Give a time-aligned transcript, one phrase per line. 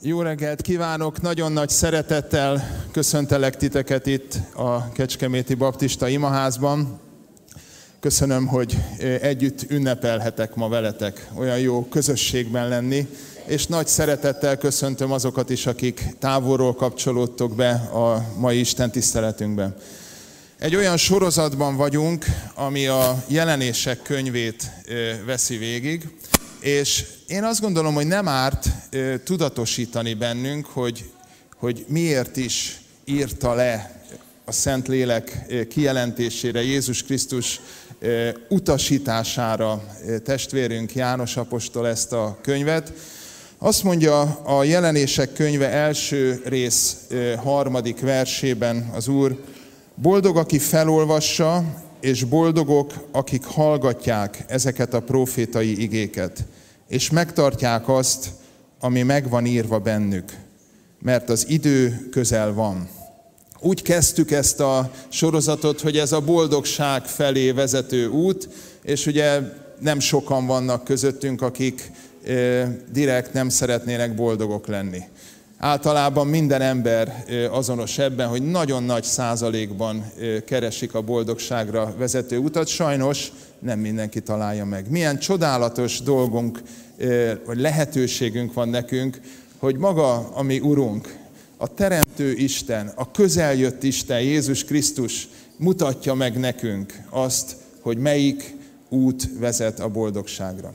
[0.00, 1.20] Jó reggelt kívánok!
[1.20, 7.00] Nagyon nagy szeretettel köszöntelek titeket itt a Kecskeméti Baptista Imaházban.
[8.00, 8.78] Köszönöm, hogy
[9.20, 11.28] együtt ünnepelhetek ma veletek.
[11.34, 13.08] Olyan jó közösségben lenni.
[13.46, 19.76] És nagy szeretettel köszöntöm azokat is, akik távolról kapcsolódtok be a mai Isten tiszteletünkbe.
[20.58, 24.70] Egy olyan sorozatban vagyunk, ami a jelenések könyvét
[25.26, 26.08] veszi végig,
[26.64, 28.68] és én azt gondolom, hogy nem árt
[29.24, 31.10] tudatosítani bennünk, hogy,
[31.56, 34.02] hogy miért is írta le
[34.44, 37.60] a Szentlélek kijelentésére, Jézus Krisztus
[38.48, 39.82] utasítására
[40.24, 42.92] testvérünk János Apostol ezt a könyvet.
[43.58, 46.96] Azt mondja a jelenések könyve első rész
[47.36, 49.44] harmadik versében az Úr,
[49.94, 51.64] boldog, aki felolvassa,
[52.04, 56.44] és boldogok, akik hallgatják ezeket a profétai igéket,
[56.88, 58.30] és megtartják azt,
[58.80, 60.32] ami megvan írva bennük,
[61.00, 62.88] mert az idő közel van.
[63.60, 68.48] Úgy kezdtük ezt a sorozatot, hogy ez a boldogság felé vezető út,
[68.82, 69.40] és ugye
[69.80, 71.90] nem sokan vannak közöttünk, akik
[72.92, 75.02] direkt nem szeretnének boldogok lenni.
[75.64, 80.12] Általában minden ember azonos ebben, hogy nagyon nagy százalékban
[80.46, 82.66] keresik a boldogságra vezető utat.
[82.66, 84.90] Sajnos nem mindenki találja meg.
[84.90, 86.62] Milyen csodálatos dolgunk,
[87.46, 89.20] vagy lehetőségünk van nekünk,
[89.58, 91.16] hogy maga, ami Urunk,
[91.56, 98.56] a Teremtő Isten, a közeljött Isten, Jézus Krisztus mutatja meg nekünk azt, hogy melyik
[98.88, 100.74] út vezet a boldogságra.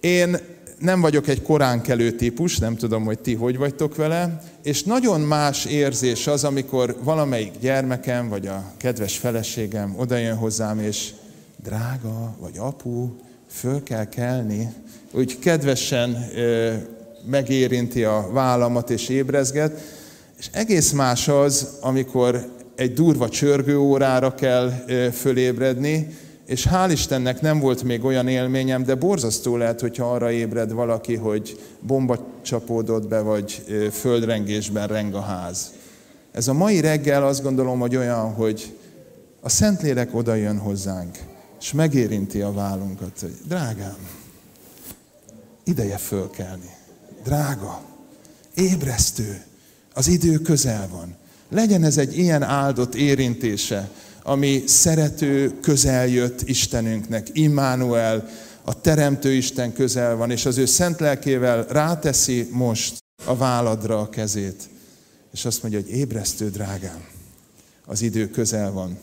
[0.00, 0.38] Én
[0.80, 5.64] nem vagyok egy koránkelő típus, nem tudom, hogy ti hogy vagytok vele, és nagyon más
[5.64, 11.10] érzés az, amikor valamelyik gyermekem, vagy a kedves feleségem odajön hozzám, és
[11.62, 13.08] drága, vagy apu,
[13.50, 14.68] föl kell kelni,
[15.12, 16.72] úgy kedvesen ö,
[17.24, 19.80] megérinti a vállamat és ébrezget,
[20.38, 26.06] és egész más az, amikor egy durva csörgő órára kell ö, fölébredni,
[26.50, 31.14] és hál' Istennek nem volt még olyan élményem, de borzasztó lehet, hogyha arra ébred valaki,
[31.14, 35.72] hogy bomba csapódott be, vagy földrengésben reng a ház.
[36.32, 38.76] Ez a mai reggel azt gondolom, hogy olyan, hogy
[39.40, 41.18] a Szentlélek oda jön hozzánk,
[41.60, 44.08] és megérinti a vállunkat, hogy drágám,
[45.64, 46.70] ideje fölkelni.
[47.24, 47.80] Drága,
[48.54, 49.42] ébresztő,
[49.94, 51.16] az idő közel van.
[51.50, 53.90] Legyen ez egy ilyen áldott érintése
[54.22, 57.28] ami szerető, közeljött Istenünknek.
[57.32, 58.28] Immanuel,
[58.64, 64.08] a Teremtő Isten közel van, és az ő szent lelkével ráteszi most a váladra a
[64.08, 64.68] kezét.
[65.32, 67.04] És azt mondja, hogy ébresztő drágám,
[67.86, 68.98] az idő közel van.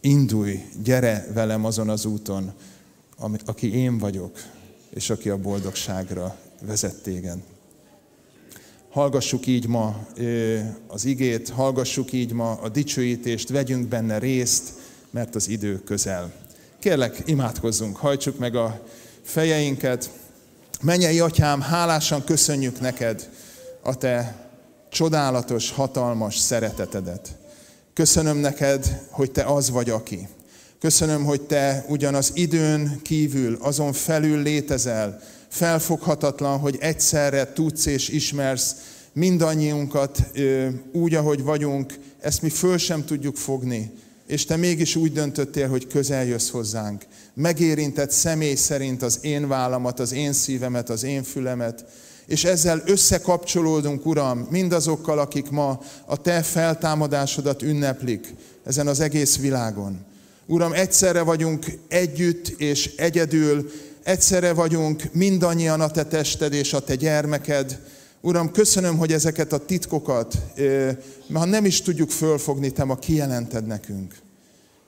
[0.00, 2.52] Indulj, gyere velem azon az úton,
[3.44, 4.38] aki én vagyok,
[4.94, 7.38] és aki a boldogságra vezet téged.
[8.90, 10.06] Hallgassuk így ma
[10.86, 14.72] az igét, hallgassuk így ma a dicsőítést, vegyünk benne részt,
[15.10, 16.32] mert az idő közel.
[16.78, 18.80] Kérlek, imádkozzunk, hajtsuk meg a
[19.22, 20.10] fejeinket.
[20.80, 23.28] Menjei atyám, hálásan köszönjük neked
[23.82, 24.48] a te
[24.88, 27.36] csodálatos, hatalmas szeretetedet.
[27.94, 30.28] Köszönöm neked, hogy te az vagy, aki.
[30.80, 38.74] Köszönöm, hogy te ugyanaz időn kívül, azon felül létezel, felfoghatatlan, hogy egyszerre tudsz és ismersz
[39.12, 40.22] mindannyiunkat
[40.92, 43.90] úgy, ahogy vagyunk, ezt mi föl sem tudjuk fogni,
[44.26, 47.02] és te mégis úgy döntöttél, hogy közel jössz hozzánk.
[47.34, 51.84] Megérintett személy szerint az én vállamat, az én szívemet, az én fülemet,
[52.26, 58.34] és ezzel összekapcsolódunk, Uram, mindazokkal, akik ma a Te feltámadásodat ünneplik
[58.64, 59.98] ezen az egész világon.
[60.46, 63.70] Uram, egyszerre vagyunk együtt és egyedül,
[64.10, 67.80] egyszerre vagyunk mindannyian a te tested és a te gyermeked.
[68.20, 70.38] Uram, köszönöm, hogy ezeket a titkokat,
[71.32, 74.14] ha nem is tudjuk fölfogni, te ma kijelented nekünk.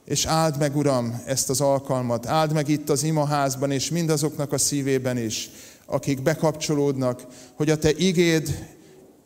[0.05, 4.59] És áld meg, Uram, ezt az alkalmat, áld meg itt az imaházban, és mindazoknak a
[4.59, 5.51] szívében is,
[5.87, 8.67] akik bekapcsolódnak, hogy a Te igéd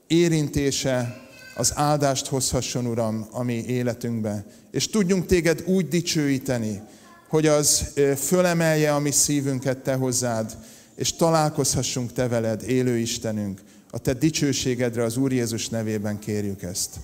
[0.06, 1.20] érintése
[1.56, 4.46] az áldást hozhasson, Uram, a mi életünkbe.
[4.70, 6.82] És tudjunk Téged úgy dicsőíteni,
[7.28, 10.56] hogy az fölemelje a mi szívünket Te hozzád,
[10.94, 13.60] és találkozhassunk Te veled, élő Istenünk.
[13.90, 16.96] A Te dicsőségedre az Úr Jézus nevében kérjük ezt.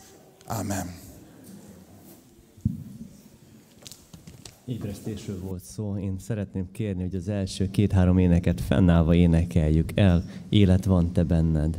[0.46, 1.00] Amen.
[4.64, 5.96] Ébresztésről volt szó.
[5.98, 10.24] Én szeretném kérni, hogy az első két-három éneket fennállva énekeljük el.
[10.48, 11.76] Élet van te benned.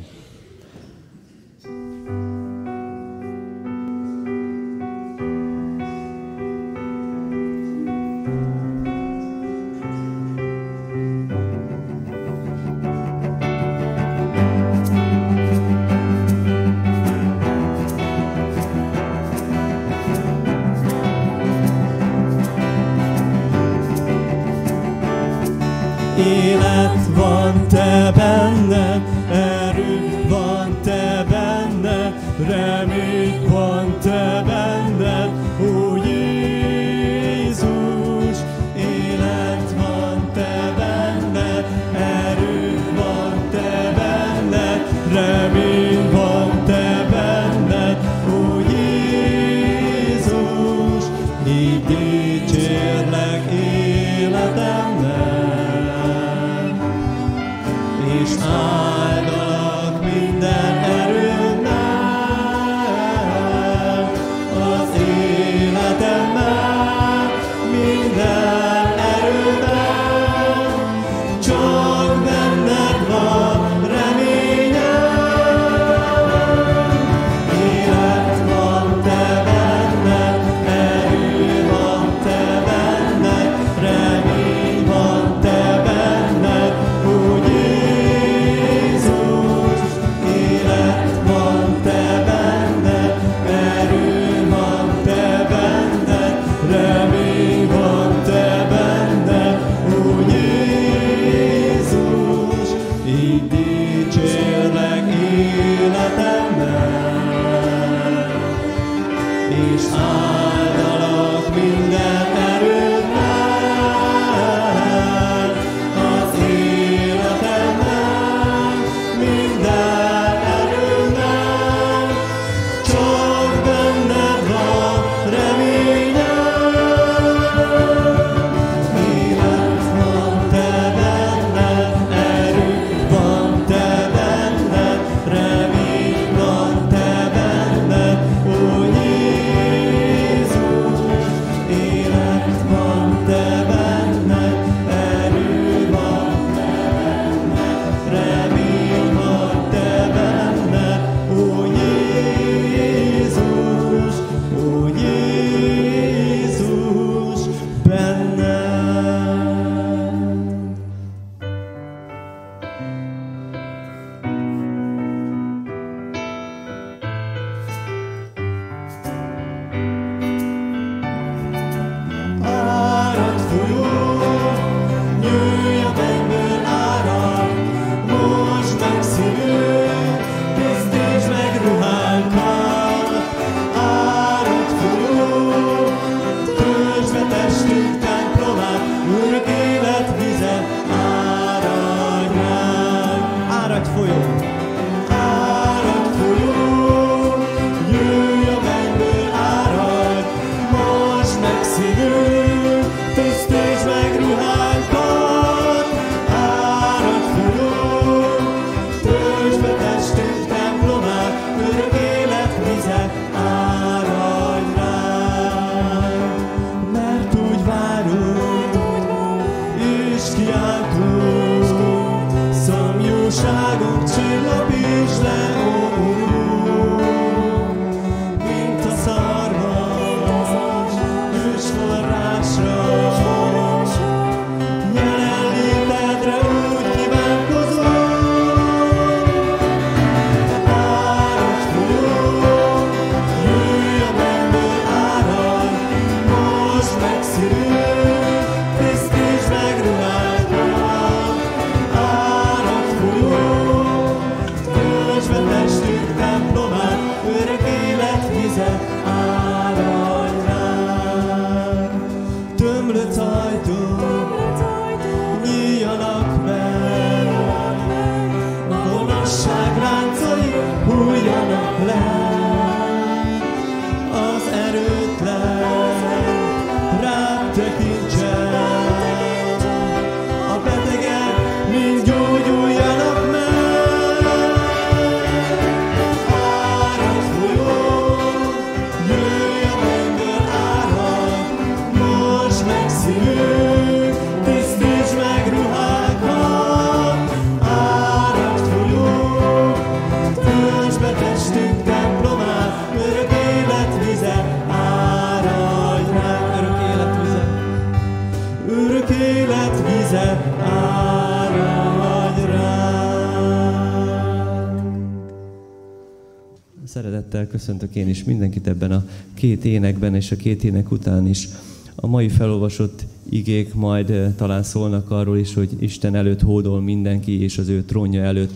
[317.54, 321.48] Köszöntök én is mindenkit ebben a két énekben, és a két ének után is
[321.96, 327.58] A mai felolvasott igék majd talán szólnak arról is, hogy Isten előtt hódol mindenki, és
[327.58, 328.52] az ő trónja előtt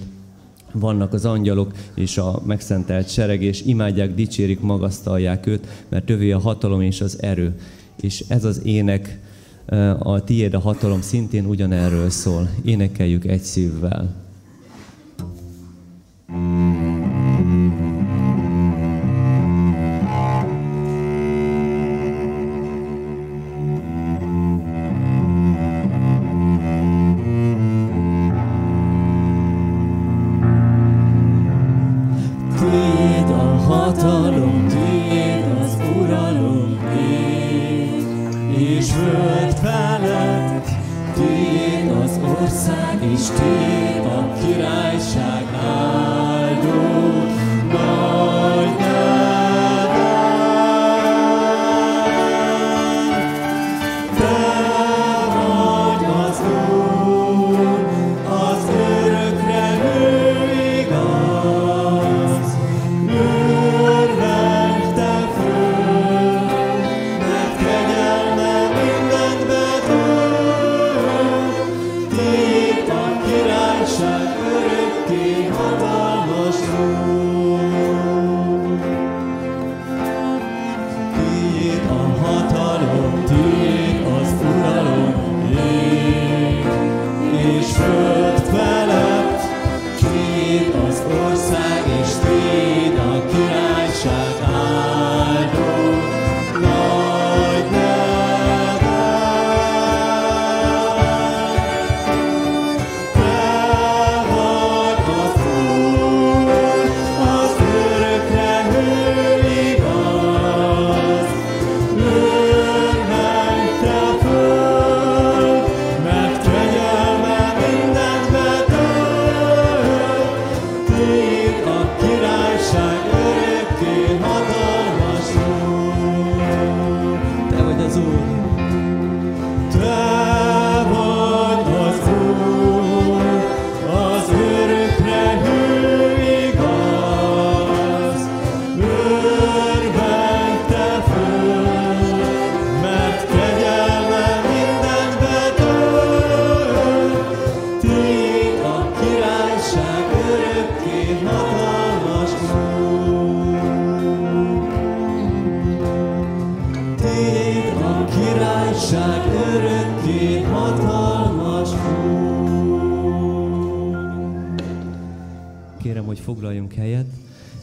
[0.72, 6.40] vannak az angyalok és a megszentelt sereg, és imádják, dicsérik, magasztalják őt, mert övé a
[6.40, 7.60] hatalom és az erő.
[8.02, 9.20] És ez az ének,
[10.00, 12.50] a tiéd a hatalom szintén ugyanerről szól.
[12.64, 14.27] Énekeljük egy szívvel.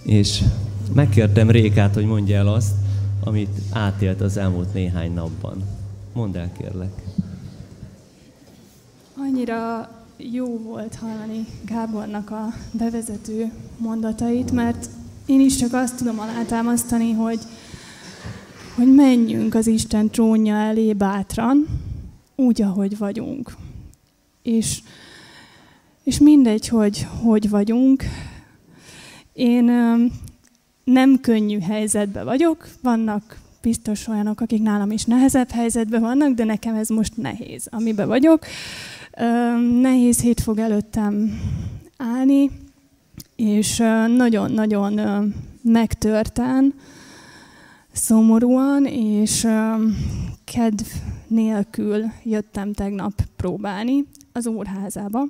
[0.04, 0.42] És
[0.94, 2.73] megkértem Rékát, hogy mondja el azt,
[3.25, 5.62] amit átélt az elmúlt néhány napban.
[6.12, 6.92] Mondd el, kérlek.
[9.16, 14.88] Annyira jó volt hallani Gábornak a bevezető mondatait, mert
[15.26, 17.38] én is csak azt tudom alátámasztani, hogy,
[18.75, 21.66] hogy menjünk az Isten trónja elé bátran,
[22.37, 23.56] úgy, ahogy vagyunk.
[24.42, 24.82] És,
[26.02, 28.04] és mindegy, hogy hogy vagyunk,
[29.35, 29.64] én
[30.85, 36.75] nem könnyű helyzetben vagyok, vannak biztos olyanok, akik nálam is nehezebb helyzetben vannak, de nekem
[36.75, 38.45] ez most nehéz, amiben vagyok.
[39.81, 41.41] Nehéz hét fog előttem
[41.97, 42.50] állni,
[43.37, 43.76] és
[44.17, 46.75] nagyon-nagyon megtörten,
[47.93, 49.47] szomorúan, és
[50.45, 50.87] kedv
[51.26, 55.26] nélkül jöttem tegnap próbálni az úrházába.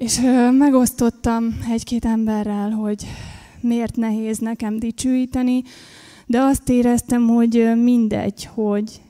[0.00, 0.20] És
[0.58, 3.06] megosztottam egy-két emberrel, hogy
[3.60, 5.62] miért nehéz nekem dicsőíteni,
[6.26, 9.00] de azt éreztem, hogy mindegy, hogy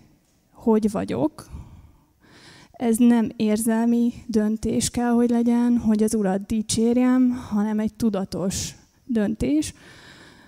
[0.53, 1.47] hogy vagyok.
[2.73, 9.75] Ez nem érzelmi döntés kell, hogy legyen, hogy az Urat dicsérjem, hanem egy tudatos döntés,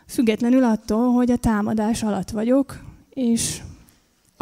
[0.07, 3.61] függetlenül attól, hogy a támadás alatt vagyok, és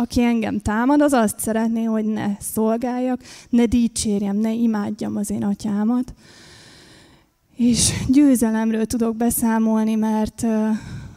[0.01, 5.45] aki engem támad, az azt szeretné, hogy ne szolgáljak, ne dicsérjem, ne imádjam az én
[5.45, 6.15] atyámat.
[7.57, 10.47] És győzelemről tudok beszámolni, mert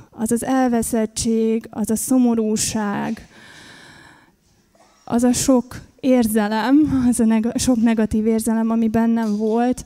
[0.09, 3.27] az az elveszettség, az a szomorúság,
[5.03, 9.85] az a sok érzelem, az a neg- sok negatív érzelem, ami bennem volt,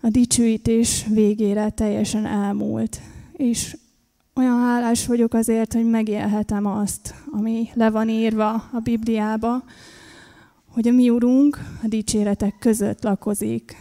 [0.00, 3.00] a dicsőítés végére teljesen elmúlt.
[3.32, 3.76] És
[4.36, 9.64] olyan hálás vagyok azért, hogy megélhetem azt, ami le van írva a Bibliába,
[10.72, 13.76] hogy a mi Urunk a dicséretek között lakozik.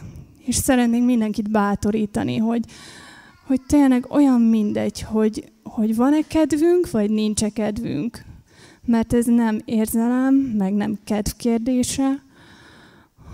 [0.46, 2.66] És szeretnénk mindenkit bátorítani, hogy,
[3.46, 8.24] hogy tényleg olyan mindegy, hogy hogy van-e kedvünk, vagy nincs-e kedvünk.
[8.86, 12.24] Mert ez nem érzelem, meg nem kedv kérdése,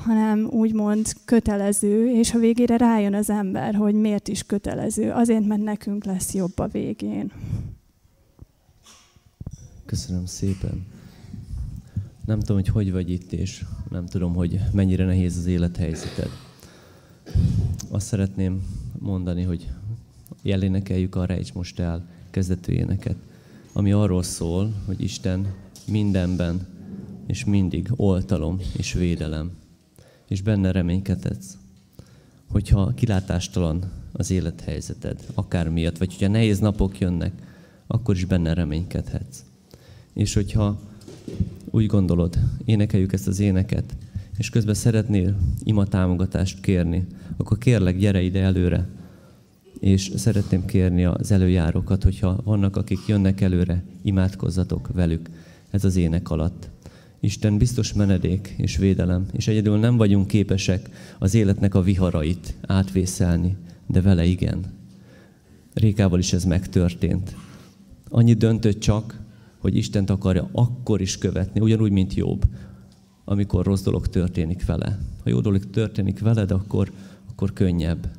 [0.04, 5.12] hanem úgymond kötelező, és a végére rájön az ember, hogy miért is kötelező.
[5.12, 7.32] Azért, mert nekünk lesz jobb a végén.
[9.86, 10.86] Köszönöm szépen.
[12.26, 16.30] Nem tudom, hogy hogy vagy itt, és nem tudom, hogy mennyire nehéz az élethelyzeted.
[17.90, 18.64] Azt szeretném
[19.00, 19.68] mondani, hogy
[20.42, 23.16] jelénekeljük a Rejts most el kezdető éneket,
[23.74, 25.54] ami arról szól, hogy Isten
[25.88, 26.68] mindenben
[27.26, 29.52] és mindig oltalom és védelem,
[30.32, 31.58] és benne reménykedhetsz.
[32.48, 37.34] Hogyha kilátástalan az élethelyzeted, akár miatt, vagy hogyha nehéz napok jönnek,
[37.88, 39.44] akkor is benne reménykedhetsz.
[40.14, 40.80] És hogyha
[41.70, 43.96] úgy gondolod, énekeljük ezt az éneket,
[44.38, 47.08] és közben szeretnél ima támogatást kérni,
[47.38, 48.88] akkor kérlek, gyere ide előre,
[49.80, 55.30] és szeretném kérni az előjárókat, hogyha vannak, akik jönnek előre, imádkozzatok velük
[55.70, 56.70] ez az ének alatt.
[57.24, 63.58] Isten biztos menedék és védelem, és egyedül nem vagyunk képesek az életnek a viharait átvészelni,
[63.88, 64.66] de vele igen.
[65.74, 67.36] Rékával is ez megtörtént.
[68.10, 69.20] Annyi döntött csak,
[69.58, 72.46] hogy Istent akarja akkor is követni, ugyanúgy, mint jobb,
[73.26, 75.00] amikor rossz dolog történik vele.
[75.24, 76.92] Ha jó dolog történik veled, akkor,
[77.30, 78.12] akkor könnyebb.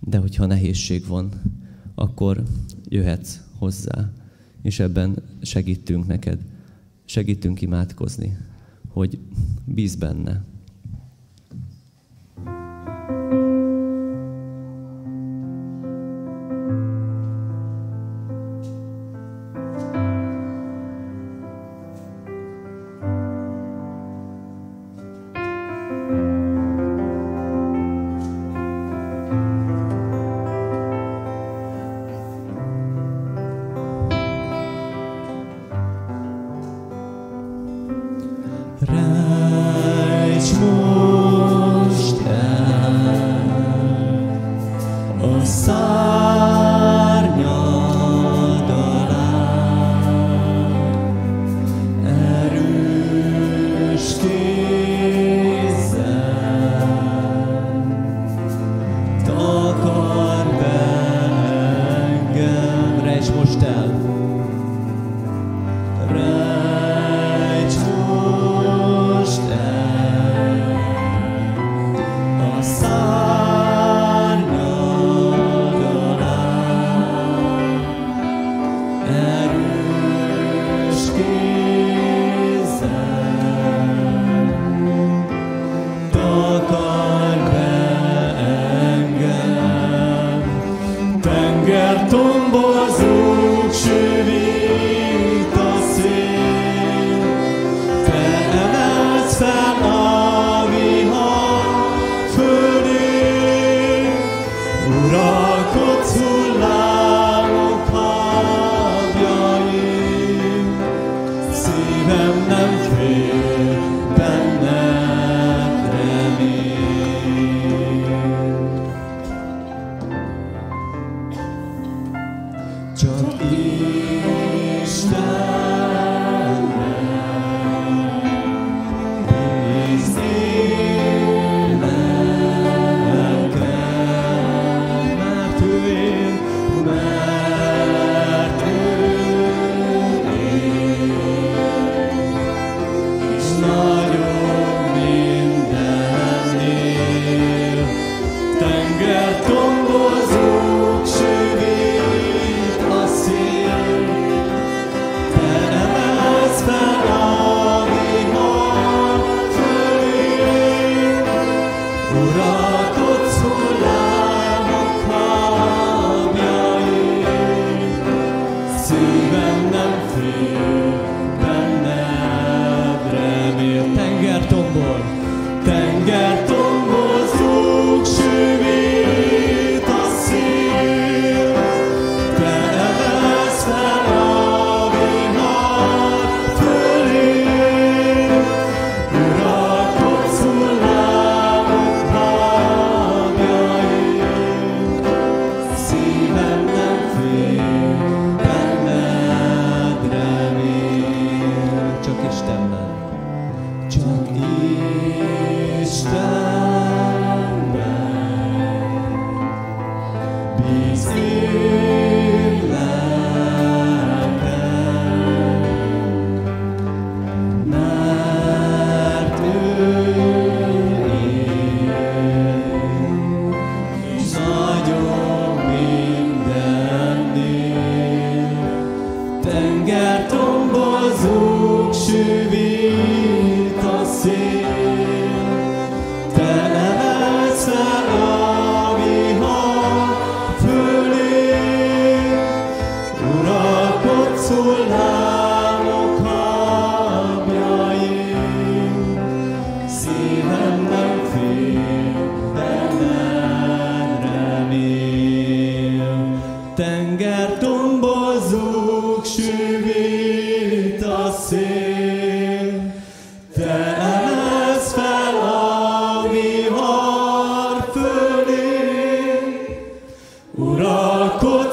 [0.00, 1.28] De hogyha nehézség van,
[1.94, 2.42] akkor
[2.88, 4.12] jöhetsz hozzá,
[4.62, 6.38] és ebben segítünk neked.
[7.08, 8.36] Segítünk imádkozni,
[8.88, 9.18] hogy
[9.64, 10.44] bíz benne.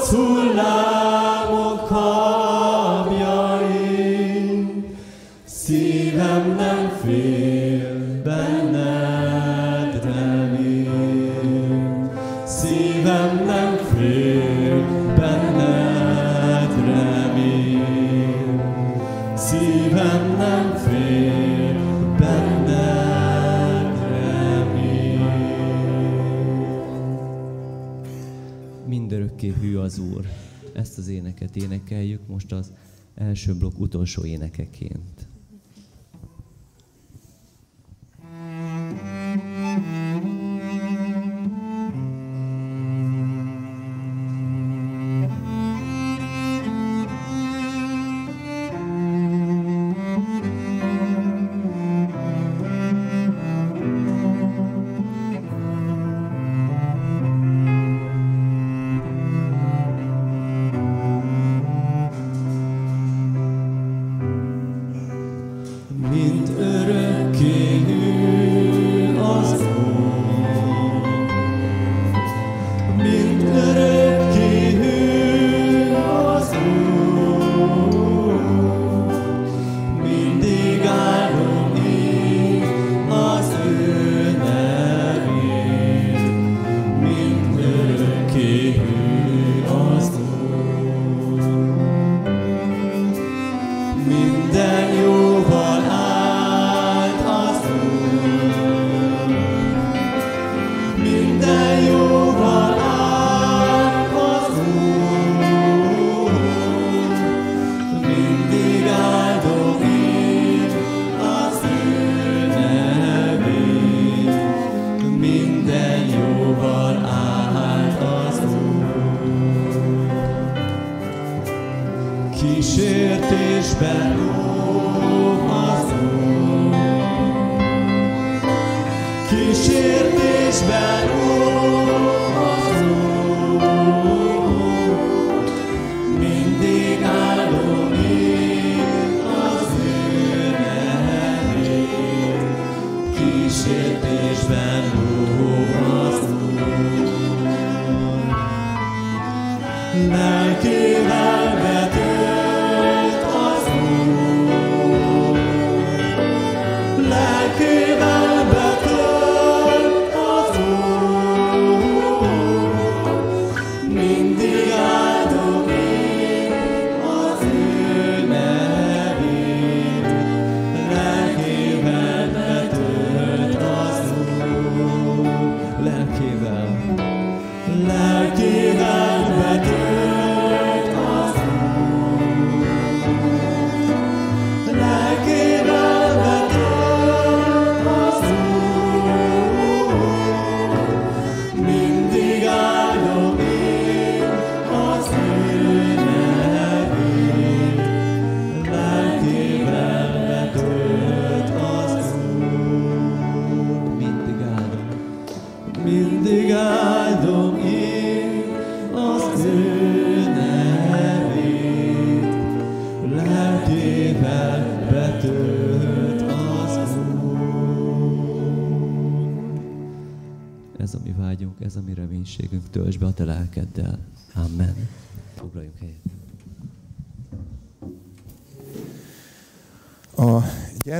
[0.06, 0.85] To love.
[29.96, 30.28] Az Úr.
[30.74, 32.72] Ezt az éneket énekeljük most az
[33.16, 35.28] első blokk utolsó énekeként.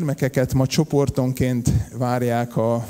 [0.06, 2.88] Gyermekeket ma csoportonként várják a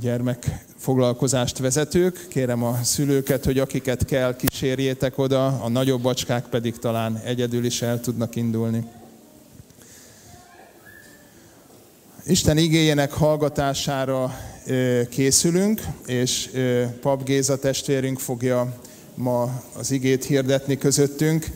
[0.00, 2.26] gyermekfoglalkozást vezetők.
[2.28, 7.82] Kérem a szülőket, hogy akiket kell, kísérjétek oda, a nagyobb bacskák pedig talán egyedül is
[7.82, 8.84] el tudnak indulni.
[12.26, 14.38] Isten igényének hallgatására
[15.08, 16.50] készülünk, és
[17.00, 18.76] Pap Géza testvérünk fogja
[19.14, 21.46] ma az igét hirdetni közöttünk.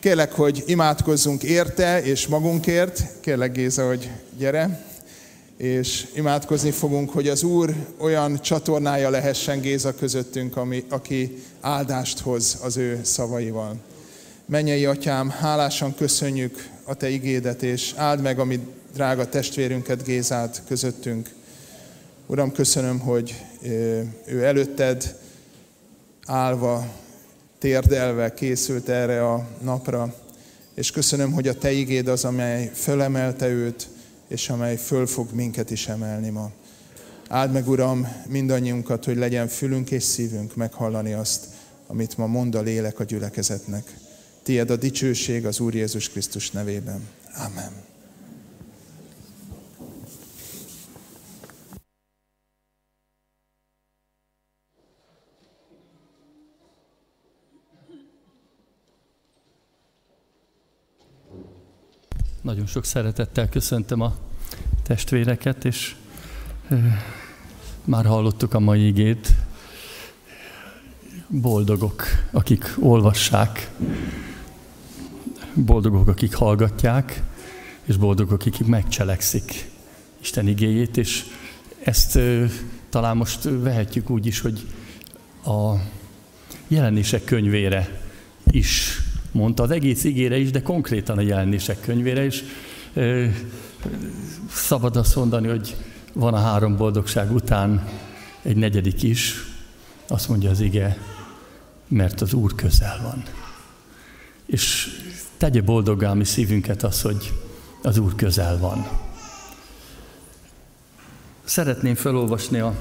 [0.00, 3.02] Kérlek, hogy imádkozzunk érte és magunkért.
[3.20, 4.86] Kérlek Géza, hogy gyere.
[5.56, 12.58] És imádkozni fogunk, hogy az Úr olyan csatornája lehessen Géza közöttünk, ami, aki áldást hoz
[12.62, 13.76] az ő szavaival.
[14.46, 18.46] Mennyei atyám, hálásan köszönjük a te igédet, és áld meg a
[18.94, 21.30] drága testvérünket, Gézát közöttünk.
[22.26, 23.34] Uram, köszönöm, hogy
[24.26, 25.16] ő előtted
[26.26, 26.86] állva
[27.58, 30.14] térdelve készült erre a napra,
[30.74, 33.88] és köszönöm, hogy a Te igéd az, amely fölemelte őt,
[34.28, 36.50] és amely föl fog minket is emelni ma.
[37.28, 41.46] Áld meg, Uram, mindannyiunkat, hogy legyen fülünk és szívünk meghallani azt,
[41.86, 43.94] amit ma mond a lélek a gyülekezetnek.
[44.42, 47.08] Tied a dicsőség az Úr Jézus Krisztus nevében.
[47.46, 47.87] Amen.
[62.48, 64.16] Nagyon sok szeretettel köszöntöm a
[64.82, 65.96] testvéreket, és
[67.84, 69.34] már hallottuk a mai igét.
[71.26, 73.70] Boldogok, akik olvassák,
[75.54, 77.22] boldogok, akik hallgatják,
[77.84, 79.70] és boldogok, akik megcselekszik
[80.20, 81.24] Isten igéjét, és
[81.82, 82.18] ezt
[82.88, 84.66] talán most vehetjük úgy is, hogy
[85.44, 85.74] a
[86.68, 88.00] jelenések könyvére
[88.50, 92.42] is mondta, az egész igére is, de konkrétan a jelenések könyvére is.
[94.50, 95.76] Szabad azt mondani, hogy
[96.12, 97.88] van a három boldogság után
[98.42, 99.34] egy negyedik is,
[100.08, 100.98] azt mondja az ige,
[101.88, 103.22] mert az Úr közel van.
[104.46, 104.88] És
[105.36, 107.32] tegye boldoggá mi szívünket az, hogy
[107.82, 108.88] az Úr közel van.
[111.44, 112.74] Szeretném felolvasni a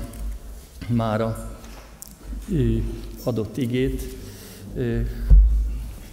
[0.88, 1.58] mára
[3.24, 4.16] adott igét,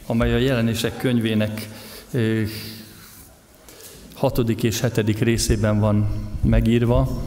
[0.06, 1.68] amely a jelenések könyvének
[4.14, 6.08] hatodik és hetedik részében van
[6.42, 7.22] megírva.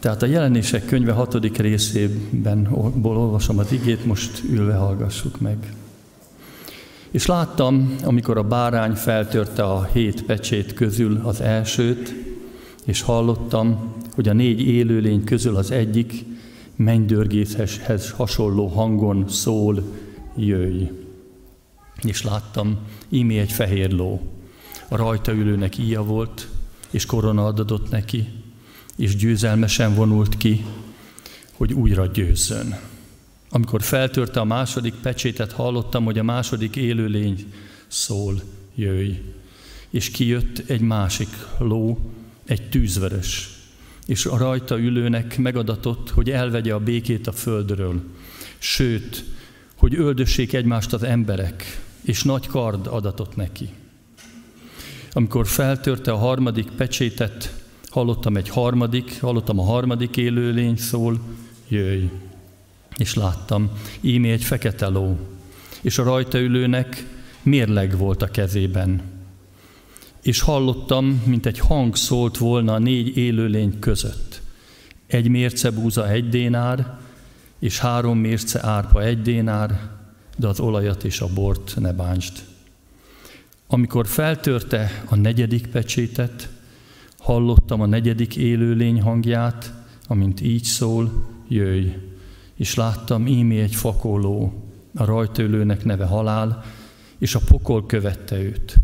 [0.00, 2.68] Tehát a jelenések könyve hatodik részében
[3.02, 5.56] olvasom az igét, most ülve hallgassuk meg.
[7.10, 12.14] És láttam, amikor a bárány feltörte a hét pecsét közül az elsőt,
[12.84, 16.24] és hallottam, hogy a négy élőlény közül az egyik
[16.76, 19.82] mennydörgészhez hasonló hangon szól,
[20.36, 20.84] jöjj.
[22.02, 24.20] És láttam, ímé egy fehér ló.
[24.88, 26.48] A rajta ülőnek íja volt,
[26.90, 28.28] és korona adott neki,
[28.96, 30.64] és győzelmesen vonult ki,
[31.52, 32.78] hogy újra győzzön.
[33.50, 37.52] Amikor feltörte a második pecsétet, hallottam, hogy a második élőlény
[37.86, 38.42] szól,
[38.74, 39.12] jöjj.
[39.90, 41.98] És kijött egy másik ló,
[42.44, 43.55] egy tűzvörös,
[44.06, 48.02] és a rajta ülőnek megadatott, hogy elvegye a békét a földről.
[48.58, 49.24] Sőt,
[49.76, 53.68] hogy öldössék egymást az emberek, és nagy kard adatott neki.
[55.12, 61.20] Amikor feltörte a harmadik pecsétet, hallottam egy harmadik, hallottam a harmadik élőlény szól,
[61.68, 62.04] jöjj.
[62.96, 65.18] És láttam, ímé egy fekete ló,
[65.80, 67.06] és a rajta ülőnek
[67.42, 69.02] mérleg volt a kezében,
[70.26, 74.42] és hallottam, mint egy hang szólt volna a négy élőlény között.
[75.06, 76.98] Egy mérce búza egy dénár,
[77.58, 79.90] és három mérce árpa egy dénár,
[80.36, 82.32] de az olajat és a bort ne bántsd.
[83.66, 86.48] Amikor feltörte a negyedik pecsétet,
[87.18, 89.72] hallottam a negyedik élőlény hangját,
[90.06, 91.88] amint így szól, jöjj.
[92.54, 94.62] És láttam ímé egy fakóló,
[94.94, 96.64] a rajtőlőnek neve halál,
[97.18, 98.76] és a pokol követte őt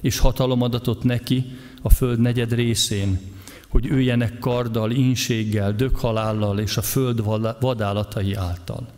[0.00, 1.44] és hatalom adatott neki
[1.82, 3.20] a föld negyed részén,
[3.68, 7.22] hogy őjenek karddal, inséggel, dökhalállal és a föld
[7.60, 8.88] vadállatai által.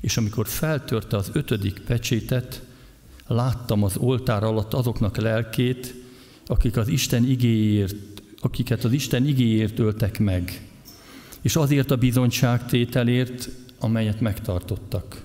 [0.00, 2.62] És amikor feltörte az ötödik pecsétet,
[3.26, 5.94] láttam az oltár alatt azoknak lelkét,
[6.46, 10.68] akik az Isten igéért, akiket az Isten igéért öltek meg,
[11.40, 15.24] és azért a bizonyságtételért, amelyet megtartottak.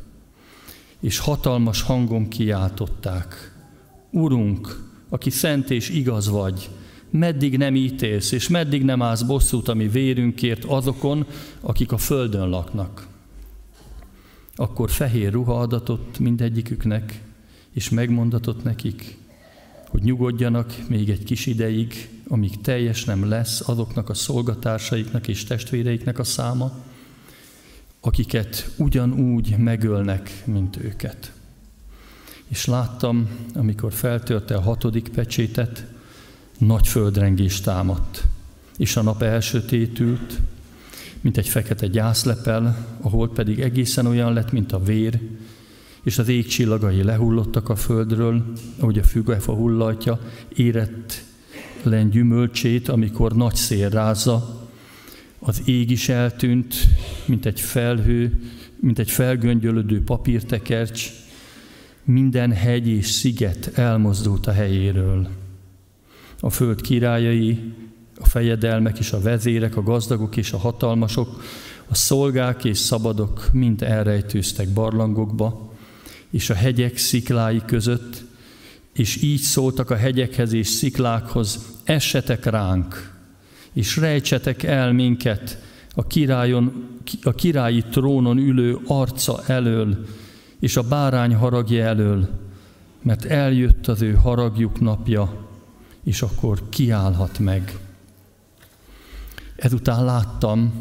[1.00, 3.61] És hatalmas hangon kiáltották,
[4.12, 6.69] Urunk, aki szent és igaz vagy,
[7.10, 11.26] meddig nem ítélsz, és meddig nem állsz bosszút a mi vérünkért azokon,
[11.62, 13.08] akik a földön laknak.
[14.56, 17.21] Akkor fehér ruha adatott mindegyiküknek,
[17.74, 19.17] és megmondatott nekik,
[19.88, 26.19] hogy nyugodjanak még egy kis ideig, amíg teljes nem lesz azoknak a szolgatársaiknak és testvéreiknek
[26.19, 26.71] a száma,
[28.00, 31.34] akiket ugyanúgy megölnek, mint őket.
[32.51, 35.85] És láttam, amikor feltörte a hatodik pecsétet,
[36.57, 38.23] nagy földrengés támadt,
[38.77, 40.39] és a nap elsötétült,
[41.21, 45.19] mint egy fekete gyászlepel, ahol pedig egészen olyan lett, mint a vér,
[46.03, 50.19] és az ég csillagai lehullottak a földről, ahogy a fügefa hullatja,
[50.55, 51.23] érett
[51.83, 54.67] len gyümölcsét, amikor nagy szél rázza,
[55.39, 56.75] az ég is eltűnt,
[57.25, 58.41] mint egy felhő,
[58.79, 61.11] mint egy felgöngyölödő papírtekercs,
[62.12, 65.28] minden hegy és sziget elmozdult a helyéről.
[66.39, 67.74] A föld királyai,
[68.19, 71.43] a fejedelmek és a vezérek, a gazdagok és a hatalmasok,
[71.88, 75.74] a szolgák és szabadok mind elrejtőztek barlangokba,
[76.30, 78.24] és a hegyek sziklái között,
[78.93, 83.13] és így szóltak a hegyekhez és sziklákhoz, essetek ránk,
[83.74, 85.62] és rejtsetek el minket
[85.95, 86.88] a, királyon,
[87.24, 90.06] a királyi trónon ülő arca elől,
[90.62, 92.30] és a bárány haragja elől,
[93.02, 95.47] mert eljött az ő haragjuk napja,
[96.04, 97.78] és akkor kiállhat meg.
[99.56, 100.74] Ezután láttam,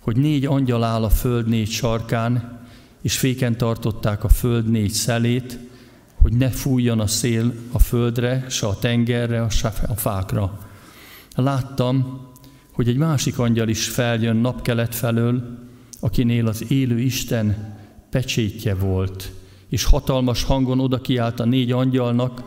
[0.00, 2.60] hogy négy angyal áll a föld négy sarkán,
[3.02, 5.58] és féken tartották a föld négy szelét,
[6.14, 10.58] hogy ne fújjon a szél a földre, se a tengerre, se a fákra.
[11.34, 12.20] Láttam,
[12.72, 15.58] hogy egy másik angyal is feljön napkelet felől,
[16.00, 17.75] akinél az élő Isten
[18.10, 19.32] pecsétje volt,
[19.68, 22.42] és hatalmas hangon oda kiállt a négy angyalnak,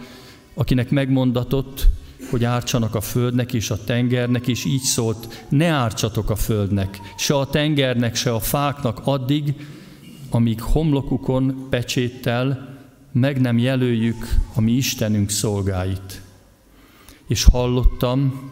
[0.54, 1.88] akinek megmondatott,
[2.30, 7.36] hogy ártsanak a földnek és a tengernek, és így szólt, ne ártsatok a földnek, se
[7.36, 9.56] a tengernek, se a fáknak addig,
[10.30, 12.78] amíg homlokukon pecséttel
[13.12, 16.22] meg nem jelöljük a mi Istenünk szolgáit.
[17.28, 18.52] És hallottam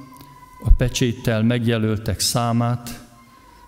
[0.64, 3.07] a pecséttel megjelöltek számát,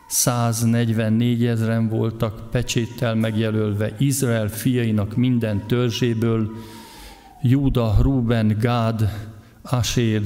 [0.10, 6.52] 144 ezeren voltak pecséttel megjelölve Izrael fiainak minden törzséből,
[7.42, 9.28] Júda, Ruben, Gád,
[9.62, 10.22] Asér,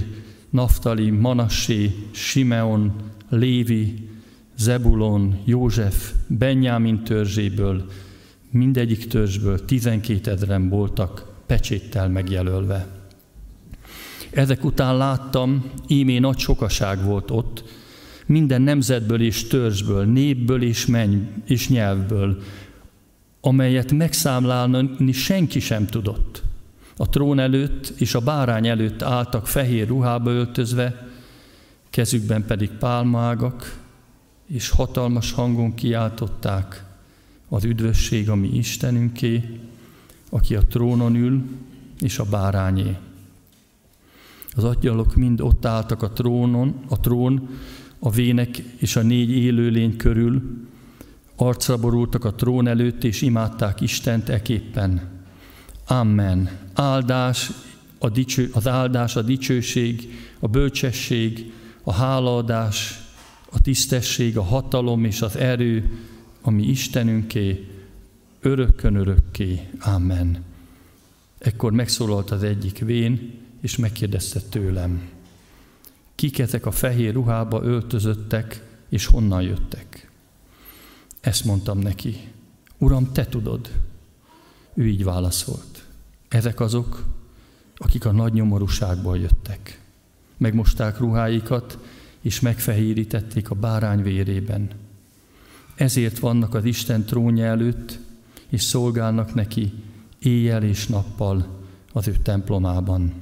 [0.49, 2.93] Naftali, Manassé, Simeon,
[3.29, 4.09] Lévi,
[4.57, 7.85] Zebulon, József, Benjámin törzséből,
[8.51, 12.87] mindegyik törzsből 12 ezeren voltak pecséttel megjelölve.
[14.31, 17.63] Ezek után láttam, ímé nagy sokaság volt ott,
[18.33, 22.41] minden nemzetből és törzsből, népből és menny és nyelvből,
[23.41, 26.43] amelyet megszámlálni senki sem tudott.
[26.97, 31.07] A trón előtt és a bárány előtt álltak fehér ruhába öltözve,
[31.89, 33.79] kezükben pedig pálmágak,
[34.47, 36.83] és hatalmas hangon kiáltották
[37.49, 39.59] az üdvösség a mi Istenünké,
[40.29, 41.43] aki a trónon ül,
[41.99, 42.97] és a bárányé.
[44.55, 47.49] Az atyalok mind ott álltak a trónon, a trón,
[48.05, 50.41] a vének és a négy élőlény körül,
[51.35, 55.01] arcra borultak a trón előtt, és imádták Istent eképpen.
[55.87, 56.49] Amen.
[56.73, 57.51] Áldás,
[57.97, 61.51] a dicső, az áldás, a dicsőség, a bölcsesség,
[61.83, 62.99] a hálaadás,
[63.51, 65.99] a tisztesség, a hatalom és az erő,
[66.41, 67.67] ami Istenünké,
[68.41, 69.67] örökkön örökké.
[69.79, 70.43] Amen.
[71.37, 75.12] Ekkor megszólalt az egyik vén, és megkérdezte tőlem,
[76.15, 80.11] kik ezek a fehér ruhába öltözöttek, és honnan jöttek.
[81.21, 82.33] Ezt mondtam neki,
[82.77, 83.71] Uram, te tudod.
[84.73, 85.85] Ő így válaszolt.
[86.27, 87.03] Ezek azok,
[87.75, 89.81] akik a nagy nyomorúságból jöttek.
[90.37, 91.77] Megmosták ruháikat,
[92.21, 94.69] és megfehérítették a bárány vérében.
[95.75, 97.99] Ezért vannak az Isten trónja előtt,
[98.49, 99.73] és szolgálnak neki
[100.19, 101.47] éjjel és nappal
[101.91, 103.13] az ő templomában.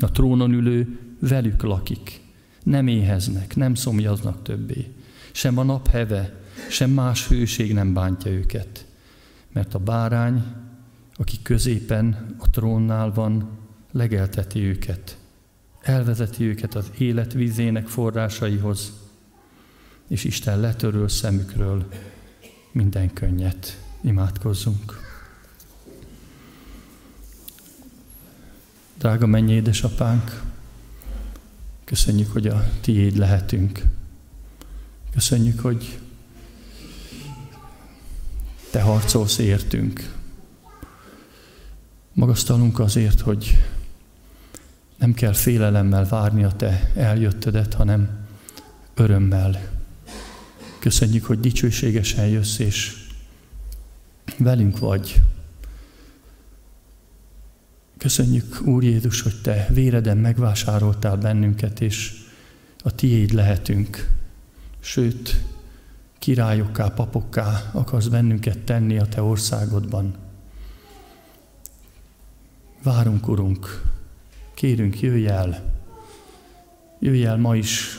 [0.00, 2.20] A trónon ülő velük lakik,
[2.62, 4.94] nem éheznek, nem szomjaznak többé.
[5.32, 8.86] Sem a nap heve, sem más hőség nem bántja őket.
[9.52, 10.44] Mert a bárány,
[11.14, 13.48] aki középen a trónnál van,
[13.92, 15.16] legelteti őket.
[15.80, 18.92] Elvezeti őket az élet vízének forrásaihoz,
[20.08, 21.88] és Isten letöröl szemükről
[22.72, 23.80] minden könnyet.
[24.00, 25.04] Imádkozzunk.
[28.98, 30.42] Drága mennyi édesapánk,
[31.86, 33.82] köszönjük, hogy a tiéd lehetünk.
[35.12, 35.98] Köszönjük, hogy
[38.70, 40.14] te harcolsz értünk.
[42.12, 43.64] Magasztalunk azért, hogy
[44.96, 48.26] nem kell félelemmel várni a te eljöttedet, hanem
[48.94, 49.70] örömmel.
[50.78, 53.06] Köszönjük, hogy dicsőségesen jössz, és
[54.38, 55.22] velünk vagy.
[58.06, 62.12] Köszönjük, Úr Jézus, hogy Te véreden megvásároltál bennünket, és
[62.78, 64.08] a Tiéd lehetünk.
[64.80, 65.42] Sőt,
[66.18, 70.14] királyokká, papokká akarsz bennünket tenni a Te országodban.
[72.82, 73.82] Várunk, Urunk,
[74.54, 75.74] kérünk, jöjj el,
[77.00, 77.98] jöjj el ma is,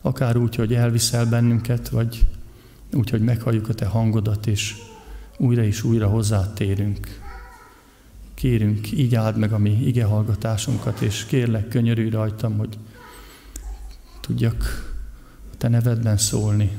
[0.00, 2.26] akár úgy, hogy elviszel bennünket, vagy
[2.92, 4.74] úgy, hogy meghalljuk a Te hangodat, és
[5.38, 7.19] újra és újra hozzátérünk.
[8.40, 12.78] Kérünk, így áld meg a mi ige hallgatásunkat, és kérlek, könyörülj rajtam, hogy
[14.20, 14.64] tudjak
[15.52, 16.70] a Te nevedben szólni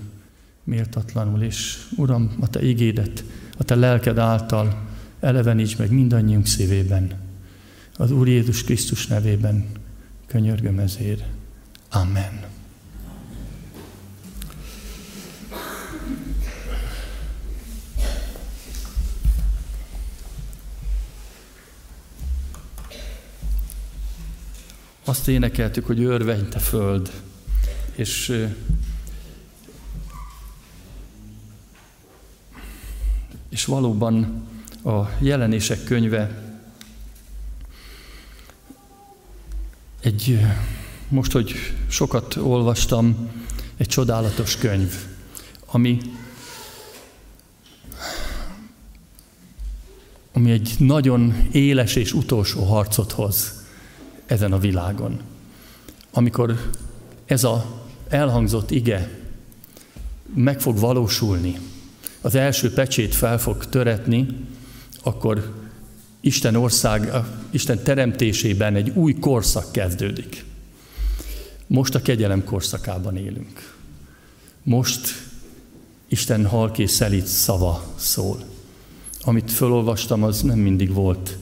[0.63, 3.23] méltatlanul, és Uram, a Te igédet,
[3.57, 4.81] a Te lelked által
[5.19, 7.11] eleveníts meg mindannyiunk szívében.
[7.95, 9.65] Az Úr Jézus Krisztus nevében
[10.27, 11.23] könyörgöm ezért.
[11.89, 12.50] Amen.
[25.11, 27.11] Azt énekeltük, hogy örvenj te föld.
[27.95, 28.45] És
[33.49, 34.47] és valóban
[34.83, 36.43] a jelenések könyve
[40.01, 40.39] egy,
[41.07, 41.53] most, hogy
[41.87, 43.29] sokat olvastam,
[43.77, 44.93] egy csodálatos könyv,
[45.65, 45.99] ami
[50.31, 53.60] ami egy nagyon éles és utolsó harcot hoz
[54.31, 55.19] ezen a világon.
[56.11, 56.71] Amikor
[57.25, 57.65] ez a
[58.09, 59.19] elhangzott ige
[60.35, 61.59] meg fog valósulni,
[62.21, 64.27] az első pecsét fel fog töretni,
[65.03, 65.53] akkor
[66.19, 67.11] Isten ország,
[67.49, 70.45] Isten teremtésében egy új korszak kezdődik.
[71.67, 73.75] Most a kegyelem korszakában élünk.
[74.63, 75.29] Most
[76.07, 78.43] Isten halk és szelít szava szól.
[79.21, 81.37] Amit felolvastam, az nem mindig volt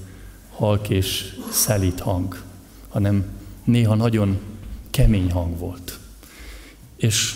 [0.50, 2.48] halk és szelít hang,
[2.90, 3.26] hanem
[3.64, 4.40] néha nagyon
[4.90, 6.00] kemény hang volt.
[6.96, 7.36] És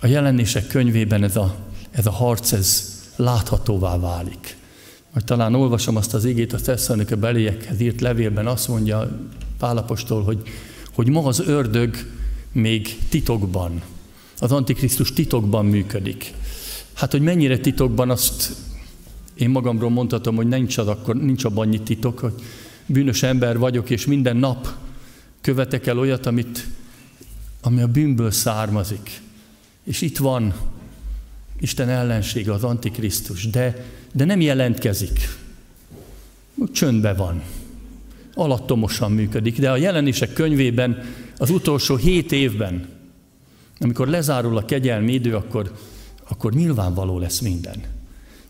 [0.00, 1.56] a jelenések könyvében ez a,
[1.90, 4.56] ez a harc, ez láthatóvá válik.
[5.12, 9.18] Vagy talán olvasom azt az igét a Tesszalonike beléjekhez írt levélben, azt mondja
[9.58, 10.42] Pálapostól, hogy,
[10.92, 11.96] hogy ma az ördög
[12.52, 13.82] még titokban,
[14.38, 16.32] az Antikrisztus titokban működik.
[16.92, 18.56] Hát, hogy mennyire titokban, azt
[19.40, 22.34] én magamról mondhatom, hogy nincs, az akkor, nincs abban annyi titok, hogy
[22.86, 24.68] bűnös ember vagyok, és minden nap
[25.40, 26.66] követek el olyat, amit,
[27.60, 29.20] ami a bűnből származik.
[29.84, 30.54] És itt van
[31.60, 35.28] Isten ellensége, az Antikrisztus, de, de nem jelentkezik.
[36.72, 37.42] Csöndbe van.
[38.34, 39.58] Alattomosan működik.
[39.58, 41.02] De a jelenések könyvében
[41.38, 42.88] az utolsó hét évben,
[43.78, 45.72] amikor lezárul a kegyelmi idő, akkor,
[46.28, 47.82] akkor nyilvánvaló lesz minden.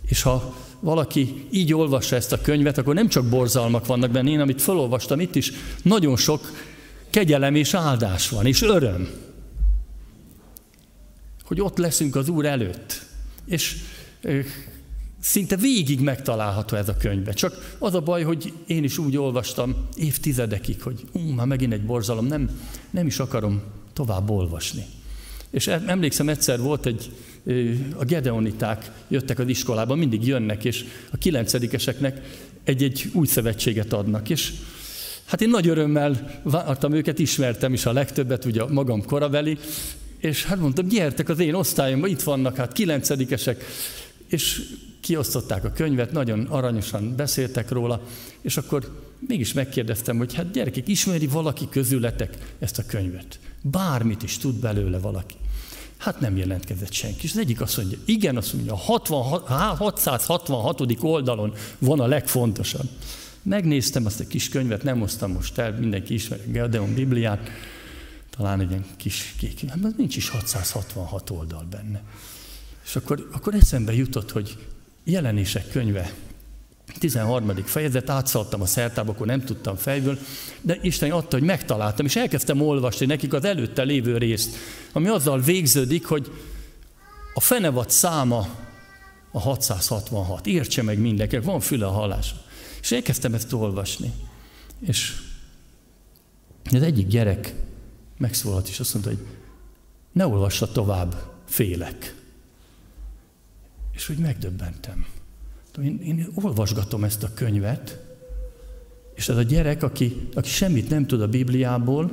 [0.06, 4.40] És ha valaki így olvassa ezt a könyvet, akkor nem csak borzalmak vannak benne, én
[4.40, 5.52] amit felolvastam itt is,
[5.82, 6.50] nagyon sok
[7.10, 9.08] kegyelem és áldás van, és öröm
[11.50, 13.02] hogy ott leszünk az Úr előtt.
[13.44, 13.76] És
[15.20, 17.32] szinte végig megtalálható ez a könyvbe.
[17.32, 21.84] Csak az a baj, hogy én is úgy olvastam évtizedekig, hogy ú, már megint egy
[21.84, 22.60] borzalom, nem,
[22.90, 23.62] nem is akarom
[23.92, 24.84] tovább olvasni.
[25.50, 27.12] És emlékszem, egyszer volt egy,
[27.96, 32.20] a gedeoniták jöttek az iskolába, mindig jönnek, és a kilencedikeseknek
[32.64, 34.28] egy-egy új szövetséget adnak.
[34.28, 34.52] És
[35.24, 39.58] hát én nagy örömmel vártam őket, ismertem is a legtöbbet, ugye magam korabeli,
[40.18, 43.64] és hát mondtam, gyertek az én osztályomba, itt vannak hát kilencedikesek,
[44.26, 44.62] és
[45.00, 48.02] kiosztották a könyvet, nagyon aranyosan beszéltek róla,
[48.40, 53.38] és akkor mégis megkérdeztem, hogy hát gyerekek, ismeri valaki közületek ezt a könyvet?
[53.62, 55.34] Bármit is tud belőle valaki.
[56.00, 57.24] Hát nem jelentkezett senki.
[57.24, 59.40] És az egyik azt mondja, igen, azt mondja, a 60,
[59.76, 60.80] 666.
[61.00, 62.88] oldalon van a legfontosabb.
[63.42, 67.50] Megnéztem azt a kis könyvet, nem hoztam most el, mindenki ismeri Gedeon Bibliát,
[68.30, 72.02] talán egy ilyen kis kék, hát nincs is 666 oldal benne.
[72.84, 74.58] És akkor, akkor eszembe jutott, hogy
[75.04, 76.12] jelenések könyve,
[76.98, 77.54] 13.
[77.64, 80.18] fejezet, átszaltam a szertába, akkor nem tudtam fejből,
[80.60, 84.56] de Isten adta, hogy megtaláltam, és elkezdtem olvasni nekik az előtte lévő részt,
[84.92, 86.32] ami azzal végződik, hogy
[87.34, 88.48] a fenevad száma
[89.32, 90.46] a 666.
[90.46, 92.34] Értse meg mindenki, van füle a hallás.
[92.80, 94.12] És elkezdtem ezt olvasni.
[94.80, 95.14] És
[96.72, 97.54] az egyik gyerek
[98.18, 99.26] megszólalt, és azt mondta, hogy
[100.12, 101.14] ne olvassa tovább,
[101.46, 102.14] félek.
[103.92, 105.06] És hogy megdöbbentem.
[105.82, 107.98] Én, én olvasgatom ezt a könyvet,
[109.14, 112.10] és ez a gyerek, aki, aki semmit nem tud a Bibliából,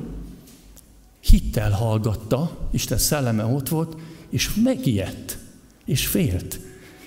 [1.20, 3.97] hittel hallgatta, Isten szelleme ott volt,
[4.30, 5.38] és megijedt,
[5.86, 6.60] és félt.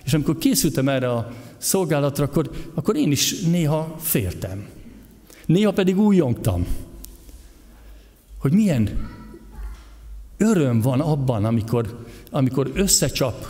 [0.04, 4.68] És amikor készültem erre a szolgálatra, akkor, akkor én is néha féltem.
[5.46, 6.66] Néha pedig újongtam
[8.40, 9.08] hogy milyen
[10.36, 13.46] öröm van abban, amikor, amikor összecsap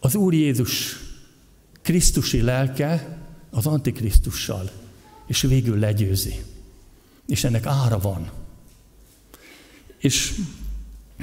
[0.00, 0.96] az Úr Jézus
[1.82, 3.18] Krisztusi lelke
[3.50, 4.70] az Antikrisztussal,
[5.26, 6.44] és végül legyőzi.
[7.26, 8.30] És ennek ára van.
[9.98, 10.34] És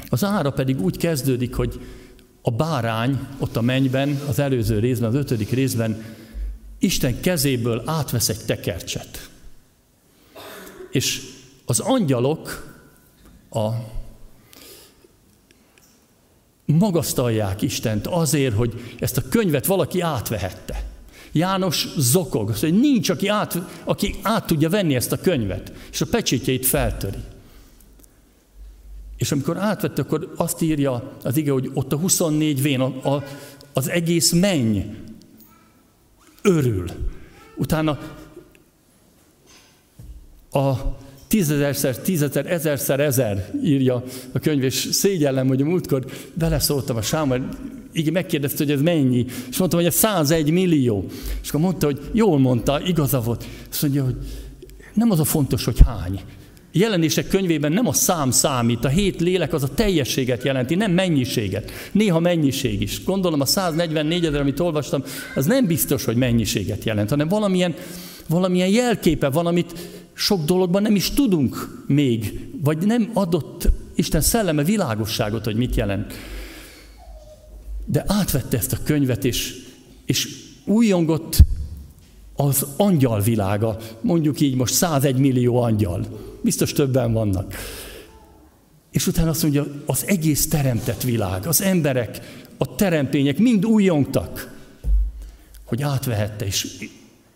[0.09, 1.79] az ára pedig úgy kezdődik, hogy
[2.41, 6.03] a bárány ott a mennyben, az előző részben, az ötödik részben
[6.79, 9.29] Isten kezéből átvesz egy tekercset.
[10.91, 11.21] És
[11.65, 12.75] az angyalok
[13.49, 13.69] a
[16.67, 20.83] magasztalják Istent azért, hogy ezt a könyvet valaki átvehette.
[21.31, 26.05] János zokog, hogy nincs, aki át, aki át tudja venni ezt a könyvet, és a
[26.05, 27.17] pecsétjeit feltöri.
[29.17, 33.23] És amikor átvette, akkor azt írja az ige, hogy ott a 24 vén, a, a,
[33.73, 34.79] az egész menny
[36.41, 36.85] örül.
[37.55, 37.99] Utána
[40.51, 40.71] a
[41.27, 47.37] tízezerszer, tízezer, ezerszer, ezer írja a könyv, és szégyellem, hogy a múltkor beleszóltam a sámba,
[47.93, 51.05] így megkérdezte, hogy ez mennyi, és mondtam, hogy ez 101 millió.
[51.41, 53.45] És akkor mondta, hogy jól mondta, igaza volt.
[53.69, 54.15] Azt mondja, hogy
[54.93, 56.19] nem az a fontos, hogy hány.
[56.71, 61.71] jelenések könyvében nem a szám számít, a hét lélek az a teljességet jelenti, nem mennyiséget.
[61.91, 63.03] Néha mennyiség is.
[63.03, 65.03] Gondolom a 144 ezer, amit olvastam,
[65.35, 67.75] az nem biztos, hogy mennyiséget jelent, hanem valamilyen,
[68.27, 69.73] valamilyen jelképe van, amit
[70.17, 76.13] sok dologban nem is tudunk még, vagy nem adott Isten szelleme világosságot, hogy mit jelent.
[77.85, 79.65] De átvette ezt a könyvet, és,
[80.05, 80.29] és
[80.65, 81.37] újongott
[82.35, 86.05] az angyal világa, mondjuk így most 101 millió angyal.
[86.41, 87.53] Biztos többen vannak.
[88.91, 94.55] És utána azt mondja, az egész teremtett világ, az emberek, a teremtények mind újongtak,
[95.63, 96.77] hogy átvehette, és,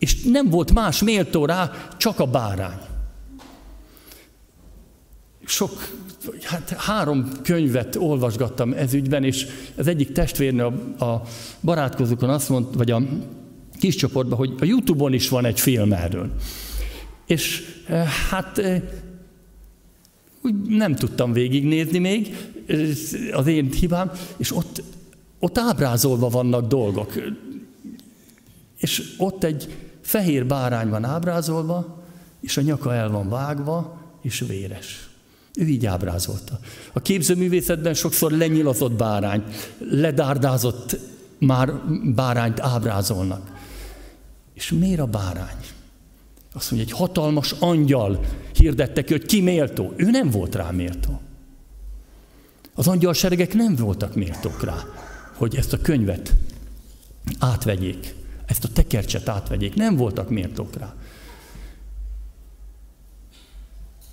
[0.01, 2.79] és nem volt más méltó rá, csak a bárány.
[5.45, 5.71] Sok,
[6.43, 11.23] hát három könyvet olvasgattam ez ügyben, és az egyik testvérnő a, a
[11.61, 13.01] barátkozókon azt mondta, vagy a
[13.79, 16.31] kis csoportban, hogy a Youtube-on is van egy film erről.
[17.25, 18.81] És eh, hát eh,
[20.41, 22.35] úgy nem tudtam végignézni még,
[22.65, 22.89] eh,
[23.31, 24.83] az én hibám, és ott,
[25.39, 27.13] ott ábrázolva vannak dolgok.
[28.77, 29.67] És ott egy
[30.01, 32.03] fehér bárány van ábrázolva,
[32.41, 35.09] és a nyaka el van vágva, és véres.
[35.55, 36.59] Ő így ábrázolta.
[36.93, 40.97] A képzőművészetben sokszor lenyilazott bárányt, ledárdázott
[41.37, 41.73] már
[42.15, 43.51] bárányt ábrázolnak.
[44.53, 45.65] És miért a bárány?
[46.53, 48.19] Azt mondja, egy hatalmas angyal
[48.53, 49.93] hirdette ki, hogy ki méltó.
[49.95, 51.21] Ő nem volt rá méltó.
[52.73, 54.85] Az angyal seregek nem voltak méltók rá,
[55.37, 56.33] hogy ezt a könyvet
[57.39, 58.13] átvegyék,
[58.51, 59.75] ezt a tekercset átvegyék.
[59.75, 60.95] Nem voltak méltók rá.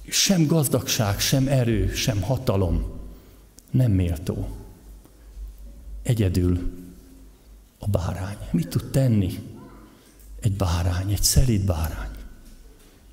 [0.09, 3.01] Sem gazdagság, sem erő, sem hatalom
[3.71, 4.57] nem méltó.
[6.03, 6.71] Egyedül
[7.79, 8.37] a bárány.
[8.51, 9.39] Mit tud tenni?
[10.41, 12.11] egy bárány, egy szelíd bárány.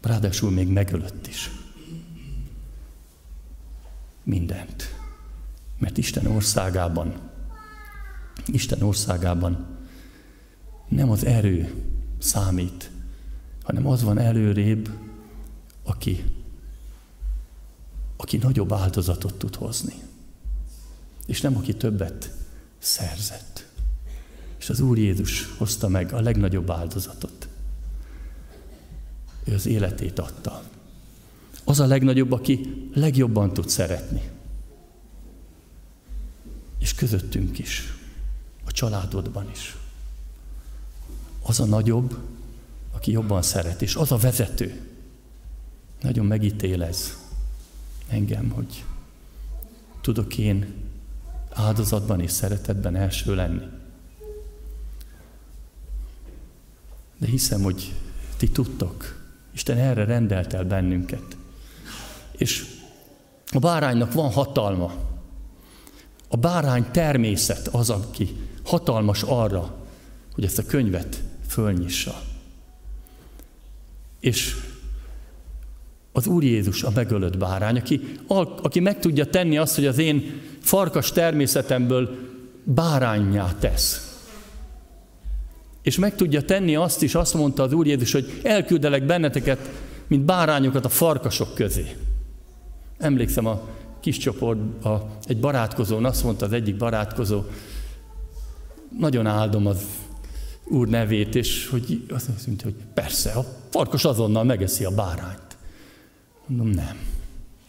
[0.01, 1.51] Ráadásul még megölött is.
[4.23, 4.95] Mindent.
[5.77, 7.29] Mert Isten országában,
[8.45, 9.74] Isten országában
[10.95, 11.73] nem az erő
[12.17, 12.91] számít,
[13.63, 14.89] hanem az van előrébb,
[15.83, 16.23] aki,
[18.17, 19.93] aki nagyobb áldozatot tud hozni.
[21.25, 22.31] És nem aki többet
[22.77, 23.67] szerzett.
[24.59, 27.47] És az Úr Jézus hozta meg a legnagyobb áldozatot.
[29.43, 30.63] Ő az életét adta.
[31.63, 34.21] Az a legnagyobb, aki legjobban tud szeretni.
[36.79, 37.93] És közöttünk is,
[38.65, 39.75] a családodban is.
[41.47, 42.17] Az a nagyobb,
[42.91, 44.89] aki jobban szeret, és az a vezető.
[46.01, 47.17] Nagyon megítél ez
[48.07, 48.83] engem, hogy
[50.01, 50.73] tudok én
[51.49, 53.65] áldozatban és szeretetben első lenni.
[57.17, 57.93] De hiszem, hogy
[58.37, 59.23] ti tudtok.
[59.53, 61.37] Isten erre rendelt el bennünket.
[62.31, 62.65] És
[63.51, 64.93] a báránynak van hatalma.
[66.27, 69.75] A bárány természet az, aki hatalmas arra,
[70.33, 71.23] hogy ezt a könyvet
[71.55, 72.21] fölnyissa.
[74.19, 74.55] És
[76.11, 78.01] az Úr Jézus a megölött bárány, aki,
[78.61, 82.17] aki meg tudja tenni azt, hogy az én farkas természetemből
[82.63, 84.19] bárányá tesz.
[85.81, 89.69] És meg tudja tenni azt is, azt mondta az Úr Jézus, hogy elküldelek benneteket,
[90.07, 91.95] mint bárányokat a farkasok közé.
[92.97, 93.67] Emlékszem a
[93.99, 97.43] kis csoport, a, egy barátkozón, azt mondta az egyik barátkozó,
[98.99, 99.85] nagyon áldom az
[100.67, 105.57] Úr nevét, és hogy azt mondta, hogy persze, a farkas azonnal megeszi a bárányt.
[106.45, 106.97] Mondom, nem.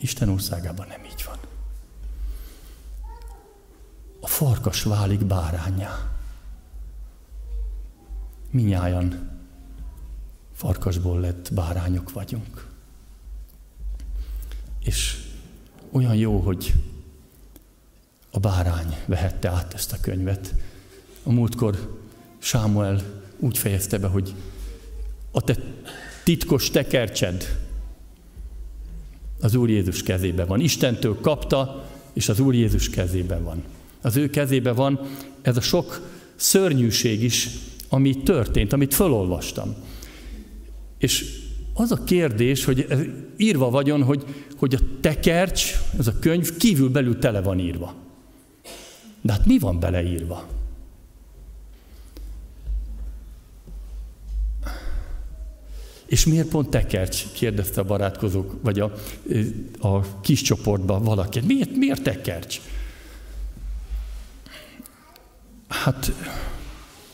[0.01, 1.39] Isten országában nem így van.
[4.21, 6.17] A farkas válik bárányá
[8.51, 9.31] minnyáján
[10.53, 12.67] farkasból lett bárányok vagyunk.
[14.81, 15.23] És
[15.91, 16.75] olyan jó, hogy
[18.31, 20.55] a bárány vehette át ezt a könyvet.
[21.23, 22.05] A múltkor
[22.47, 23.03] Sámuel
[23.39, 24.35] úgy fejezte be, hogy
[25.31, 25.57] a te
[26.25, 27.59] titkos tekercsed
[29.41, 30.61] az Úr Jézus kezében van.
[30.61, 33.63] Istentől kapta, és az Úr Jézus kezében van.
[34.01, 35.01] Az ő kezében van
[35.43, 37.49] ez a sok szörnyűség is,
[37.89, 39.75] ami történt, amit felolvastam.
[40.99, 41.25] És
[41.75, 42.87] az a kérdés, hogy
[43.37, 44.25] írva vagyon, hogy,
[44.57, 47.95] hogy a tekercs, ez a könyv kívül belül tele van írva.
[49.21, 50.56] De hát mi van beleírva?
[56.07, 57.25] És miért pont tekercs?
[57.33, 58.93] kérdezte a barátkozók, vagy a,
[59.79, 61.41] a kis csoportban valaki.
[61.41, 62.61] Miért, miért tekercs?
[65.69, 66.13] Hát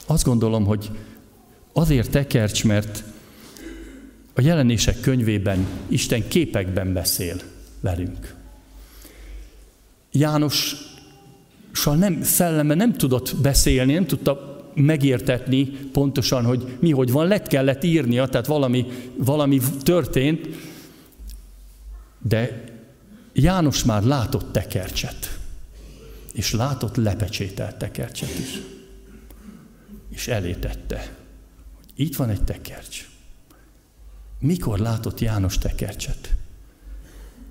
[0.07, 0.91] azt gondolom, hogy
[1.73, 3.05] azért tekercs, mert
[4.35, 7.41] a jelenések könyvében Isten képekben beszél
[7.81, 8.35] velünk.
[10.13, 10.77] János
[11.85, 17.85] nem, szelleme nem tudott beszélni, nem tudta megértetni pontosan, hogy mi hogy van, lett kellett
[17.85, 20.49] írnia, tehát valami, valami történt,
[22.19, 22.65] de
[23.33, 25.39] János már látott tekercset,
[26.33, 28.61] és látott lepecsételt tekercset is,
[30.09, 31.17] és elétette,
[31.77, 33.09] hogy itt van egy tekercs.
[34.39, 36.37] Mikor látott János tekercset?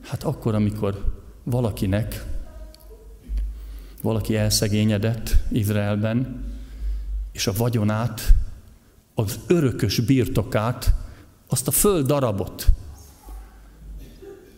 [0.02, 2.26] Hát akkor, amikor valakinek,
[4.02, 6.44] valaki elszegényedett Izraelben,
[7.32, 8.34] és a vagyonát,
[9.16, 10.94] az örökös birtokát,
[11.48, 12.68] azt a föld darabot,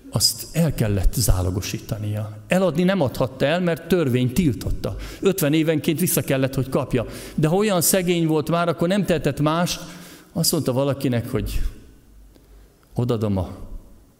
[0.10, 2.38] azt el kellett zálogosítania.
[2.48, 4.96] Eladni nem adhatta el, mert törvény tiltotta.
[5.20, 7.06] 50 évenként vissza kellett, hogy kapja.
[7.36, 9.80] De ha olyan szegény volt már, akkor nem tehetett más,
[10.34, 11.62] azt mondta valakinek, hogy
[12.94, 13.58] odadom a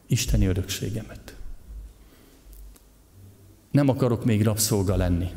[0.08, 1.36] isteni örökségemet.
[3.72, 5.32] Nem akarok még rabszolga lenni.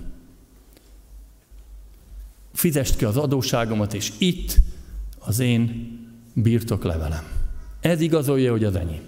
[2.57, 4.57] Fizest ki az adóságomat, és itt
[5.18, 5.90] az én
[6.32, 7.24] birtoklevelem.
[7.80, 9.02] Ez igazolja, hogy az enyém.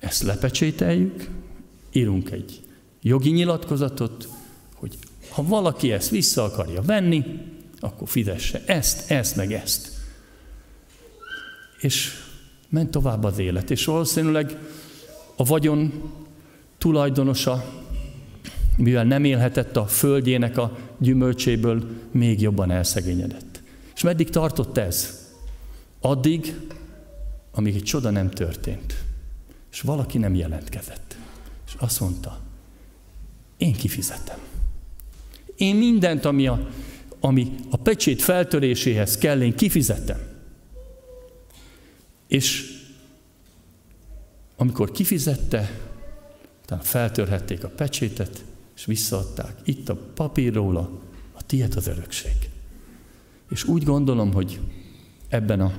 [0.00, 1.28] Ezt lepecsételjük,
[1.92, 2.60] írunk egy
[3.02, 4.28] jogi nyilatkozatot,
[4.74, 4.98] hogy
[5.30, 7.24] ha valaki ezt vissza akarja venni,
[7.80, 9.92] akkor fizesse ezt, ezt, meg ezt.
[11.80, 12.12] És
[12.68, 13.70] ment tovább az élet.
[13.70, 14.58] És valószínűleg
[15.36, 15.92] a vagyon
[16.78, 17.64] tulajdonosa,
[18.76, 23.62] mivel nem élhetett a földjének a gyümölcséből, még jobban elszegényedett.
[23.94, 25.28] És meddig tartott ez?
[26.00, 26.54] Addig,
[27.52, 28.94] amíg egy csoda nem történt.
[29.72, 31.16] És valaki nem jelentkezett.
[31.66, 32.40] És azt mondta,
[33.56, 34.38] én kifizetem.
[35.56, 36.68] Én mindent, ami a,
[37.20, 40.18] ami a pecsét feltöréséhez kell, én kifizetem.
[42.26, 42.72] És
[44.56, 45.80] amikor kifizette,
[46.62, 48.44] utána feltörhették a pecsétet,
[48.76, 49.60] és visszaadták.
[49.64, 51.00] Itt a papír róla,
[51.32, 52.50] a tiéd az örökség.
[53.50, 54.60] És úgy gondolom, hogy
[55.28, 55.72] ebben a,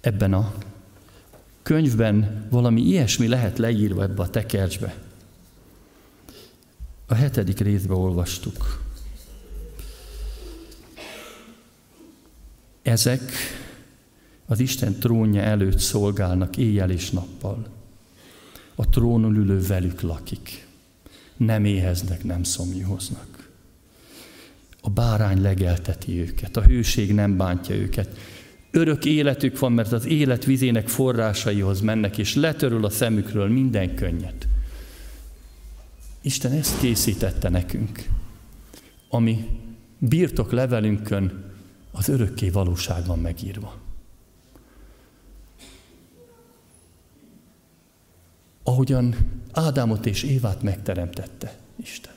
[0.00, 0.54] ebben a
[1.62, 4.94] könyvben valami ilyesmi lehet leírva ebbe a tekercsbe.
[7.06, 8.82] A hetedik részbe olvastuk.
[12.82, 13.32] Ezek
[14.46, 17.66] az Isten trónja előtt szolgálnak éjjel és nappal.
[18.74, 20.63] A trónon ülő velük lakik.
[21.36, 23.50] Nem éheznek, nem szomjúhoznak.
[24.80, 28.18] A bárány legelteti őket, a hőség nem bántja őket.
[28.70, 34.48] Örök életük van, mert az élet vizének forrásaihoz mennek, és letörül a szemükről minden könnyet.
[36.22, 38.08] Isten ezt készítette nekünk,
[39.08, 39.46] ami
[39.98, 41.52] birtok levelünkön
[41.90, 43.83] az örökké valóság van megírva.
[48.64, 49.16] Ahogyan
[49.52, 52.12] Ádámot és Évát megteremtette Isten.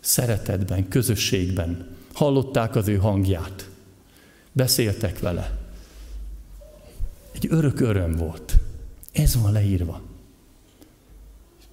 [0.00, 3.70] Szeretetben, közösségben hallották az ő hangját,
[4.52, 5.58] beszéltek vele.
[7.32, 8.58] Egy örök öröm volt.
[9.12, 10.02] Ez van leírva.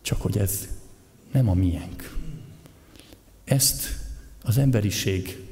[0.01, 0.67] Csak hogy ez
[1.31, 2.17] nem a miénk.
[3.43, 3.99] Ezt
[4.43, 5.47] az emberiség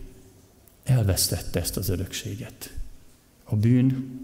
[0.83, 2.73] elvesztette ezt az örökséget.
[3.43, 4.19] A bűn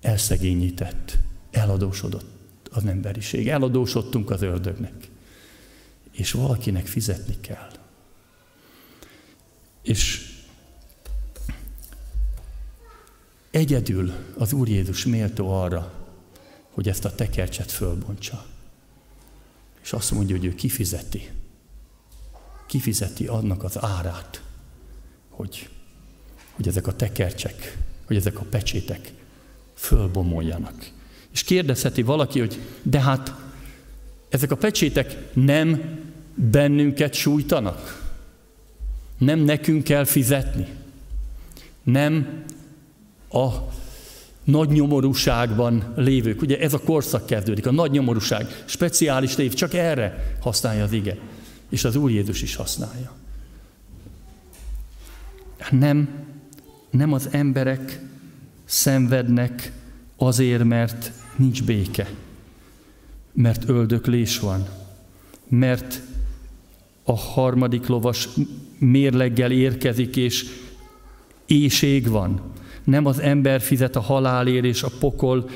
[0.00, 1.18] elszegényített,
[1.50, 2.36] eladósodott
[2.70, 3.48] az emberiség.
[3.48, 5.08] Eladósodtunk az ördögnek.
[6.10, 7.70] És valakinek fizetni kell.
[9.82, 10.32] És
[13.50, 15.92] egyedül az Úr Jézus méltó arra,
[16.70, 18.46] hogy ezt a tekercset fölbontsa.
[19.82, 21.30] És azt mondja, hogy ő kifizeti.
[22.66, 24.42] Kifizeti annak az árát,
[25.28, 25.68] hogy,
[26.52, 29.12] hogy ezek a tekercsek, hogy ezek a pecsétek
[29.76, 30.74] fölbomoljanak.
[31.32, 33.34] És kérdezheti valaki, hogy de hát
[34.28, 35.98] ezek a pecsétek nem
[36.34, 38.04] bennünket sújtanak?
[39.18, 40.66] Nem nekünk kell fizetni?
[41.82, 42.44] Nem
[43.30, 43.48] a
[44.44, 46.40] nagy nyomorúságban lévők.
[46.40, 48.62] Ugye ez a korszak kezdődik, a nagy nyomorúság.
[48.64, 51.16] Speciális név, csak erre használja az ige.
[51.68, 53.12] És az Úr Jézus is használja.
[55.70, 56.08] Nem,
[56.90, 58.00] nem az emberek
[58.66, 59.72] szenvednek
[60.16, 62.08] azért, mert nincs béke,
[63.32, 64.68] mert öldöklés van,
[65.48, 66.00] mert
[67.04, 68.28] a harmadik lovas
[68.78, 70.44] mérleggel érkezik, és
[71.46, 72.40] éjség van.
[72.84, 75.50] Nem az ember fizet a halálért, és a pokol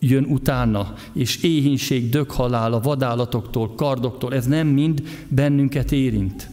[0.00, 6.50] jön utána, és éhínség, döghalál a vadállatoktól, kardoktól, ez nem mind bennünket érint.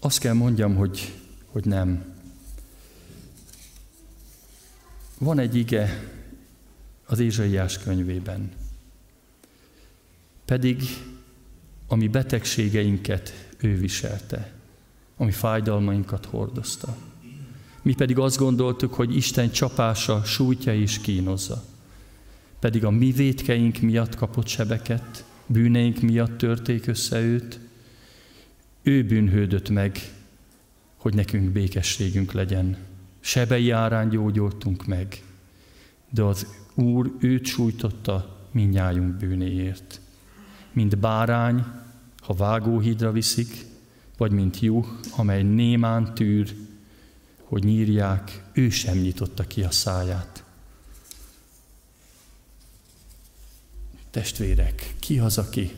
[0.00, 1.12] Azt kell mondjam, hogy,
[1.56, 2.04] hogy nem.
[5.18, 6.10] Van egy ige
[7.06, 8.50] az Ézsaiás könyvében.
[10.44, 10.82] Pedig
[11.86, 14.52] ami betegségeinket ő viselte,
[15.16, 16.96] ami fájdalmainkat hordozta.
[17.82, 21.64] Mi pedig azt gondoltuk, hogy Isten csapása sújtja és kínozza.
[22.58, 27.60] Pedig a mi védkeink miatt kapott sebeket, bűneink miatt törték össze őt,
[28.82, 30.15] ő bűnhődött meg,
[30.96, 32.76] hogy nekünk békességünk legyen.
[33.20, 35.22] Sebei árán gyógyultunk meg,
[36.10, 40.00] de az Úr őt sújtotta minnyájunk bűnéért.
[40.72, 41.64] Mint bárány,
[42.18, 43.64] ha vágóhídra viszik,
[44.16, 44.86] vagy mint juh,
[45.16, 46.54] amely némán tűr,
[47.42, 50.44] hogy nyírják, ő sem nyitotta ki a száját.
[54.10, 55.72] Testvérek, ki az, aki,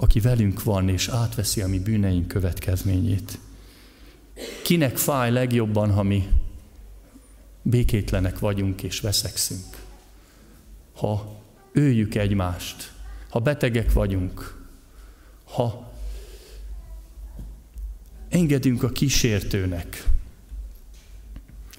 [0.00, 3.38] aki velünk van és átveszi a mi bűneink következményét?
[4.62, 6.28] Kinek fáj legjobban, ha mi
[7.62, 9.76] békétlenek vagyunk és veszekszünk?
[10.94, 11.40] Ha
[11.72, 12.92] öljük egymást,
[13.28, 14.66] ha betegek vagyunk,
[15.44, 15.92] ha
[18.28, 20.04] engedünk a kísértőnek,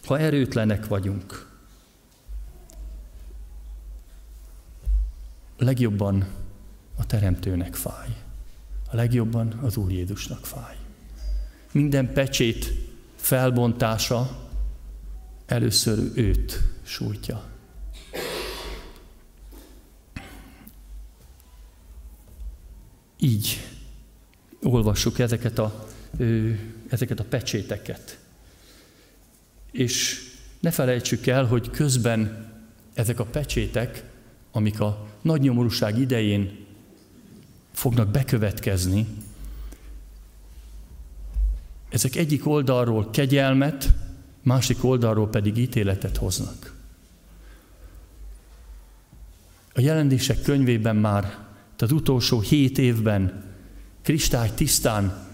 [0.03, 1.47] ha erőtlenek vagyunk,
[5.57, 6.38] legjobban
[6.99, 8.07] a Teremtőnek fáj.
[8.91, 10.75] A legjobban az Úr Jézusnak fáj.
[11.71, 12.73] Minden pecsét
[13.15, 14.47] felbontása
[15.45, 17.43] először őt sújtja.
[23.19, 23.57] Így
[24.63, 25.87] olvassuk ezeket a,
[26.89, 28.19] ezeket a pecséteket.
[29.71, 30.23] És
[30.59, 32.51] ne felejtsük el, hogy közben
[32.93, 34.03] ezek a pecsétek,
[34.51, 36.67] amik a nagy nyomorúság idején
[37.79, 39.07] fognak bekövetkezni,
[41.89, 43.93] ezek egyik oldalról kegyelmet,
[44.41, 46.75] másik oldalról pedig ítéletet hoznak.
[49.73, 51.37] A jelentések könyvében már
[51.77, 53.43] az utolsó hét évben
[54.01, 55.27] kristály tisztán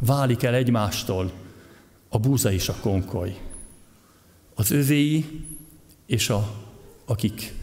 [0.00, 1.32] válik el egymástól
[2.08, 3.40] a búza és a konkoly.
[4.54, 5.46] Az övéi
[6.06, 6.54] és a,
[7.04, 7.61] akik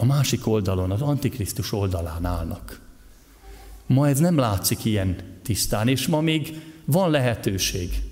[0.00, 2.80] a másik oldalon, az Antikrisztus oldalán állnak.
[3.86, 8.02] Ma ez nem látszik ilyen tisztán, és ma még van lehetőség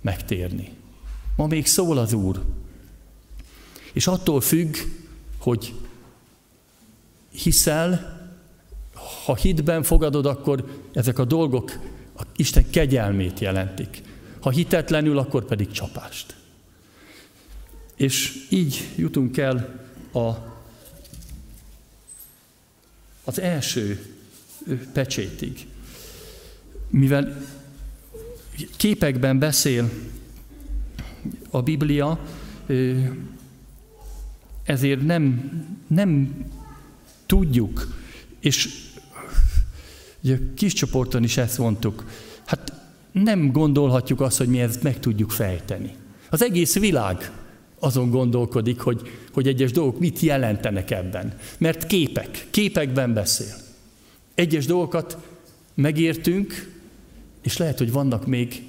[0.00, 0.72] megtérni.
[1.36, 2.44] Ma még szól az Úr.
[3.92, 4.76] És attól függ,
[5.38, 5.74] hogy
[7.30, 8.20] hiszel,
[9.24, 11.78] ha hitben fogadod, akkor ezek a dolgok
[12.16, 14.02] a Isten kegyelmét jelentik.
[14.40, 16.36] Ha hitetlenül, akkor pedig csapást.
[17.96, 19.80] És így jutunk el
[20.12, 20.55] a,
[23.26, 24.06] az első
[24.92, 25.66] pecsétig.
[26.88, 27.42] Mivel
[28.76, 29.90] képekben beszél
[31.50, 32.20] a Biblia,
[34.62, 35.50] ezért nem,
[35.86, 36.44] nem
[37.26, 37.94] tudjuk,
[38.40, 38.68] és
[40.20, 42.04] ugye kis csoporton is ezt mondtuk,
[42.44, 42.72] hát
[43.12, 45.94] nem gondolhatjuk azt, hogy mi ezt meg tudjuk fejteni.
[46.30, 47.30] Az egész világ
[47.78, 49.00] azon gondolkodik, hogy,
[49.32, 51.38] hogy egyes dolgok mit jelentenek ebben.
[51.58, 53.54] Mert képek, képekben beszél.
[54.34, 55.16] Egyes dolgokat
[55.74, 56.74] megértünk,
[57.42, 58.62] és lehet, hogy vannak még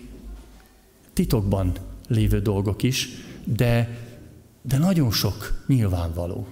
[1.14, 1.72] titokban
[2.08, 3.10] lévő dolgok is,
[3.44, 3.98] de,
[4.62, 6.48] de nagyon sok nyilvánvaló.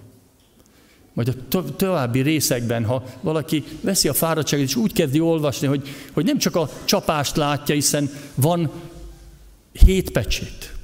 [1.14, 5.88] Majd a to- további részekben, ha valaki veszi a fáradtságot, és úgy kezdi olvasni, hogy,
[6.12, 8.72] hogy nem csak a csapást látja, hiszen van
[9.72, 10.75] hét pecsét,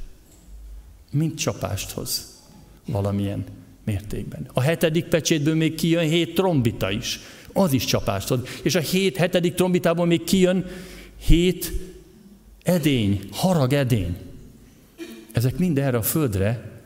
[1.11, 2.39] mint csapást hoz
[2.85, 3.43] valamilyen
[3.83, 4.49] mértékben.
[4.53, 7.19] A hetedik pecsétből még kijön hét trombita is,
[7.53, 8.39] az is csapást hoz.
[8.63, 10.65] És a hét, hetedik trombitából még kijön
[11.17, 11.71] hét
[12.63, 14.17] edény, harag edény.
[15.31, 16.81] Ezek mind erre a földre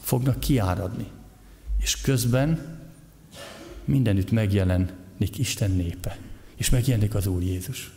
[0.00, 1.06] fognak kiáradni.
[1.82, 2.78] És közben
[3.84, 6.18] mindenütt megjelenik Isten népe.
[6.56, 7.90] És megjelenik az Úr Jézus,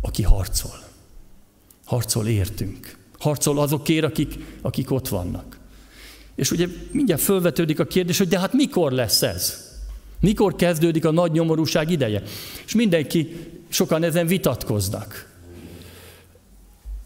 [0.00, 0.86] aki harcol.
[1.84, 2.97] Harcol értünk.
[3.18, 5.58] Harcol azokért, akik, akik ott vannak.
[6.34, 9.66] És ugye mindjárt fölvetődik a kérdés, hogy de hát mikor lesz ez?
[10.20, 12.22] Mikor kezdődik a nagy nyomorúság ideje?
[12.66, 13.36] És mindenki,
[13.68, 15.36] sokan ezen vitatkoznak.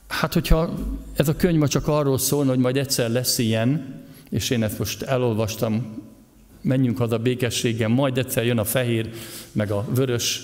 [0.08, 0.74] Hát, hogyha
[1.16, 4.00] ez a könyv ma csak arról szól, hogy majd egyszer lesz ilyen,
[4.30, 6.02] és én ezt most elolvastam,
[6.60, 9.10] menjünk haza békességen, majd egyszer jön a fehér,
[9.52, 10.40] meg a vörös,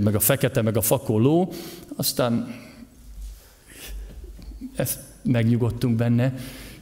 [0.00, 1.52] meg a fekete, meg a fakoló,
[1.96, 2.54] aztán
[4.74, 6.34] ezt megnyugodtunk benne.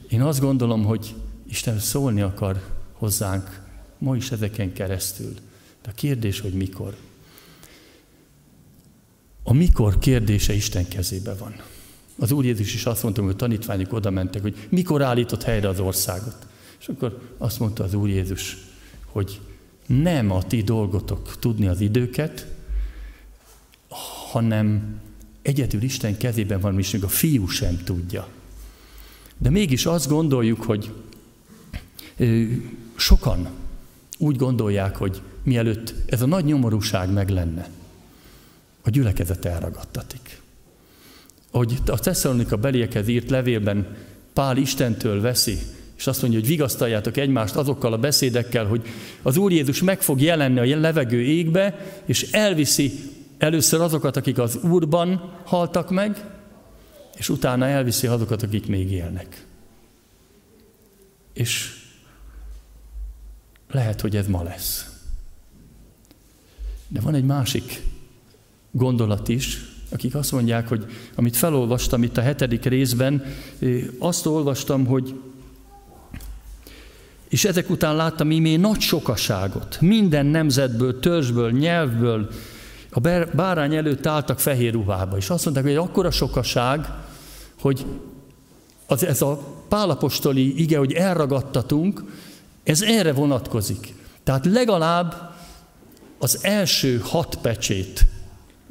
[0.09, 1.15] Én azt gondolom, hogy
[1.49, 2.63] Isten szólni akar
[2.93, 3.61] hozzánk
[3.97, 5.33] ma is ezeken keresztül.
[5.81, 6.95] De a kérdés, hogy mikor.
[9.43, 11.55] A mikor kérdése Isten kezében van.
[12.19, 15.67] Az Úr Jézus is azt mondta, hogy a tanítványok oda mentek, hogy mikor állított helyre
[15.67, 16.47] az országot.
[16.79, 18.57] És akkor azt mondta az Úr Jézus,
[19.05, 19.39] hogy
[19.85, 22.47] nem a ti dolgotok tudni az időket,
[24.31, 24.99] hanem
[25.47, 28.27] egyedül Isten kezében van, és még a fiú sem tudja.
[29.37, 30.91] De mégis azt gondoljuk, hogy
[32.95, 33.47] sokan
[34.17, 37.69] úgy gondolják, hogy mielőtt ez a nagy nyomorúság meg lenne,
[38.81, 40.41] a gyülekezet elragadtatik.
[41.51, 43.95] Ahogy a Tesszalonika beliekhez írt levélben
[44.33, 45.57] Pál Istentől veszi,
[45.97, 48.87] és azt mondja, hogy vigasztaljátok egymást azokkal a beszédekkel, hogy
[49.21, 54.55] az Úr Jézus meg fog jelenni a levegő égbe, és elviszi először azokat, akik az
[54.63, 56.25] Úrban haltak meg,
[57.17, 59.45] és utána elviszi azokat, akik még élnek.
[61.33, 61.83] És
[63.71, 64.91] lehet, hogy ez ma lesz.
[66.87, 67.81] De van egy másik
[68.71, 70.85] gondolat is, akik azt mondják, hogy
[71.15, 73.25] amit felolvastam itt a hetedik részben,
[73.99, 75.19] azt olvastam, hogy
[77.27, 82.29] és ezek után láttam imé nagy sokaságot, minden nemzetből, törzsből, nyelvből,
[82.91, 82.99] a
[83.33, 86.87] bárány előtt álltak fehér ruhába, és azt mondták, hogy akkora sokaság,
[87.59, 87.85] hogy
[88.87, 92.03] az, ez a pálapostoli ige, hogy elragadtatunk,
[92.63, 93.93] ez erre vonatkozik.
[94.23, 95.35] Tehát legalább
[96.17, 98.05] az első hat pecsét,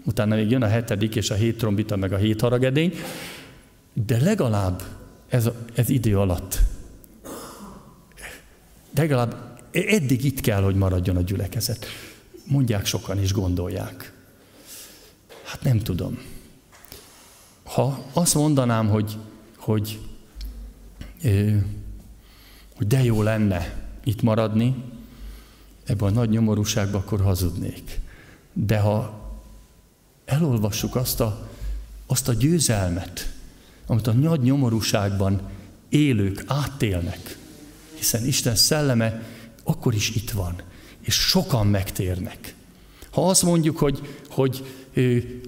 [0.04, 2.94] utána még jön a hetedik és a hét trombita, meg a hét haragedény,
[3.92, 4.82] de legalább
[5.28, 6.58] ez, ez idő alatt,
[8.94, 9.34] legalább
[9.72, 11.86] eddig itt kell, hogy maradjon a gyülekezet.
[12.46, 14.12] Mondják sokan és gondolják.
[15.44, 16.18] Hát nem tudom.
[17.64, 19.16] Ha azt mondanám, hogy,
[19.56, 20.00] hogy,
[22.76, 24.84] hogy de jó lenne itt maradni,
[25.84, 28.00] ebben a nagy nyomorúságban, akkor hazudnék.
[28.52, 29.20] De ha
[30.24, 31.48] elolvassuk azt a,
[32.06, 33.34] azt a győzelmet,
[33.86, 35.40] amit a nagy nyomorúságban
[35.88, 37.38] élők átélnek,
[37.94, 39.22] hiszen Isten szelleme
[39.64, 40.54] akkor is itt van,
[41.06, 42.54] és sokan megtérnek.
[43.10, 44.00] Ha azt mondjuk, hogy,
[44.30, 44.64] hogy,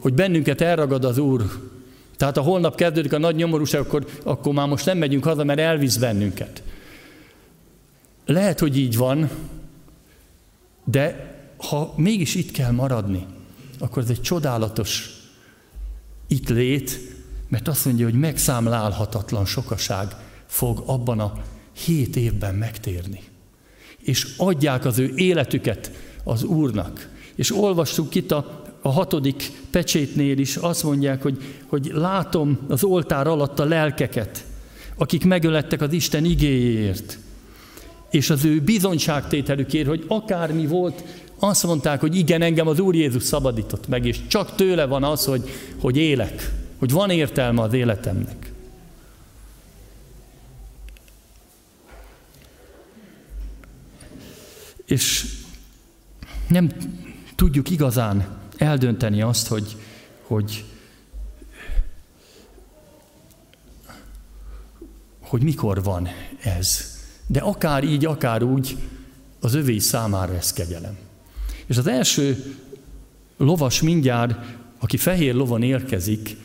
[0.00, 1.68] hogy bennünket elragad az Úr,
[2.16, 5.59] tehát ha holnap kezdődik a nagy nyomorúság, akkor, akkor már most nem megyünk haza, mert
[5.59, 6.62] elvisz bennünket.
[8.26, 9.30] Lehet, hogy így van,
[10.84, 13.26] de ha mégis itt kell maradni,
[13.78, 15.11] akkor ez egy csodálatos
[16.26, 17.00] itt lét,
[17.48, 20.14] mert azt mondja, hogy megszámlálhatatlan sokaság
[20.46, 21.32] fog abban a
[21.84, 23.20] hét évben megtérni.
[24.09, 25.90] És adják az ő életüket
[26.24, 27.09] az Úrnak.
[27.34, 33.26] És olvassuk itt a, a hatodik pecsétnél is, azt mondják, hogy, hogy látom az oltár
[33.26, 34.44] alatt a lelkeket,
[34.96, 37.18] akik megölettek az Isten igéjéért,
[38.11, 41.04] és az ő bizonyságtételükért, hogy akármi volt,
[41.38, 45.24] azt mondták, hogy igen, engem az Úr Jézus szabadított meg, és csak tőle van az,
[45.24, 45.42] hogy,
[45.80, 48.47] hogy élek, hogy van értelme az életemnek.
[54.89, 55.26] És
[56.49, 56.70] nem
[57.34, 59.76] tudjuk igazán eldönteni azt, hogy,
[60.22, 60.64] hogy,
[65.20, 66.09] hogy mikor van
[66.43, 66.97] ez.
[67.26, 68.76] De akár így, akár úgy,
[69.41, 70.97] az övé számára ez kegyelem.
[71.66, 72.57] És az első
[73.36, 74.34] lovas mindjárt,
[74.78, 76.36] aki fehér lovon érkezik,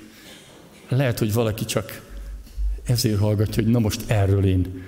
[0.89, 2.02] lehet, hogy valaki csak
[2.84, 4.84] ezért hallgatja, hogy na most erről én,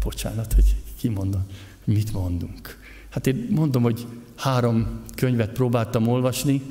[0.00, 1.46] bocsánat, hogy kimondom,
[1.88, 2.78] mit mondunk.
[3.08, 6.62] Hát én mondom, hogy három könyvet próbáltam olvasni,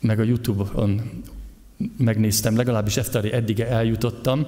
[0.00, 1.22] meg a Youtube-on
[1.96, 4.46] megnéztem, legalábbis ezt eddig eljutottam.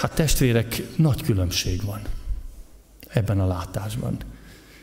[0.00, 2.00] Hát testvérek, nagy különbség van
[3.08, 4.16] ebben a látásban.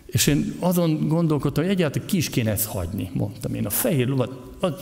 [0.06, 3.66] És én azon gondolkodtam, hogy egyáltalán ki is kéne ezt hagyni, mondtam én.
[3.66, 4.74] A fehér lovat, az,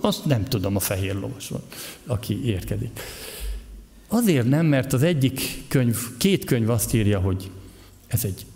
[0.00, 1.62] azt nem tudom a fehér lovasról,
[2.06, 3.00] aki érkedik.
[4.08, 7.50] Azért nem, mert az egyik könyv, két könyv azt írja, hogy
[8.12, 8.46] ez egy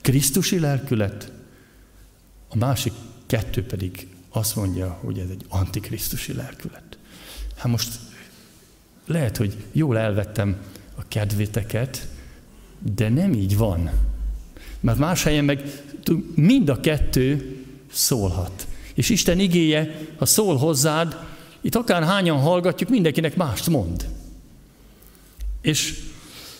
[0.00, 1.32] Krisztusi lelkület,
[2.48, 2.92] a másik
[3.26, 6.98] kettő pedig azt mondja, hogy ez egy antikrisztusi lelkület.
[7.56, 7.98] Hát most
[9.06, 10.56] lehet, hogy jól elvettem
[10.94, 12.08] a kedvéteket,
[12.94, 13.90] de nem így van.
[14.80, 15.82] Mert más helyen meg
[16.34, 17.56] mind a kettő
[17.92, 18.66] szólhat.
[18.94, 21.16] És Isten igéje, ha szól hozzád,
[21.60, 24.08] itt akár hányan hallgatjuk, mindenkinek mást mond.
[25.60, 26.02] És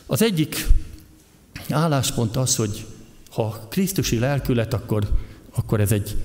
[0.07, 0.67] az egyik
[1.71, 2.87] álláspont az, hogy
[3.31, 5.09] ha Krisztusi lelkület, akkor,
[5.55, 6.17] akkor ez egy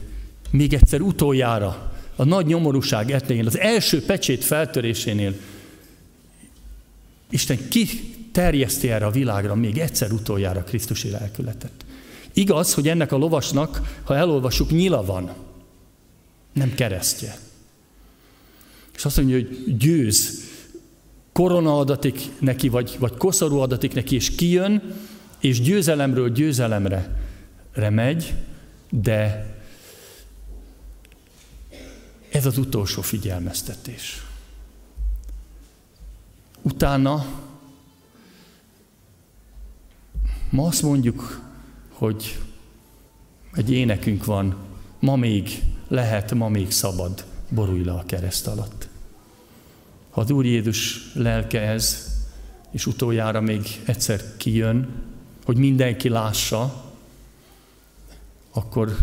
[0.50, 5.34] még egyszer utoljára, a nagy nyomorúság etnél, az első pecsét feltörésénél
[7.30, 7.88] Isten ki
[8.32, 11.72] terjeszti erre a világra még egyszer utoljára Krisztusi lelkületet.
[12.34, 15.34] Igaz, hogy ennek a lovasnak, ha elolvassuk, nyila van,
[16.54, 17.38] nem keresztje.
[18.96, 20.44] És azt mondja, hogy győz,
[21.32, 24.94] korona adatik neki, vagy, vagy koszorú adatik neki, és kijön,
[25.44, 27.10] és győzelemről győzelemre
[27.90, 28.34] megy,
[28.90, 29.46] de
[32.30, 34.24] ez az utolsó figyelmeztetés.
[36.62, 37.26] Utána
[40.50, 41.42] ma azt mondjuk,
[41.90, 42.40] hogy
[43.54, 44.56] egy énekünk van,
[45.00, 45.50] ma még
[45.88, 48.88] lehet, ma még szabad, borulj le a kereszt alatt.
[50.10, 52.12] Ha az Úr Jézus lelke ez,
[52.72, 55.03] és utoljára még egyszer kijön,
[55.46, 56.84] hogy mindenki lássa,
[58.52, 58.98] akkor,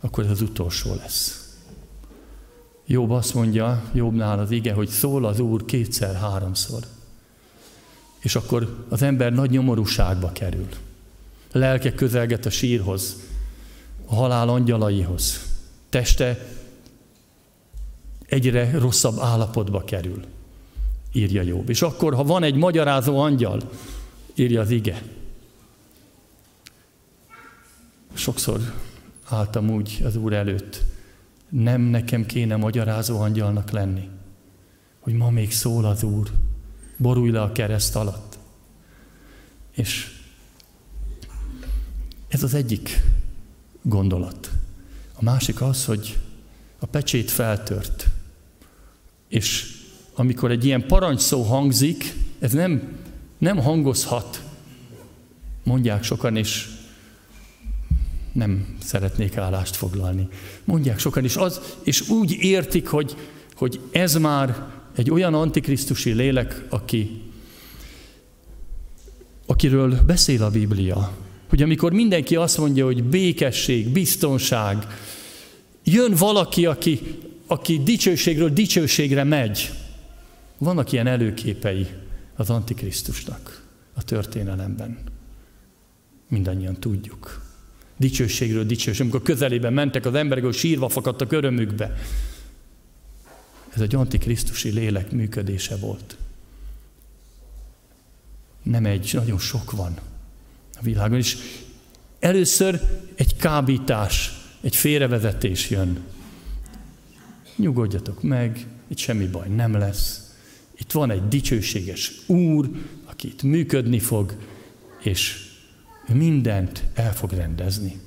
[0.00, 1.54] akkor ez az utolsó lesz.
[2.86, 6.80] Jobb azt mondja, Jobbnál az ige, hogy szól az Úr kétszer, háromszor.
[8.18, 10.68] És akkor az ember nagy nyomorúságba kerül.
[11.52, 13.16] Lelke közelget a sírhoz,
[14.06, 15.40] a halál angyalaihoz.
[15.88, 16.46] Teste
[18.26, 20.24] egyre rosszabb állapotba kerül,
[21.12, 21.68] írja Jobb.
[21.68, 23.60] És akkor, ha van egy magyarázó angyal,
[24.34, 25.02] írja az ige.
[28.12, 28.60] Sokszor
[29.24, 30.82] álltam úgy az Úr előtt,
[31.48, 34.08] nem nekem kéne magyarázó angyalnak lenni,
[35.00, 36.30] hogy ma még szól az Úr,
[36.96, 38.38] borulj le a kereszt alatt.
[39.70, 40.18] És
[42.28, 43.02] ez az egyik
[43.82, 44.50] gondolat.
[45.14, 46.18] A másik az, hogy
[46.78, 48.08] a pecsét feltört.
[49.28, 49.78] És
[50.14, 52.98] amikor egy ilyen parancsszó hangzik, ez nem,
[53.38, 54.42] nem hangozhat,
[55.62, 56.68] mondják sokan, és
[58.32, 60.28] nem szeretnék állást foglalni.
[60.64, 63.16] Mondják sokan, és, az, és úgy értik, hogy,
[63.54, 64.66] hogy ez már
[64.96, 67.22] egy olyan antikrisztusi lélek, aki,
[69.46, 71.16] akiről beszél a Biblia.
[71.48, 74.86] Hogy amikor mindenki azt mondja, hogy békesség, biztonság,
[75.84, 79.70] jön valaki, aki, aki dicsőségről dicsőségre megy.
[80.58, 81.86] Vannak ilyen előképei
[82.36, 84.98] az Antikrisztusnak a történelemben.
[86.28, 87.49] Mindannyian tudjuk
[88.00, 89.00] dicsőségről dicsőség.
[89.00, 91.94] Amikor közelében mentek az emberek, hogy sírva fakadtak örömükbe.
[93.74, 96.16] Ez egy antikrisztusi lélek működése volt.
[98.62, 99.98] Nem egy, nagyon sok van
[100.78, 101.18] a világon.
[101.18, 101.36] És
[102.18, 102.80] először
[103.14, 106.00] egy kábítás, egy félrevezetés jön.
[107.56, 110.34] Nyugodjatok meg, itt semmi baj nem lesz.
[110.78, 112.70] Itt van egy dicsőséges Úr,
[113.04, 114.34] aki itt működni fog,
[115.02, 115.49] és
[116.10, 118.00] ő mindent el fog rendezni.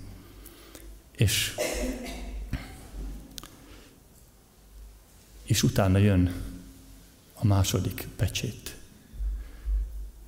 [1.16, 1.56] És,
[5.43, 6.34] és utána jön
[7.34, 8.76] a második pecsét.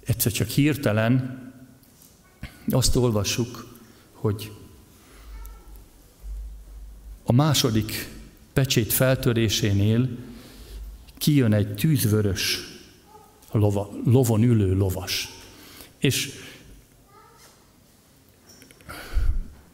[0.06, 1.44] Egyszer csak hirtelen
[2.70, 3.80] azt olvassuk,
[4.12, 4.52] hogy
[7.24, 8.10] a második
[8.54, 10.10] pecsét feltörésénél
[11.18, 12.60] kijön egy tűzvörös
[13.52, 15.30] lova, lovon ülő lovas.
[15.98, 16.45] És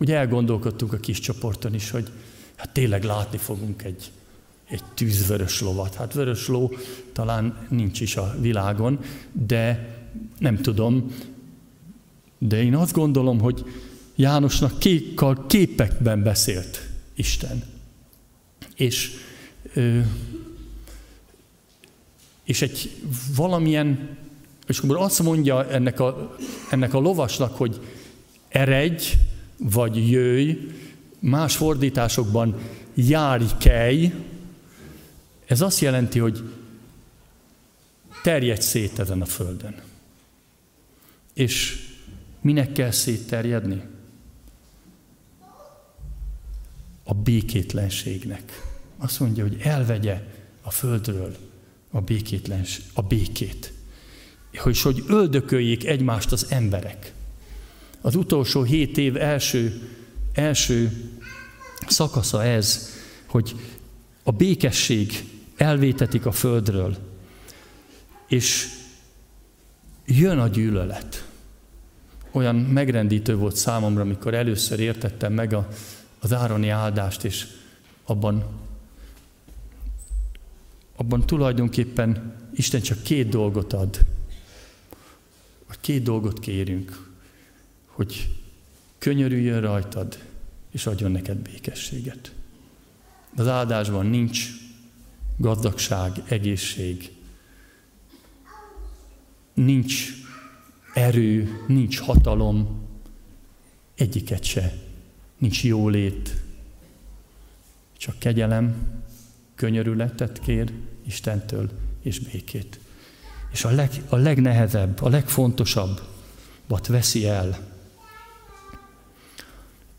[0.02, 2.12] Ugye elgondolkodtunk a kis csoporton is, hogy
[2.56, 4.12] hát tényleg látni fogunk egy,
[4.70, 5.96] egy tűzvörös lovat.
[5.96, 6.72] Hát vörös ló
[7.14, 9.00] talán nincs is a világon,
[9.32, 9.96] de
[10.40, 11.16] nem tudom,
[12.38, 13.66] de én azt gondolom, hogy
[14.16, 17.64] Jánosnak kékkal képekben beszélt Isten.
[18.76, 19.12] És,
[22.44, 23.02] és egy
[23.36, 24.18] valamilyen,
[24.68, 26.38] és akkor azt mondja ennek a,
[26.72, 27.80] ennek a lovasnak, hogy
[28.48, 29.14] eredj,
[29.64, 30.54] vagy jöjj,
[31.20, 32.60] más fordításokban
[32.94, 34.14] járj, kelj,
[35.46, 36.44] ez azt jelenti, hogy
[38.24, 39.82] terjedj szét ezen a földön.
[41.34, 41.86] És
[42.42, 43.82] minek kell szétterjedni?
[47.04, 48.62] A békétlenségnek.
[48.98, 50.24] Azt mondja, hogy elvegye
[50.62, 51.36] a földről
[51.92, 53.74] a, békétlens, a békét.
[54.66, 57.14] És hogy öldököljék egymást az emberek
[58.02, 59.90] az utolsó hét év első,
[60.34, 60.92] első
[61.88, 62.90] szakasza ez,
[63.26, 63.56] hogy
[64.24, 66.98] a békesség elvétetik a földről,
[68.28, 68.68] és
[70.06, 71.28] jön a gyűlölet.
[72.32, 75.68] Olyan megrendítő volt számomra, amikor először értettem meg a,
[76.20, 77.48] az ároni áldást, és
[78.04, 78.44] abban,
[80.96, 84.00] abban tulajdonképpen Isten csak két dolgot ad.
[85.68, 87.11] Vagy két dolgot kérünk
[87.92, 88.30] hogy
[88.98, 90.24] könyörüljön rajtad,
[90.72, 92.34] és adjon neked békességet.
[93.36, 94.50] Az áldásban nincs
[95.38, 97.12] gazdagság, egészség,
[99.54, 100.10] nincs
[100.94, 102.88] erő, nincs hatalom,
[103.96, 104.74] egyiket se.
[105.38, 106.36] Nincs jólét,
[107.98, 108.76] csak kegyelem,
[109.56, 110.72] könyörületet kér
[111.06, 111.70] Istentől
[112.02, 112.80] és békét.
[113.52, 117.71] És a, leg, a legnehezebb, a legfontosabbat veszi el.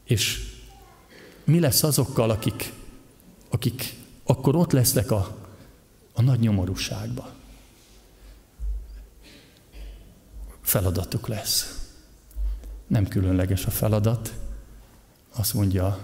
[0.04, 0.50] És
[1.44, 2.72] mi lesz azokkal, akik,
[3.48, 3.94] akik
[4.24, 5.36] akkor ott lesznek a,
[6.12, 7.30] a nagy nyomorúságban?
[10.60, 11.88] Feladatuk lesz.
[12.86, 14.32] Nem különleges a feladat.
[15.34, 15.98] Azt mondja,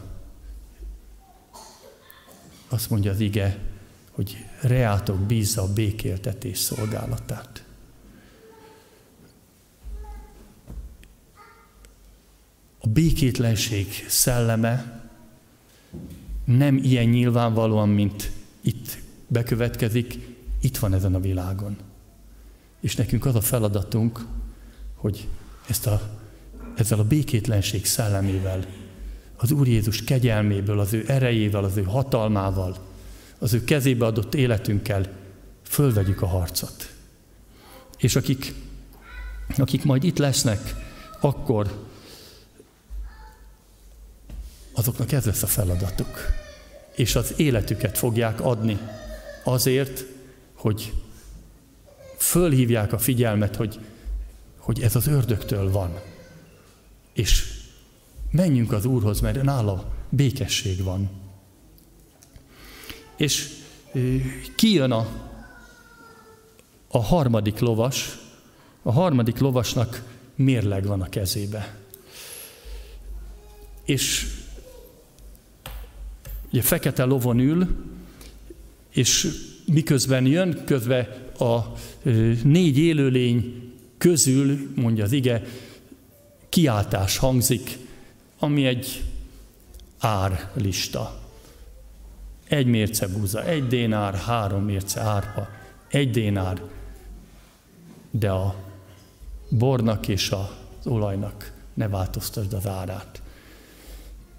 [2.69, 3.59] azt mondja az ige,
[4.11, 7.65] hogy reátok bízza a békéltetés szolgálatát.
[12.79, 15.03] A békétlenség szelleme
[16.45, 20.19] nem ilyen nyilvánvalóan, mint itt bekövetkezik,
[20.61, 21.77] itt van ezen a világon.
[22.81, 24.27] És nekünk az a feladatunk,
[24.95, 25.29] hogy
[25.69, 26.19] ezt a,
[26.77, 28.65] ezzel a békétlenség szellemével,
[29.37, 32.77] az Úr Jézus kegyelméből, az ő erejével, az ő hatalmával,
[33.39, 35.07] az ő kezébe adott életünkkel
[35.63, 36.93] fölvegyük a harcot.
[37.99, 38.55] És akik,
[39.57, 40.75] akik majd itt lesznek,
[41.21, 41.88] akkor
[44.79, 46.19] azoknak ez lesz a feladatuk.
[46.95, 48.79] És az életüket fogják adni
[49.45, 50.05] azért,
[50.55, 50.93] hogy
[52.17, 53.79] fölhívják a figyelmet, hogy,
[54.57, 56.01] hogy ez az ördögtől van.
[57.13, 57.45] És
[58.31, 61.11] menjünk az Úrhoz, mert nála békesség van.
[63.17, 63.49] És
[64.57, 65.09] kijön a,
[66.89, 68.19] a harmadik lovas,
[68.83, 70.03] a harmadik lovasnak
[70.35, 71.77] mérleg van a kezébe.
[73.85, 74.37] És
[76.53, 77.67] ugye fekete lovon ül,
[78.91, 79.29] és
[79.65, 81.07] miközben jön, közben
[81.39, 81.59] a
[82.43, 85.45] négy élőlény közül, mondja az ige,
[86.49, 87.79] kiáltás hangzik,
[88.39, 89.05] ami egy
[89.99, 91.21] árlista.
[92.49, 95.49] Egy mérce búza, egy dénár, három mérce árpa,
[95.89, 96.63] egy dénár,
[98.11, 98.55] de a
[99.49, 103.23] bornak és az olajnak ne változtasd az árát.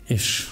[0.06, 0.48] És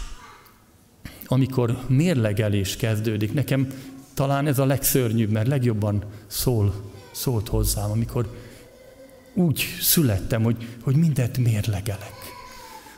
[1.27, 3.67] amikor mérlegelés kezdődik, nekem
[4.13, 6.73] talán ez a legszörnyűbb, mert legjobban szól,
[7.11, 8.35] szólt hozzám, amikor
[9.33, 12.13] úgy születtem, hogy, hogy mindent mérlegelek.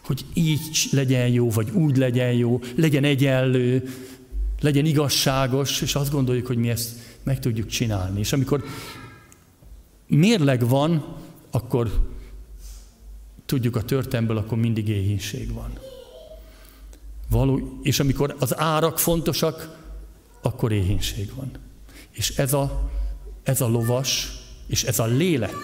[0.04, 3.90] Hogy így legyen jó, vagy úgy legyen jó, legyen egyenlő,
[4.62, 6.90] legyen igazságos, és azt gondoljuk, hogy mi ezt
[7.24, 8.20] meg tudjuk csinálni.
[8.20, 8.64] És amikor
[10.08, 11.16] mérleg van,
[11.52, 12.08] akkor
[13.46, 15.89] tudjuk a történelmből, akkor mindig éhínség van.
[17.30, 19.78] Való, és amikor az árak fontosak,
[20.42, 21.52] akkor éhínség van.
[22.12, 22.92] És ez a,
[23.44, 24.32] ez a lovas,
[24.68, 25.56] és ez a lélek,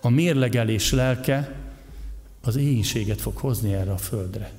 [0.00, 1.56] a mérlegelés lelke,
[2.40, 4.52] az éhínséget fog hozni erre a földre.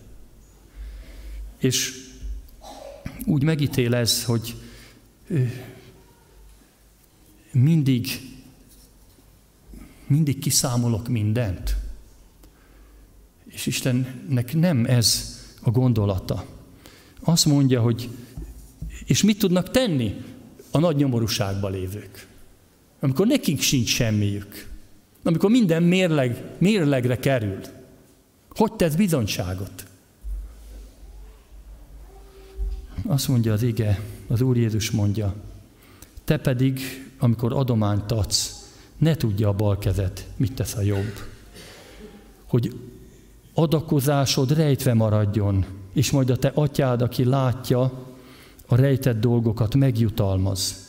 [1.57, 2.07] És
[3.25, 4.55] úgy megítél ez, hogy
[7.51, 8.07] mindig,
[10.07, 11.75] mindig kiszámolok mindent.
[13.45, 16.45] És Istennek nem ez a gondolata.
[17.19, 18.09] Azt mondja, hogy
[19.05, 20.15] és mit tudnak tenni
[20.71, 22.27] a nagy nyomorúságban lévők?
[22.99, 24.67] Amikor nekik sincs semmiük.
[25.23, 27.59] Amikor minden mérleg, mérlegre kerül.
[28.49, 29.85] Hogy tesz bizonyságot?
[33.05, 35.35] Azt mondja az ige, az Úr Jézus mondja,
[36.23, 36.79] te pedig,
[37.19, 41.13] amikor adományt adsz, ne tudja a bal kezed, mit tesz a jobb.
[42.45, 42.75] Hogy
[43.59, 48.07] adakozásod rejtve maradjon, és majd a te atyád, aki látja
[48.67, 50.87] a rejtett dolgokat, megjutalmaz.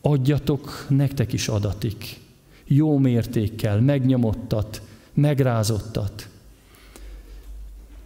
[0.00, 2.20] Adjatok, nektek is adatik.
[2.64, 4.82] Jó mértékkel, megnyomottat,
[5.14, 6.28] megrázottat.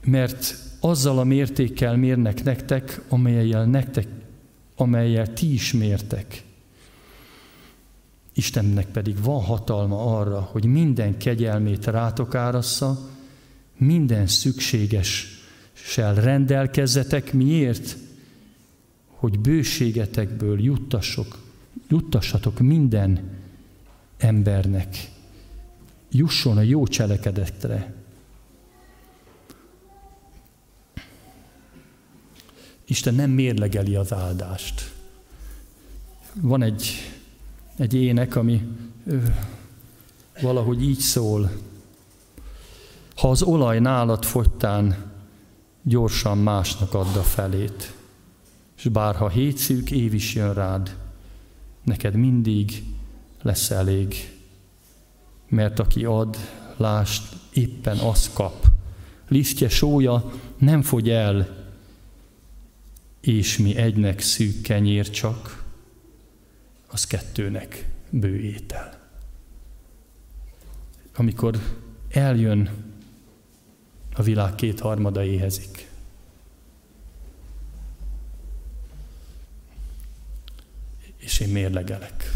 [0.04, 4.08] Mert azzal a mértékkel mérnek nektek, amelyel nektek,
[4.76, 6.44] amelyel ti is mértek.
[8.40, 13.08] Istennek pedig van hatalma arra, hogy minden kegyelmét rátok árassza,
[13.76, 17.32] minden szükségessel rendelkezzetek.
[17.32, 17.96] Miért?
[19.06, 21.38] Hogy bőségetekből juttassok,
[21.88, 23.30] juttassatok minden
[24.18, 25.10] embernek.
[26.10, 27.94] Jusson a jó cselekedetre.
[32.84, 34.92] Isten nem mérlegeli az áldást.
[36.34, 37.10] Van egy
[37.80, 38.62] egy ének, ami
[39.06, 39.16] ö,
[40.40, 41.50] valahogy így szól.
[43.16, 45.12] Ha az olaj nálad fogytán,
[45.82, 47.94] gyorsan másnak add a felét.
[48.76, 50.96] És bárha hét szűk év is jön rád,
[51.84, 52.82] neked mindig
[53.42, 54.14] lesz elég.
[55.48, 56.36] Mert aki ad,
[56.76, 58.66] lást éppen az kap.
[59.28, 61.56] Lisztje sója nem fogy el,
[63.20, 65.59] és mi egynek szűk kenyér csak,
[66.90, 68.98] az kettőnek bő étel.
[71.14, 71.58] Amikor
[72.08, 72.70] eljön
[74.14, 75.88] a világ kétharmada éhezik.
[81.16, 82.30] És én mérlegelek.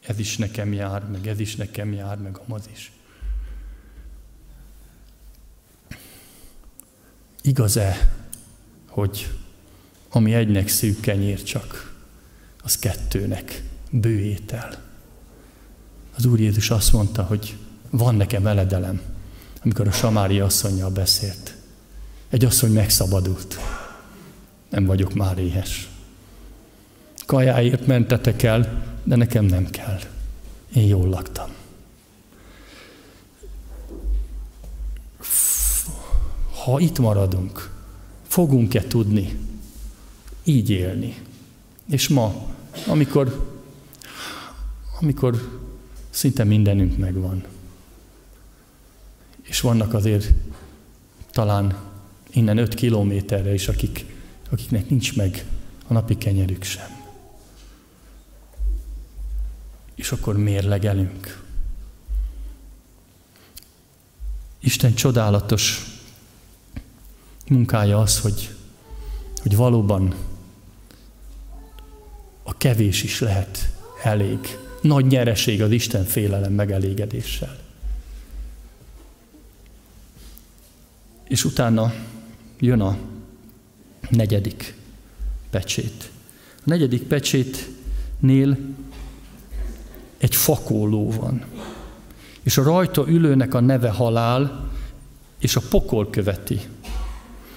[0.00, 2.92] Ez is nekem jár, meg ez is nekem jár, meg amaz is.
[7.42, 8.12] Igaz-e,
[8.88, 9.34] hogy
[10.08, 11.95] ami egynek szűk kenyér csak,
[12.66, 14.82] az kettőnek bő étel.
[16.16, 17.56] Az Úr Jézus azt mondta, hogy
[17.90, 19.00] van nekem eledelem,
[19.62, 21.54] amikor a Samária asszonyjal beszélt.
[22.28, 23.58] Egy asszony megszabadult.
[24.70, 25.88] Nem vagyok már éhes.
[27.26, 30.00] Kajáért mentetek el, de nekem nem kell.
[30.74, 31.50] Én jól laktam.
[36.64, 37.70] Ha itt maradunk,
[38.26, 39.38] fogunk-e tudni
[40.44, 41.16] így élni?
[41.90, 42.54] És ma,
[42.86, 43.56] amikor,
[45.00, 45.60] amikor
[46.10, 47.44] szinte mindenünk megvan,
[49.42, 50.32] és vannak azért
[51.30, 51.76] talán
[52.30, 54.04] innen öt kilométerre is, akik,
[54.50, 55.46] akiknek nincs meg
[55.86, 57.04] a napi kenyerük sem.
[59.94, 61.44] És akkor mérlegelünk.
[64.60, 65.84] Isten csodálatos
[67.48, 68.54] munkája az, hogy,
[69.42, 70.14] hogy valóban
[72.48, 73.70] a kevés is lehet
[74.02, 74.38] elég.
[74.80, 77.58] Nagy nyereség az Isten félelem megelégedéssel.
[81.28, 81.92] És utána
[82.58, 82.96] jön a
[84.08, 84.74] negyedik
[85.50, 86.10] pecsét.
[86.56, 88.58] A negyedik pecsétnél
[90.18, 91.44] egy fakóló van.
[92.42, 94.70] És a rajta ülőnek a neve halál,
[95.38, 96.60] és a pokol követi.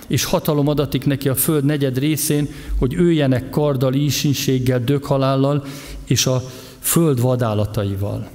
[0.10, 5.66] És hatalom adatik neki a föld negyed részén, hogy őjenek karddal, ísinséggel, dökhalállal,
[6.06, 6.44] és a
[6.80, 8.30] föld vadállataival.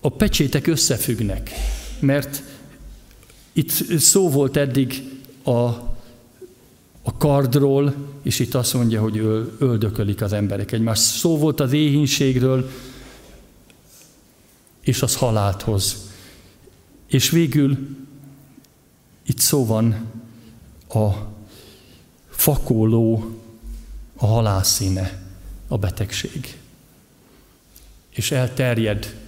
[0.00, 1.50] A pecsétek összefüggnek
[2.00, 2.42] mert
[3.52, 5.02] itt szó volt eddig
[5.42, 5.52] a,
[7.02, 11.02] a kardról, és itt azt mondja, hogy öl, öldökölik az emberek egymást.
[11.02, 12.70] Szó volt az éhínségről,
[14.80, 15.96] és az halált hoz.
[17.06, 17.78] És végül
[19.26, 20.12] itt szó van
[20.88, 21.10] a
[22.28, 23.40] fakóló,
[24.16, 25.22] a halászíne,
[25.68, 26.58] a betegség.
[28.08, 29.20] És elterjed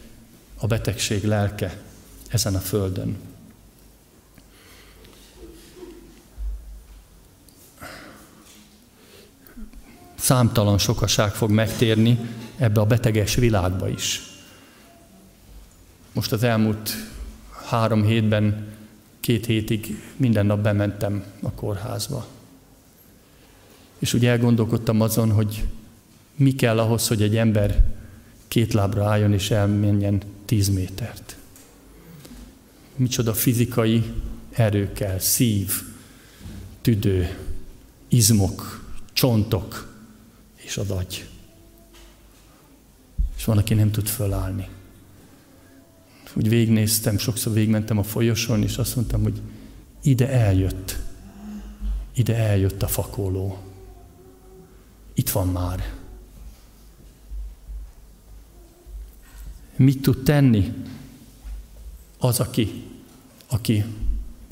[0.59, 1.83] a betegség lelke
[2.29, 3.17] ezen a földön.
[10.15, 12.19] Számtalan sokaság fog megtérni
[12.57, 14.23] ebbe a beteges világba is.
[16.13, 16.91] Most az elmúlt
[17.67, 18.77] három hétben,
[19.29, 22.27] két hétig minden nap bementem a kórházba.
[23.99, 25.65] És úgy elgondolkodtam azon, hogy
[26.37, 27.85] mi kell ahhoz, hogy egy ember
[28.49, 31.37] két lábra álljon és elmenjen tíz métert
[32.97, 34.13] micsoda fizikai
[34.51, 35.83] erőkkel, szív,
[36.81, 37.39] tüdő,
[38.09, 39.95] izmok, csontok
[40.55, 41.29] és az agy.
[43.37, 44.69] És van, aki nem tud fölállni.
[46.35, 49.41] Úgy végignéztem, sokszor végigmentem a folyosón, és azt mondtam, hogy
[50.03, 50.99] ide eljött.
[52.15, 53.59] Ide eljött a fakóló.
[55.15, 55.93] Itt van már.
[59.77, 60.73] Mit tud tenni
[62.19, 62.89] az, aki
[63.49, 63.85] aki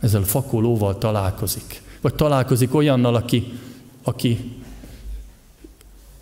[0.01, 1.82] ezzel a fakolóval találkozik.
[2.01, 3.53] Vagy találkozik olyannal, aki,
[4.03, 4.53] aki,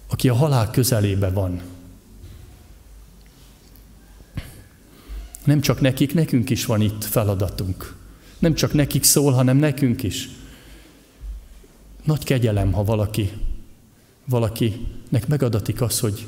[0.09, 1.61] aki a halál közelébe van.
[5.45, 7.97] Nem csak nekik, nekünk is van itt feladatunk.
[8.39, 10.29] Nem csak nekik szól, hanem nekünk is.
[12.05, 13.33] Nagy kegyelem, ha valaki,
[14.25, 16.27] valakinek megadatik az, hogy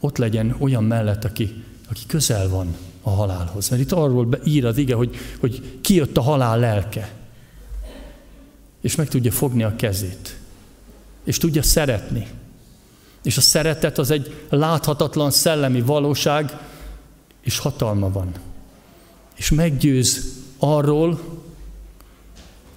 [0.00, 3.68] ott legyen olyan mellett, aki, aki közel van a halálhoz.
[3.68, 7.12] Mert itt arról ír az ige, hogy, hogy kijött a halál lelke,
[8.80, 10.38] és meg tudja fogni a kezét,
[11.24, 12.26] és tudja szeretni.
[13.22, 16.58] És a szeretet az egy láthatatlan szellemi valóság,
[17.40, 18.32] és hatalma van.
[19.36, 21.20] És meggyőz arról,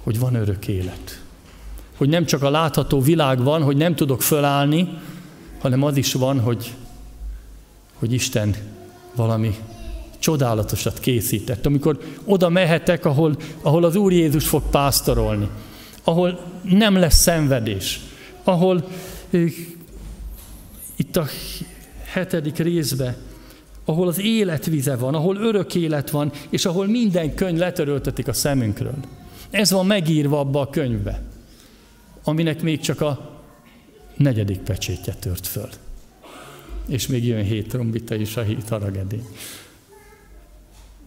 [0.03, 1.22] hogy van örök élet.
[1.98, 4.98] Hogy nem csak a látható világ van, hogy nem tudok fölállni,
[5.60, 6.73] hanem az is van, hogy,
[7.94, 8.56] hogy Isten
[9.15, 9.56] valami
[10.19, 11.65] csodálatosat készített.
[11.65, 15.49] Amikor oda mehetek, ahol, ahol az Úr Jézus fog pásztorolni,
[16.03, 17.99] ahol nem lesz szenvedés,
[18.44, 18.88] ahol
[20.95, 21.26] itt a
[22.03, 23.18] hetedik részbe
[23.85, 28.95] ahol az életvize van, ahol örök élet van, és ahol minden könyv letöröltetik a szemünkről.
[29.49, 31.22] Ez van megírva abba a könyvbe,
[32.23, 33.41] aminek még csak a
[34.18, 35.69] negyedik pecsétje tört föl.
[36.88, 39.27] És még jön hét trombita és a hét haragedény.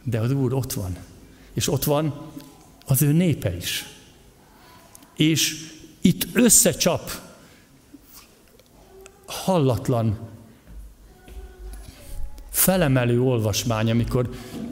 [0.02, 0.96] De az Úr ott van.
[1.52, 2.14] És ott van
[2.86, 3.86] az ő népe is.
[5.16, 5.70] És
[6.00, 7.10] itt összecsap
[9.26, 10.18] hallatlan
[12.56, 14.28] felemelő olvasmány, amikor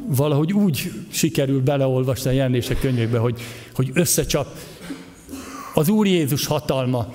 [0.06, 3.40] valahogy úgy sikerül beleolvasni a jelenések könyvébe, hogy,
[3.74, 4.58] hogy összecsap
[5.74, 7.12] az Úr Jézus hatalma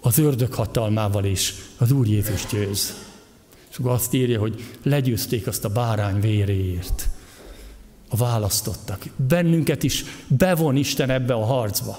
[0.00, 1.54] az ördög hatalmával is.
[1.78, 2.94] Az Úr Jézus győz.
[3.70, 7.08] És akkor azt írja, hogy legyőzték azt a bárány véréért.
[8.08, 9.02] A választottak.
[9.28, 11.98] Bennünket is bevon Isten ebbe a harcba.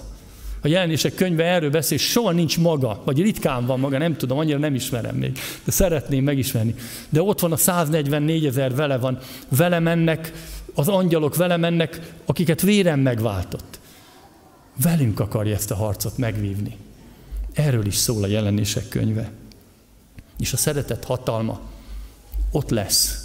[0.63, 4.57] A jelenések könyve erről beszél, soha nincs maga, vagy ritkán van maga, nem tudom, annyira
[4.57, 6.75] nem ismerem még, de szeretném megismerni.
[7.09, 9.19] De ott van a 144 ezer vele van,
[9.49, 10.31] vele mennek,
[10.73, 13.79] az angyalok vele mennek, akiket vérem megváltott.
[14.81, 16.77] Velünk akarja ezt a harcot megvívni.
[17.53, 19.31] Erről is szól a jelenések könyve.
[20.39, 21.59] És a szeretet hatalma
[22.51, 23.22] ott lesz.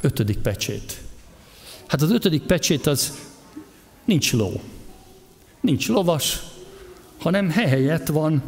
[0.00, 1.02] Ötödik pecsét.
[1.86, 3.18] Hát az ötödik pecsét az
[4.04, 4.60] nincs ló.
[5.60, 6.40] Nincs lovas,
[7.18, 8.42] hanem helyett van,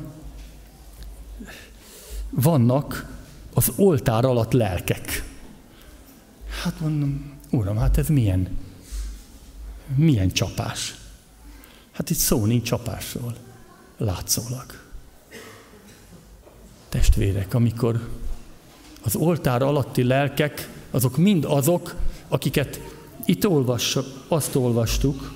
[2.30, 3.10] vannak
[3.54, 5.24] az oltár alatt lelkek.
[6.62, 8.48] Hát mondom, uram, hát ez milyen
[9.96, 10.94] milyen csapás?
[11.92, 13.34] Hát itt szó nincs csapásról,
[13.96, 14.80] látszólag.
[16.88, 18.08] Testvérek, amikor
[19.02, 21.94] az oltár alatti lelkek, azok mind azok,
[22.28, 22.80] akiket
[23.24, 23.96] itt olvass,
[24.28, 25.32] azt olvastuk,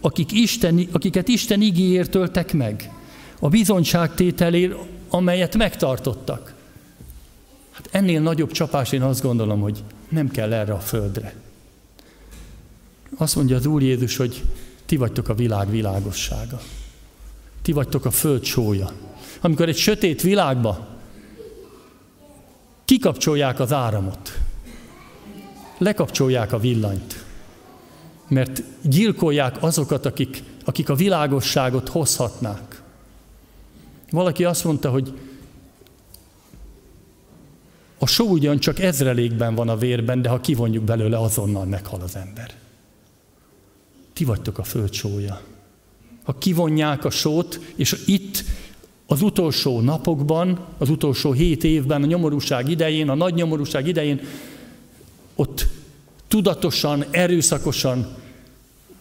[0.00, 2.90] akik Isten, akiket Isten igéért töltek meg,
[3.38, 4.74] a bizonyságtételért,
[5.08, 6.54] amelyet megtartottak.
[7.70, 11.34] Hát ennél nagyobb csapás én azt gondolom, hogy nem kell erre a földre.
[13.16, 14.42] Azt mondja az Úr Jézus, hogy
[14.86, 16.60] ti vagytok a világ világossága.
[17.62, 18.92] Ti vagytok a föld sója.
[19.40, 20.95] Amikor egy sötét világba
[22.86, 24.38] kikapcsolják az áramot,
[25.78, 27.24] lekapcsolják a villanyt,
[28.28, 32.82] mert gyilkolják azokat, akik, akik a világosságot hozhatnák.
[34.10, 35.18] Valaki azt mondta, hogy
[37.98, 42.16] a só ugyan csak ezrelékben van a vérben, de ha kivonjuk belőle, azonnal meghal az
[42.16, 42.54] ember
[44.16, 44.94] ti vagytok a föld.
[46.24, 48.44] Ha kivonják a sót, és itt
[49.06, 54.20] az utolsó napokban, az utolsó hét évben, a nyomorúság idején, a nagy nyomorúság idején,
[55.34, 55.66] ott
[56.28, 58.14] tudatosan, erőszakosan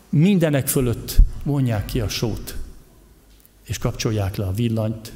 [0.09, 2.55] mindenek fölött vonják ki a sót,
[3.63, 5.11] és kapcsolják le a villanyt,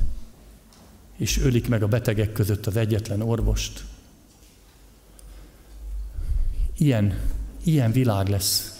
[1.17, 3.83] és ölik meg a betegek között az egyetlen orvost.
[6.77, 7.19] Ilyen,
[7.63, 8.79] ilyen világ lesz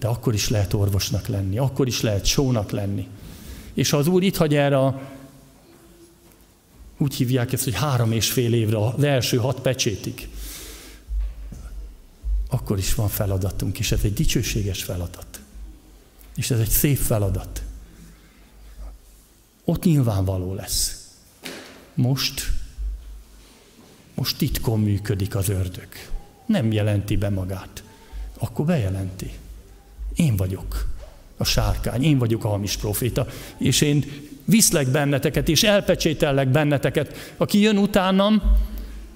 [0.00, 3.08] de akkor is lehet orvosnak lenni, akkor is lehet sónak lenni.
[3.74, 5.00] És az Úr itt hagy erre a,
[6.98, 10.28] úgy hívják ezt, hogy három és fél évre, az első hat pecsétig,
[12.48, 15.40] akkor is van feladatunk, és ez egy dicsőséges feladat.
[16.36, 17.62] És ez egy szép feladat.
[19.64, 21.08] Ott nyilvánvaló lesz.
[21.94, 22.52] Most,
[24.14, 25.88] most titkon működik az ördög.
[26.46, 27.82] Nem jelenti be magát.
[28.38, 29.30] Akkor bejelenti.
[30.14, 30.86] Én vagyok
[31.40, 33.26] a sárkány, én vagyok a hamis proféta,
[33.58, 34.04] és én
[34.44, 37.34] viszlek benneteket, és elpecsétellek benneteket.
[37.36, 38.42] Aki jön utánam,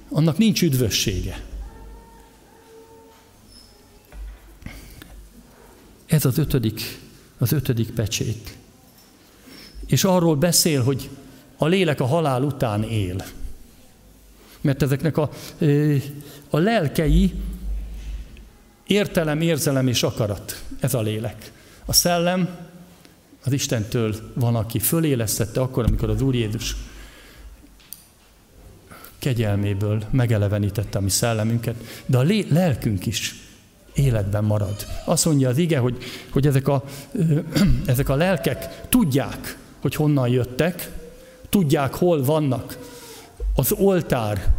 [0.08, 1.40] annak nincs üdvössége.
[6.06, 6.98] Ez az ötödik,
[7.38, 8.56] az ötödik pecsét.
[9.86, 11.10] És arról beszél, hogy
[11.56, 13.24] a lélek a halál után él.
[14.60, 15.30] Mert ezeknek a,
[16.50, 17.32] a lelkei
[18.86, 20.62] Értelem, érzelem és akarat.
[20.80, 21.52] Ez a lélek.
[21.84, 22.48] A szellem
[23.44, 26.76] az Istentől van, aki fölélesztette akkor, amikor az Úr Jézus
[29.18, 31.74] kegyelméből megelevenítette a mi szellemünket,
[32.06, 33.34] de a lé- lelkünk is
[33.94, 34.86] életben marad.
[35.04, 35.96] Azt mondja az ige, hogy,
[36.30, 36.84] hogy ezek, a,
[37.86, 40.90] ezek a lelkek tudják, hogy honnan jöttek,
[41.48, 42.78] tudják, hol vannak
[43.54, 44.52] az oltár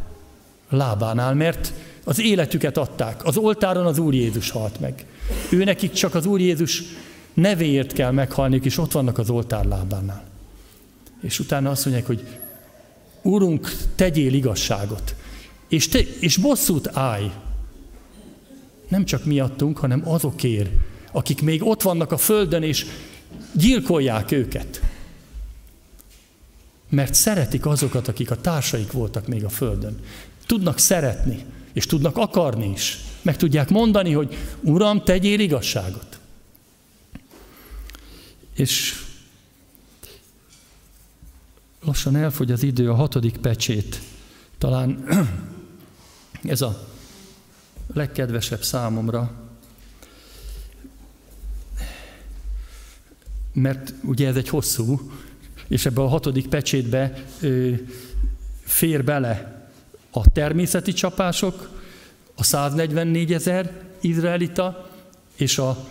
[0.69, 1.73] lábánál, mert
[2.03, 3.25] az életüket adták.
[3.25, 5.05] Az oltáron az Úr Jézus halt meg.
[5.49, 6.83] Ő nekik csak az Úr Jézus
[7.35, 10.23] nevéért kell meghalniuk, és ott vannak az oltár lábánál.
[11.21, 12.27] És utána azt mondják, hogy
[13.21, 15.15] Úrunk, tegyél igazságot,
[15.67, 17.31] és, te, és bosszút állj.
[18.87, 20.69] Nem csak miattunk, hanem azokért,
[21.11, 22.85] akik még ott vannak a földön, és
[23.51, 24.81] gyilkolják őket.
[26.89, 29.99] mert szeretik azokat, akik a társaik voltak még a Földön.
[30.45, 32.97] Tudnak szeretni, és tudnak akarni is.
[33.21, 36.14] Meg tudják mondani, hogy Uram, tegyél igazságot.
[38.55, 39.03] És
[41.83, 44.01] lassan elfogy az idő, a hatodik pecsét.
[44.57, 45.05] Talán
[46.43, 46.87] ez a
[47.93, 49.31] legkedvesebb számomra,
[53.53, 55.11] mert ugye ez egy hosszú,
[55.67, 57.73] és ebbe a hatodik pecsétbe ö,
[58.63, 59.67] fér bele
[60.11, 61.69] a természeti csapások,
[62.35, 64.89] a 144 ezer izraelita,
[65.35, 65.87] és a,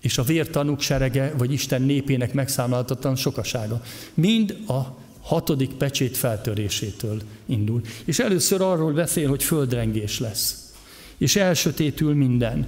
[0.00, 3.82] és a vértanúk serege, vagy Isten népének megszámláltatlan sokasága.
[4.14, 7.80] Mind a hatodik pecsét feltörésétől indul.
[8.04, 10.72] És először arról beszél, hogy földrengés lesz.
[11.16, 12.66] És elsötétül minden.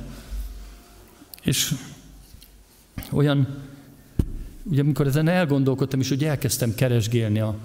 [1.43, 1.74] És
[3.11, 3.62] olyan,
[4.62, 7.57] ugye amikor ezen elgondolkodtam, és hogy elkezdtem keresgélni a,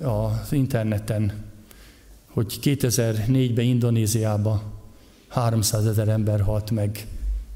[0.00, 1.44] a, az interneten,
[2.26, 4.62] hogy 2004-ben Indonéziában
[5.28, 7.06] 300 ezer ember halt meg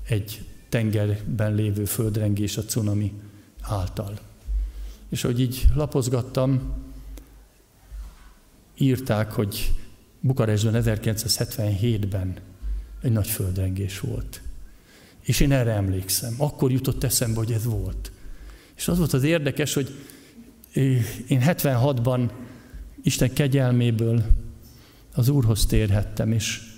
[0.08, 0.40] egy
[0.70, 3.12] tengerben lévő földrengés a cunami
[3.60, 4.18] által.
[5.08, 6.72] És hogy így lapozgattam,
[8.78, 9.72] írták, hogy
[10.20, 12.36] Bukarestben 1977-ben
[13.02, 14.42] egy nagy földrengés volt.
[15.20, 16.34] És én erre emlékszem.
[16.38, 18.12] Akkor jutott eszembe, hogy ez volt.
[18.76, 19.90] És az volt az érdekes, hogy
[21.26, 22.30] én 76-ban
[23.02, 24.24] Isten kegyelméből
[25.14, 26.69] az Úrhoz térhettem, és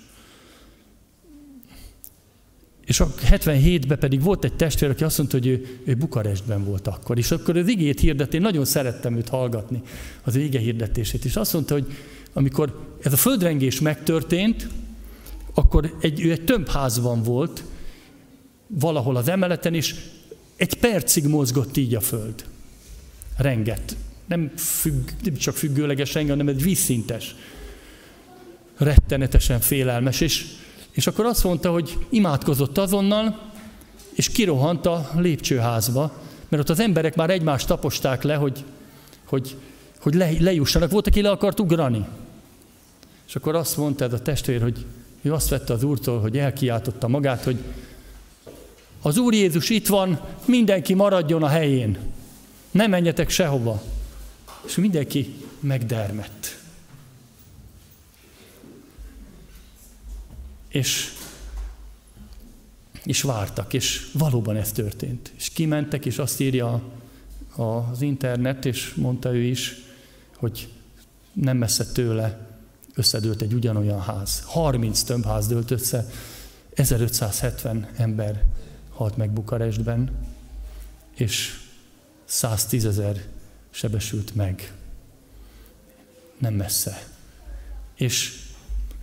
[2.85, 6.87] és a 77-ben pedig volt egy testvér, aki azt mondta, hogy ő, ő Bukarestben volt
[6.87, 7.17] akkor.
[7.17, 9.81] És akkor az igét hirdet, én nagyon szerettem őt hallgatni,
[10.23, 11.25] az ige hirdetését.
[11.25, 11.85] És azt mondta, hogy
[12.33, 14.67] amikor ez a földrengés megtörtént,
[15.53, 17.63] akkor egy, ő egy tömbházban volt,
[18.67, 19.95] valahol az emeleten, és
[20.55, 22.45] egy percig mozgott így a föld.
[23.37, 23.95] Renget.
[24.25, 27.35] Nem, függ, nem csak függőleges renge, hanem egy vízszintes.
[28.77, 30.21] Rettenetesen félelmes.
[30.21, 30.45] És
[30.93, 33.51] és akkor azt mondta, hogy imádkozott azonnal,
[34.13, 36.11] és kirohant a lépcsőházba,
[36.49, 38.63] mert ott az emberek már egymást taposták le, hogy,
[39.25, 39.55] hogy,
[39.99, 40.91] hogy le, lejussanak.
[40.91, 42.05] Volt, aki le akart ugrani.
[43.27, 44.85] És akkor azt mondta ez a testvér, hogy
[45.21, 47.57] ő azt vette az Úrtól, hogy elkiáltotta magát, hogy
[49.01, 51.97] az Úr Jézus itt van, mindenki maradjon a helyén.
[52.71, 53.81] Ne menjetek sehova.
[54.65, 56.62] És mindenki megdermett.
[60.73, 61.13] És,
[63.03, 65.31] és vártak, és valóban ez történt.
[65.35, 66.81] És kimentek, és azt írja
[67.55, 69.75] az internet, és mondta ő is,
[70.35, 70.69] hogy
[71.33, 72.47] nem messze tőle
[72.93, 74.43] összedőlt egy ugyanolyan ház.
[74.45, 76.09] 30 több ház dőlt össze,
[76.73, 78.43] 1570 ember
[78.89, 80.11] halt meg Bukarestben,
[81.15, 81.59] és
[82.25, 83.25] 110 ezer
[83.69, 84.73] sebesült meg.
[86.37, 87.07] Nem messze.
[87.95, 88.42] És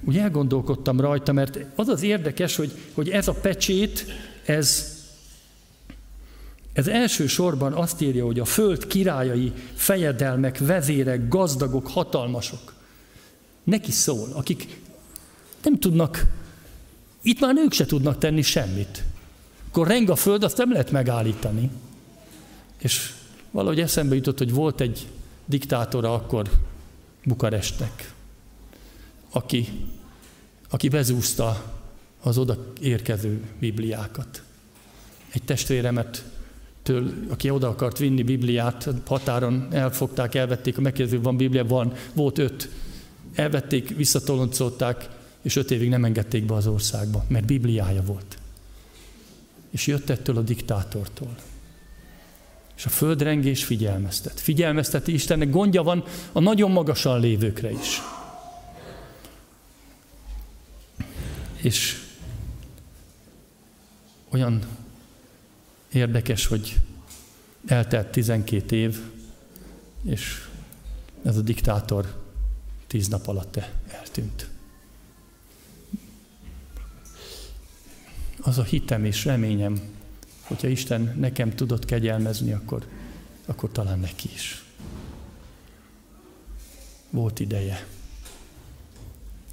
[0.04, 4.06] úgy elgondolkodtam rajta, mert az az érdekes, hogy, hogy ez a pecsét,
[4.44, 4.98] ez,
[6.72, 12.74] ez elsősorban azt írja, hogy a föld királyai, fejedelmek, vezérek, gazdagok, hatalmasok.
[13.64, 14.80] Neki szól, akik
[15.62, 16.26] nem tudnak,
[17.22, 19.04] itt már nők se tudnak tenni semmit.
[19.68, 21.70] Akkor reng a föld, azt nem lehet megállítani.
[22.78, 23.12] És
[23.50, 25.08] valahogy eszembe jutott, hogy volt egy
[25.44, 26.50] diktátora akkor
[27.24, 28.12] Bukarestnek
[29.30, 29.68] aki,
[30.70, 31.78] aki bezúzta
[32.20, 34.42] az oda érkező bibliákat.
[35.32, 36.24] Egy testvéremet,
[36.82, 42.38] től, aki oda akart vinni Bibliát, határon elfogták, elvették, a megkérdező, van Biblia, van, volt
[42.38, 42.68] öt.
[43.34, 45.08] Elvették, visszatoloncolták,
[45.42, 48.38] és öt évig nem engedték be az országba, mert Bibliája volt.
[49.70, 51.34] És jött ettől a diktátortól.
[52.76, 54.40] És a földrengés figyelmeztet.
[54.40, 58.00] Figyelmezteti Istennek gondja van a nagyon magasan lévőkre is.
[61.62, 62.08] És
[64.28, 64.62] olyan
[65.92, 66.80] érdekes, hogy
[67.66, 69.00] eltelt 12 év,
[70.02, 70.48] és
[71.22, 72.22] ez a diktátor
[72.86, 73.58] tíz nap alatt
[73.88, 74.48] eltűnt.
[78.40, 79.80] Az a hitem és reményem,
[80.42, 82.86] hogyha Isten nekem tudott kegyelmezni, akkor,
[83.46, 84.64] akkor talán neki is.
[87.10, 87.86] Volt ideje.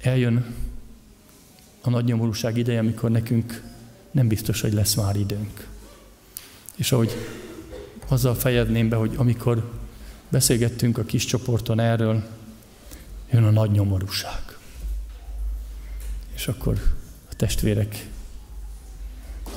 [0.00, 0.54] Eljön
[1.88, 3.62] a nagy nyomorúság ideje, amikor nekünk
[4.10, 5.68] nem biztos, hogy lesz már időnk.
[6.76, 7.12] És ahogy
[8.08, 9.72] azzal fejezném be, hogy amikor
[10.28, 12.28] beszélgettünk a kis csoporton erről,
[13.30, 14.58] jön a nagy nyomorúság.
[16.34, 16.78] És akkor
[17.30, 18.08] a testvérek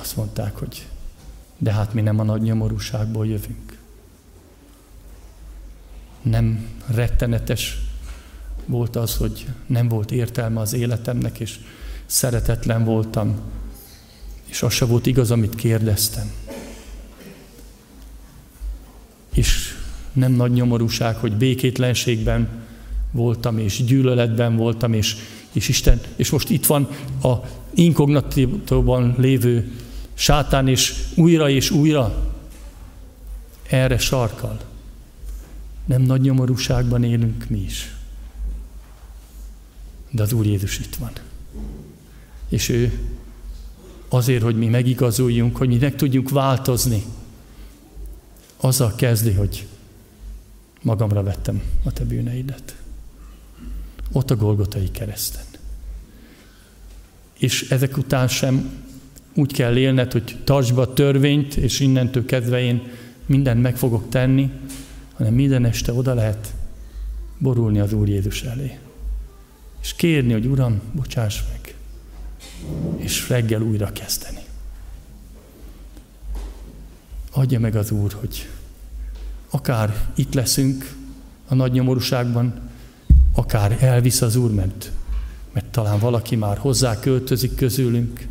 [0.00, 0.86] azt mondták, hogy
[1.58, 3.78] de hát mi nem a nagy nyomorúságból jövünk.
[6.22, 7.78] Nem rettenetes
[8.66, 11.58] volt az, hogy nem volt értelme az életemnek, és
[12.12, 13.40] szeretetlen voltam,
[14.44, 16.32] és az se volt igaz, amit kérdeztem.
[19.34, 19.78] És
[20.12, 22.48] nem nagy nyomorúság, hogy békétlenségben
[23.10, 25.16] voltam, és gyűlöletben voltam, és,
[25.52, 26.88] és Isten, és most itt van
[27.22, 27.34] a
[27.74, 29.72] inkognatítóban lévő
[30.14, 32.32] sátán, és újra és újra
[33.68, 34.60] erre sarkal.
[35.84, 37.94] Nem nagy nyomorúságban élünk mi is.
[40.10, 41.12] De az Úr Jézus itt van.
[42.52, 42.98] És ő
[44.08, 47.02] azért, hogy mi megigazuljunk, hogy mi meg tudjunk változni,
[48.56, 49.66] azzal kezdi, hogy
[50.82, 52.76] magamra vettem a te bűneidet.
[54.12, 55.44] Ott a Golgotai kereszten.
[57.38, 58.70] És ezek után sem
[59.34, 62.82] úgy kell élned, hogy tartsd be a törvényt, és innentől kezdve én
[63.26, 64.50] mindent meg fogok tenni,
[65.12, 66.54] hanem minden este oda lehet
[67.38, 68.78] borulni az Úr Jézus elé.
[69.82, 71.62] És kérni, hogy Uram, bocsáss meg.
[72.96, 74.40] És reggel újra kezdeni.
[77.30, 78.48] Adja meg az Úr, hogy
[79.50, 80.94] akár itt leszünk
[81.48, 82.70] a nagy nyomorúságban,
[83.34, 84.90] akár elvisz az Úr, mert,
[85.52, 88.26] mert talán valaki már hozzá költözik közülünk,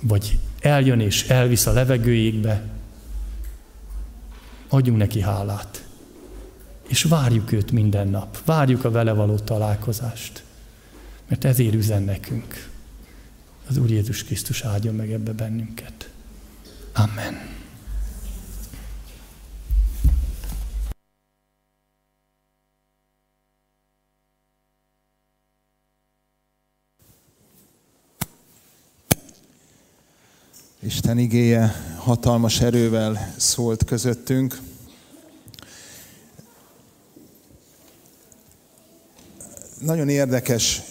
[0.00, 2.62] vagy eljön és elvisz a levegőjékbe,
[4.68, 5.84] adjunk neki hálát.
[6.88, 8.44] És várjuk őt minden nap.
[8.44, 10.42] Várjuk a vele való találkozást.
[11.30, 12.68] Mert ezért üzen nekünk.
[13.68, 16.10] Az Úr Jézus Krisztus áldjon meg ebbe bennünket.
[16.92, 17.58] Amen.
[30.82, 34.69] Isten igéje hatalmas erővel szólt közöttünk.
[39.80, 40.82] Nagyon érdekes,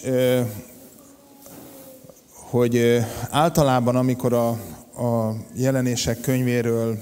[2.30, 3.00] hogy
[3.30, 4.48] általában, amikor a,
[5.02, 6.98] a jelenések könyvéről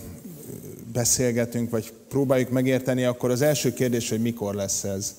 [0.92, 5.14] beszélgetünk, vagy próbáljuk megérteni, akkor az első kérdés, hogy mikor lesz ez.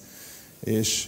[0.59, 1.07] És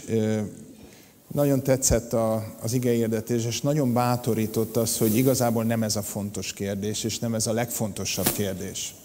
[1.32, 6.54] nagyon tetszett a, az igeérdetés, és nagyon bátorított az, hogy igazából nem ez a fontos
[6.54, 8.96] kérdés, és nem ez a legfontosabb kérdés.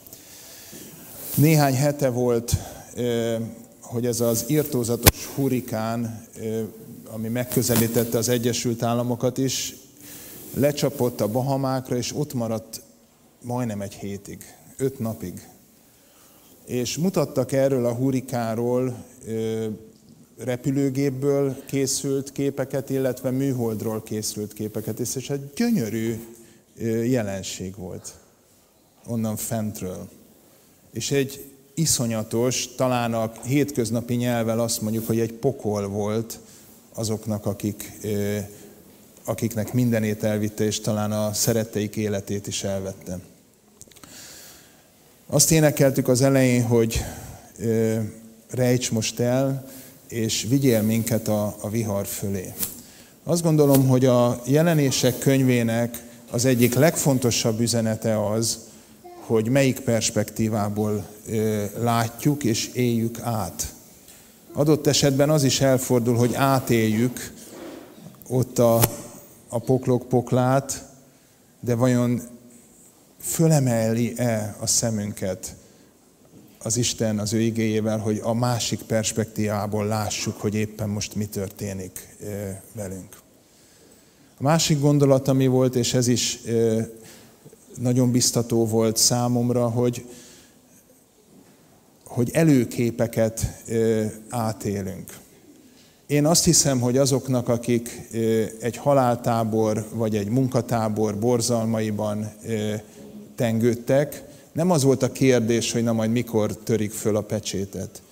[1.34, 2.56] Néhány hete volt,
[3.86, 6.26] hogy ez az írtózatos hurikán,
[7.04, 9.76] ami megközelítette az Egyesült Államokat is,
[10.54, 12.80] lecsapott a Bahamákra, és ott maradt
[13.42, 15.48] majdnem egy hétig, öt napig.
[16.64, 19.04] És mutattak erről a hurikánról
[20.38, 26.20] repülőgépből készült képeket, illetve műholdról készült képeket, és egy gyönyörű
[27.04, 28.14] jelenség volt
[29.06, 30.08] onnan fentről.
[30.92, 36.38] És egy iszonyatos, talán a hétköznapi nyelvel azt mondjuk, hogy egy pokol volt
[36.94, 37.92] azoknak, akik,
[39.24, 43.18] akiknek mindenét elvitte, és talán a szeretteik életét is elvette.
[45.26, 47.04] Azt énekeltük az elején, hogy
[48.50, 49.68] rejts most el,
[50.08, 52.52] és vigyél minket a, a vihar fölé.
[53.24, 58.65] Azt gondolom, hogy a jelenések könyvének az egyik legfontosabb üzenete az,
[59.26, 61.06] hogy melyik perspektívából
[61.78, 63.74] látjuk és éljük át.
[64.52, 67.32] Adott esetben az is elfordul, hogy átéljük
[68.28, 68.80] ott a,
[69.48, 70.84] a poklok poklát,
[71.60, 72.22] de vajon
[73.20, 75.56] fölemeli-e a szemünket
[76.58, 82.16] az Isten az ő igéjével, hogy a másik perspektívából lássuk, hogy éppen most mi történik
[82.72, 83.16] velünk.
[84.38, 86.40] A másik gondolat, ami volt, és ez is
[87.80, 90.04] nagyon biztató volt számomra, hogy,
[92.04, 93.62] hogy előképeket
[94.28, 95.18] átélünk.
[96.06, 98.08] Én azt hiszem, hogy azoknak, akik
[98.60, 102.32] egy haláltábor vagy egy munkatábor borzalmaiban
[103.34, 108.02] tengődtek, nem az volt a kérdés, hogy na majd mikor törik föl a pecsétet.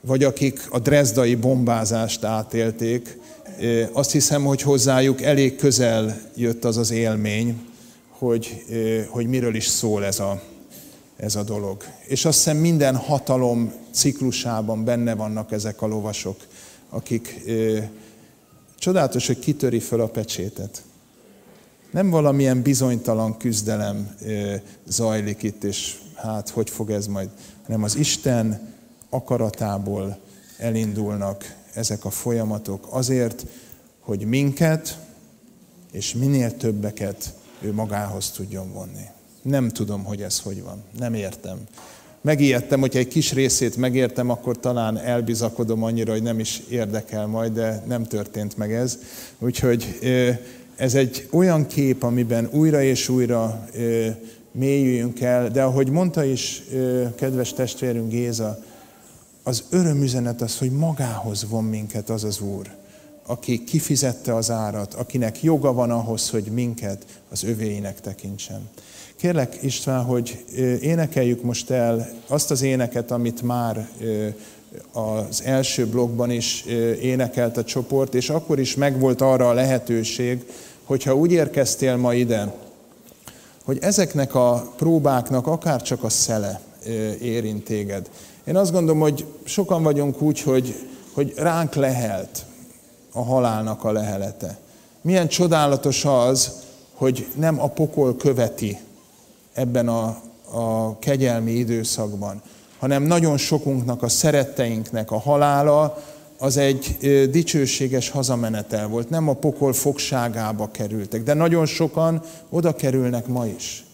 [0.00, 3.18] Vagy akik a drezdai bombázást átélték,
[3.92, 7.60] azt hiszem, hogy hozzájuk elég közel jött az az élmény,
[8.18, 8.64] hogy,
[9.08, 10.42] hogy miről is szól ez a,
[11.16, 11.84] ez a dolog.
[12.06, 16.36] És azt hiszem minden hatalom ciklusában benne vannak ezek a lovasok,
[16.88, 17.40] akik
[18.78, 20.82] csodálatos, hogy kitöri föl a pecsétet.
[21.90, 24.16] Nem valamilyen bizonytalan küzdelem
[24.86, 27.28] zajlik itt, és hát hogy fog ez majd,
[27.64, 28.74] hanem az Isten
[29.08, 30.18] akaratából
[30.58, 33.46] elindulnak ezek a folyamatok azért,
[34.00, 34.98] hogy minket
[35.92, 37.34] és minél többeket
[37.64, 39.06] ő magához tudjon vonni.
[39.42, 40.82] Nem tudom, hogy ez hogy van.
[40.98, 41.58] Nem értem.
[42.24, 47.52] megijedtem, hogyha egy kis részét megértem, akkor talán elbizakodom annyira, hogy nem is érdekel majd,
[47.52, 48.98] de nem történt meg ez.
[49.38, 49.98] Úgyhogy
[50.76, 53.68] ez egy olyan kép, amiben újra és újra
[54.52, 56.62] mélyüljünk el, de ahogy mondta is
[57.14, 58.58] kedves testvérünk Géza,
[59.42, 62.70] az örömüzenet az, hogy magához von minket az az Úr,
[63.26, 68.68] aki kifizette az árat, akinek joga van ahhoz, hogy minket az övéinek tekintsen.
[69.16, 70.44] Kérlek István, hogy
[70.80, 73.88] énekeljük most el azt az éneket, amit már
[74.92, 76.64] az első blogban is
[77.00, 80.44] énekelt a csoport, és akkor is megvolt arra a lehetőség,
[80.84, 82.54] hogyha úgy érkeztél ma ide,
[83.64, 86.60] hogy ezeknek a próbáknak akár csak a szele
[87.20, 88.10] érint téged.
[88.44, 90.74] Én azt gondolom, hogy sokan vagyunk úgy, hogy,
[91.12, 92.44] hogy ránk lehelt
[93.16, 94.58] a halálnak a lehelete.
[95.00, 96.52] Milyen csodálatos az,
[96.94, 98.78] hogy nem a pokol követi
[99.52, 100.20] ebben a,
[100.50, 102.42] a kegyelmi időszakban,
[102.78, 106.02] hanem nagyon sokunknak, a szeretteinknek a halála
[106.38, 106.96] az egy
[107.30, 109.10] dicsőséges hazamenetel volt.
[109.10, 113.84] Nem a pokol fogságába kerültek, de nagyon sokan oda kerülnek ma is.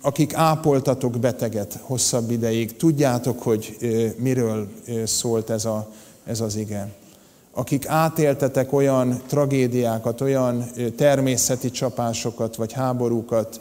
[0.00, 3.76] Akik ápoltatok beteget hosszabb ideig, tudjátok, hogy
[4.16, 4.68] miről
[5.04, 5.90] szólt ez, a,
[6.24, 6.88] ez az ige.
[7.58, 10.64] Akik átéltetek olyan tragédiákat, olyan
[10.96, 13.60] természeti csapásokat, vagy háborúkat,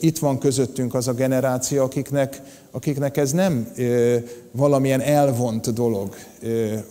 [0.00, 3.72] itt van közöttünk az a generáció, akiknek, akiknek ez nem
[4.50, 6.14] valamilyen elvont dolog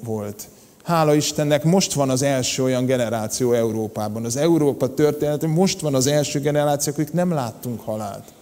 [0.03, 0.47] volt.
[0.83, 4.25] Hála Istennek most van az első olyan generáció Európában.
[4.25, 8.33] Az Európa történetben most van az első generáció, akik nem láttunk halált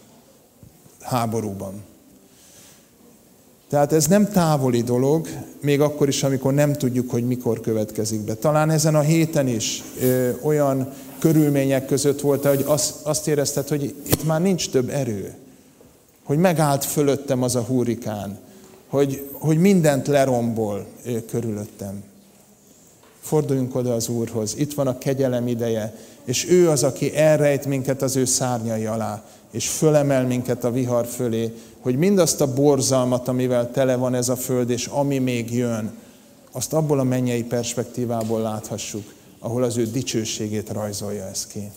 [0.99, 1.73] háborúban.
[3.71, 5.27] Tehát ez nem távoli dolog,
[5.61, 8.33] még akkor is, amikor nem tudjuk, hogy mikor következik be.
[8.33, 13.83] Talán ezen a héten is ö, olyan körülmények között volt, hogy azt, azt érezted, hogy
[13.83, 15.33] itt már nincs több erő.
[16.23, 18.39] Hogy megállt fölöttem az a hurikán.
[18.87, 22.03] Hogy, hogy mindent lerombol ö, körülöttem.
[23.21, 24.55] Forduljunk oda az Úrhoz.
[24.57, 25.95] Itt van a kegyelem ideje,
[26.25, 31.05] és ő az, aki elrejt minket az ő szárnyai alá, és fölemel minket a vihar
[31.05, 35.91] fölé, hogy mindazt a borzalmat, amivel tele van ez a föld, és ami még jön,
[36.51, 41.71] azt abból a mennyei perspektívából láthassuk, ahol az ő dicsőségét rajzolja ez ki.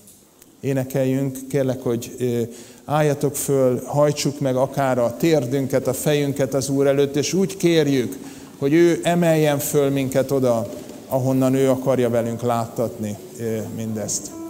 [0.60, 2.16] Énekeljünk, kérlek, hogy
[2.84, 8.18] álljatok föl, hajtsuk meg akár a térdünket, a fejünket az Úr előtt, és úgy kérjük,
[8.58, 10.68] hogy ő emeljen föl minket oda,
[11.14, 13.16] ahonnan ő akarja velünk láttatni
[13.76, 14.43] mindezt.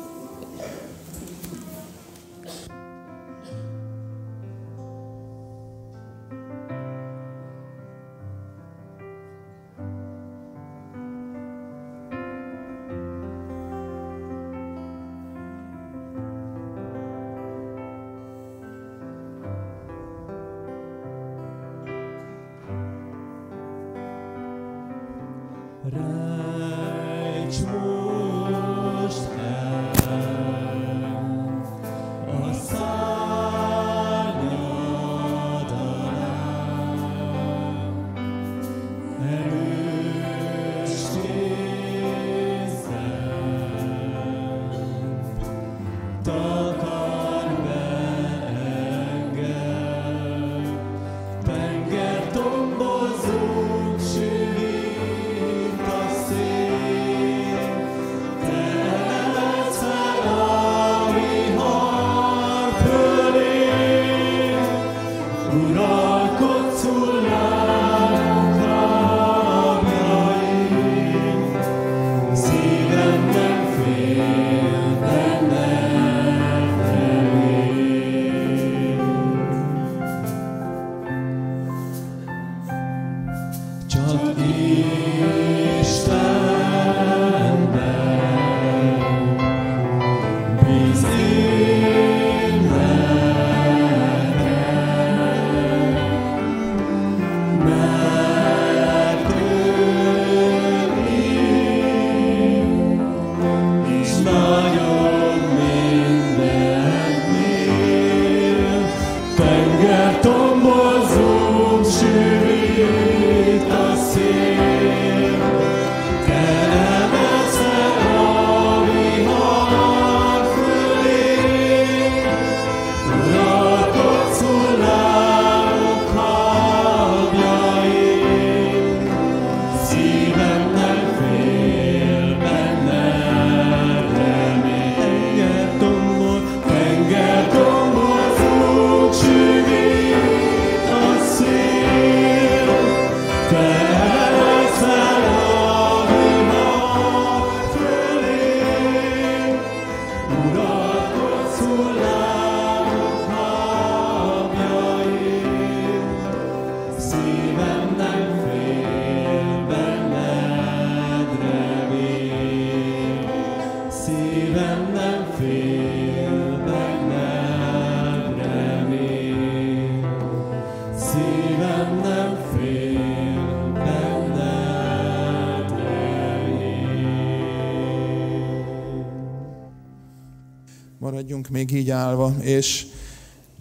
[181.71, 182.87] Még így állva, és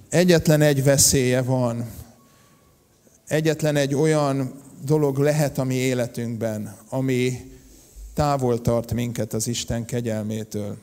[0.09, 1.85] egyetlen egy veszélye van.
[3.27, 4.53] Egyetlen egy olyan
[4.85, 7.51] dolog lehet a mi életünkben, ami
[8.13, 10.77] távol tart minket az Isten kegyelmétől.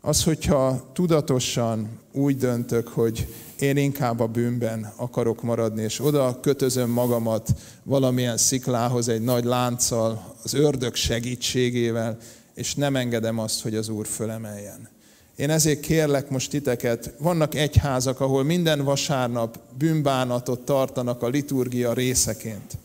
[0.00, 6.90] Az, hogyha tudatosan úgy döntök, hogy én inkább a bűnben akarok maradni, és oda kötözöm
[6.90, 12.18] magamat valamilyen sziklához egy nagy lánccal, az ördög segítségével,
[12.54, 14.94] és nem engedem azt, hogy az Úr fölemeljen.
[15.36, 22.78] Én ezért kérlek most titeket, vannak egyházak, ahol minden vasárnap bűnbánatot tartanak a liturgia részeként.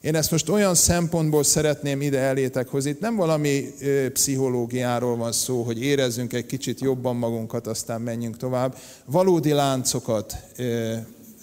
[0.00, 2.90] Én ezt most olyan szempontból szeretném ide elétek hozni.
[2.90, 8.36] Itt nem valami ö, pszichológiáról van szó, hogy érezzünk egy kicsit jobban magunkat, aztán menjünk
[8.36, 8.76] tovább.
[9.04, 10.94] Valódi láncokat ö,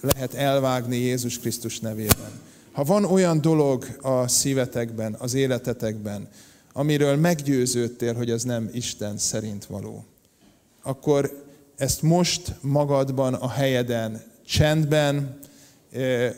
[0.02, 2.32] lehet elvágni Jézus Krisztus nevében.
[2.72, 6.28] Ha van olyan dolog a szívetekben, az életetekben,
[6.74, 10.06] amiről meggyőződtél, hogy az nem Isten szerint való,
[10.84, 11.46] akkor
[11.78, 15.40] ezt most magadban, a helyeden, csendben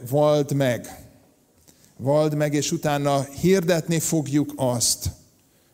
[0.10, 1.06] vald meg
[1.98, 5.10] vald meg, és utána hirdetni fogjuk azt.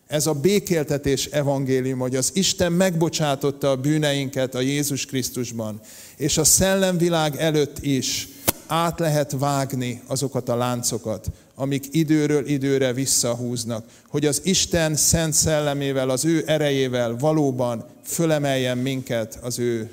[0.07, 5.79] Ez a békéltetés evangélium, hogy az Isten megbocsátotta a bűneinket a Jézus Krisztusban,
[6.17, 8.27] és a szellemvilág előtt is
[8.67, 11.27] át lehet vágni azokat a láncokat,
[11.61, 19.39] amik időről időre visszahúznak, hogy az Isten szent szellemével, az ő erejével valóban fölemeljen minket
[19.41, 19.89] az ő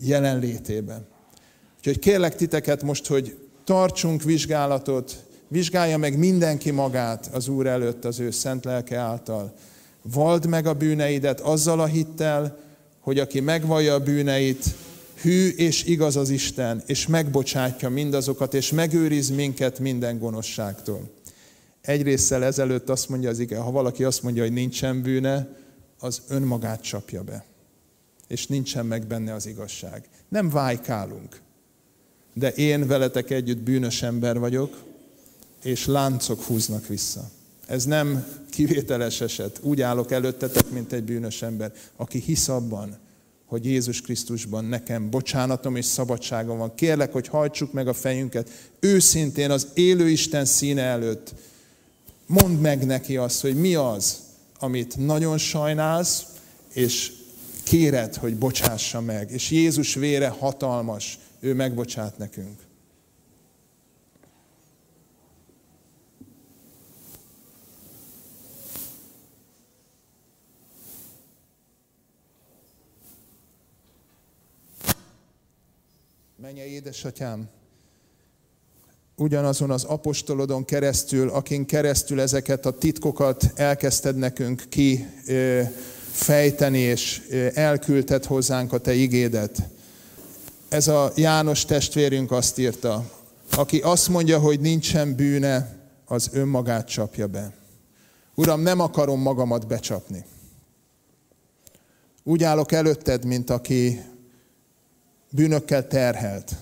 [0.00, 1.06] jelenlétében.
[1.76, 8.20] Úgyhogy kérlek titeket most, hogy tartsunk vizsgálatot, vizsgálja meg mindenki magát az Úr előtt az
[8.20, 9.54] ő szent lelke által.
[10.02, 12.58] Vald meg a bűneidet azzal a hittel,
[13.00, 14.64] hogy aki megvallja a bűneit,
[15.24, 21.10] hű és igaz az Isten, és megbocsátja mindazokat, és megőriz minket minden gonoszságtól.
[21.80, 25.48] Egy résszel ezelőtt azt mondja az ige, ha valaki azt mondja, hogy nincsen bűne,
[25.98, 27.44] az önmagát csapja be.
[28.28, 30.08] És nincsen meg benne az igazság.
[30.28, 31.42] Nem vájkálunk
[32.34, 34.82] de én veletek együtt bűnös ember vagyok,
[35.62, 37.30] és láncok húznak vissza.
[37.66, 39.58] Ez nem kivételes eset.
[39.62, 42.96] Úgy állok előttetek, mint egy bűnös ember, aki hisz abban,
[43.46, 46.74] hogy Jézus Krisztusban nekem bocsánatom és szabadságom van.
[46.74, 48.50] Kérlek, hogy hajtsuk meg a fejünket
[48.80, 51.34] őszintén az élő Isten színe előtt.
[52.26, 54.18] Mondd meg neki azt, hogy mi az,
[54.58, 56.22] amit nagyon sajnálsz,
[56.72, 57.12] és
[57.62, 59.30] kéred, hogy bocsássa meg.
[59.30, 62.63] És Jézus vére hatalmas, ő megbocsát nekünk.
[76.44, 77.48] Menje édesatyám,
[79.16, 85.06] ugyanazon az apostolodon keresztül, akin keresztül ezeket a titkokat elkezdted nekünk ki
[86.10, 87.22] fejteni, és
[87.54, 89.62] elküldted hozzánk a te igédet
[90.68, 93.10] ez a János testvérünk azt írta,
[93.50, 97.52] aki azt mondja, hogy nincsen bűne, az önmagát csapja be.
[98.34, 100.24] Uram, nem akarom magamat becsapni.
[102.22, 104.00] Úgy állok előtted, mint aki
[105.34, 106.54] bűnökkel terhelt.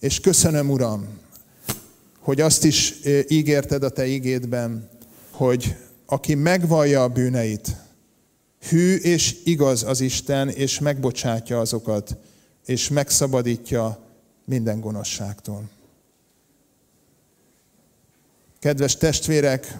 [0.00, 1.18] És köszönöm, Uram,
[2.18, 2.94] hogy azt is
[3.28, 4.88] ígérted a Te ígédben,
[5.30, 5.76] hogy
[6.06, 7.76] aki megvallja a bűneit,
[8.68, 12.16] Hű és igaz az Isten, és megbocsátja azokat,
[12.64, 13.98] és megszabadítja
[14.44, 15.68] minden gonoszságtól.
[18.58, 19.78] Kedves testvérek,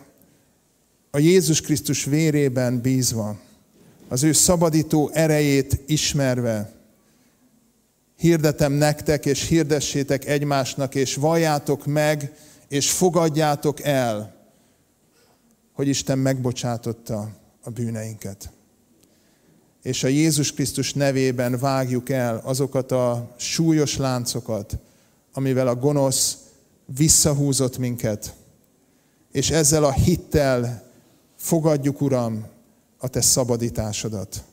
[1.11, 3.39] a Jézus Krisztus vérében bízva,
[4.09, 6.76] az ő szabadító erejét ismerve,
[8.17, 12.33] hirdetem nektek, és hirdessétek egymásnak, és valljátok meg,
[12.69, 14.35] és fogadjátok el,
[15.73, 17.29] hogy Isten megbocsátotta
[17.63, 18.51] a bűneinket
[19.87, 24.79] és a Jézus Krisztus nevében vágjuk el azokat a súlyos láncokat,
[25.33, 26.37] amivel a gonosz
[26.97, 28.35] visszahúzott minket,
[29.33, 30.91] és ezzel a hittel
[31.37, 32.47] fogadjuk, Uram,
[32.99, 34.45] a Te szabadításodat.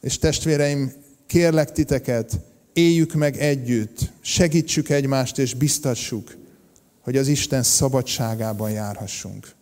[0.00, 0.92] És testvéreim,
[1.26, 2.40] kérlek titeket,
[2.72, 6.36] éljük meg együtt, segítsük egymást és biztassuk,
[7.00, 9.54] hogy az Isten szabadságában járhassunk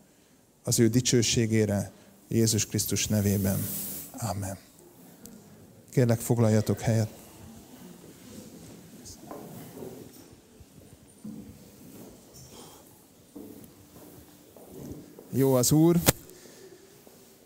[0.65, 1.93] az ő dicsőségére,
[2.29, 3.67] Jézus Krisztus nevében.
[4.13, 4.57] Amen.
[5.91, 7.09] Kérlek, foglaljatok helyet.
[15.35, 16.01] Jó az Úr.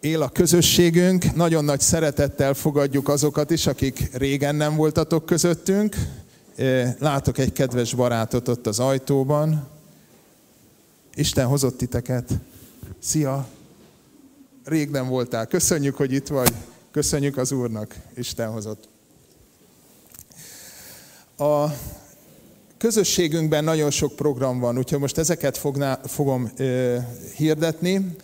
[0.06, 5.96] Él a közösségünk, nagyon nagy szeretettel fogadjuk azokat is, akik régen nem voltatok közöttünk.
[6.98, 9.68] Látok egy kedves barátot ott az ajtóban.
[11.14, 12.30] Isten hozott titeket.
[12.98, 13.48] Szia!
[14.64, 15.46] rég nem voltál.
[15.46, 16.52] Köszönjük, hogy itt vagy.
[16.90, 18.88] Köszönjük az Úrnak, Isten hozott.
[21.38, 21.66] A
[22.78, 26.96] közösségünkben nagyon sok program van, úgyhogy most ezeket fogná, fogom ö,
[27.36, 28.16] hirdetni,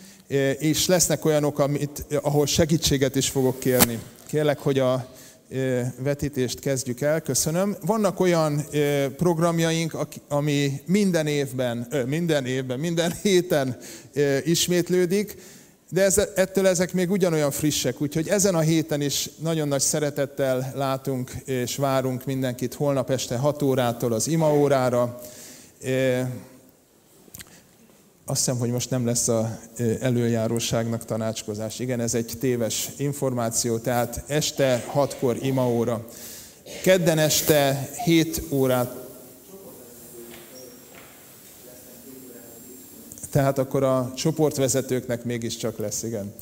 [0.58, 3.98] és lesznek olyanok, amit, ahol segítséget is fogok kérni.
[4.26, 5.08] Kérlek, hogy a
[5.98, 7.76] vetítést kezdjük el, köszönöm.
[7.86, 8.66] Vannak olyan
[9.16, 9.96] programjaink,
[10.28, 13.76] ami minden évben, minden évben, minden héten
[14.44, 15.36] ismétlődik,
[15.90, 20.72] de ez, ettől ezek még ugyanolyan frissek, úgyhogy ezen a héten is nagyon nagy szeretettel
[20.76, 25.20] látunk és várunk mindenkit holnap este 6 órától az ima órára.
[28.24, 29.58] Azt hiszem, hogy most nem lesz a
[30.00, 31.78] előjáróságnak tanácskozás.
[31.78, 36.06] Igen, ez egy téves információ, tehát este 6-kor ima óra.
[36.82, 39.02] Kedden este 7 órát
[43.32, 46.34] Tehát akkor a csoportvezetőknek mégiscsak lesz, igen.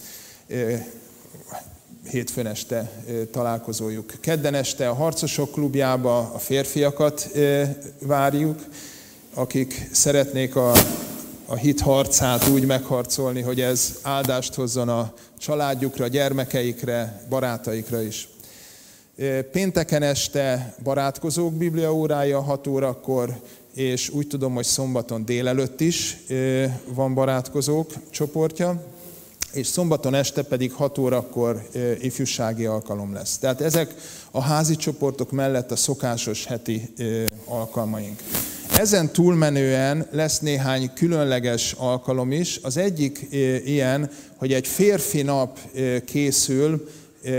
[2.10, 2.90] Hétfőn este
[3.30, 4.12] találkozójuk.
[4.20, 7.30] Kedden este a Harcosok klubjába a férfiakat
[7.98, 8.64] várjuk,
[9.34, 10.72] akik szeretnék a,
[11.50, 18.28] a hit harcát úgy megharcolni, hogy ez áldást hozzon a családjukra, gyermekeikre, barátaikra is.
[19.52, 23.40] Pénteken este barátkozók bibliaórája 6 órakor,
[23.74, 26.16] és úgy tudom, hogy szombaton délelőtt is
[26.94, 28.82] van barátkozók csoportja,
[29.52, 31.68] és szombaton este pedig 6 órakor
[32.00, 33.38] ifjúsági alkalom lesz.
[33.38, 33.94] Tehát ezek
[34.30, 36.92] a házi csoportok mellett a szokásos heti
[37.44, 38.22] alkalmaink.
[38.76, 42.58] Ezen túlmenően lesz néhány különleges alkalom is.
[42.62, 43.26] Az egyik
[43.64, 45.58] ilyen, hogy egy férfi nap
[46.04, 46.88] készül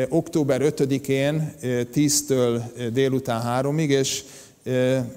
[0.10, 1.54] október 5-én
[1.94, 2.62] 10-től
[2.94, 4.24] délután 3-ig, és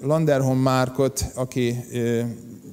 [0.01, 1.85] Landerholm Márkot, aki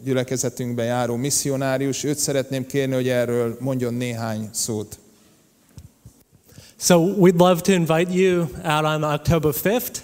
[0.05, 4.99] gyülekezetünkben járó misszionárius, őt szeretném kérni, hogy erről mondjon néhány szót.
[6.83, 10.03] So we'd love to invite you out on October 5th.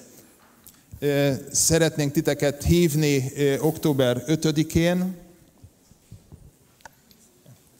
[1.52, 5.16] Szeretnénk titeket hívni október 5-én.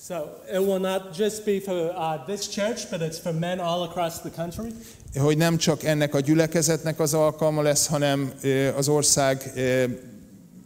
[0.07, 0.15] So
[0.53, 4.19] it will not just be for uh, this church, but it's for men all across
[4.19, 4.75] the country
[5.19, 8.33] hogy nem csak ennek a gyülekezetnek az alkalma lesz, hanem
[8.77, 9.53] az ország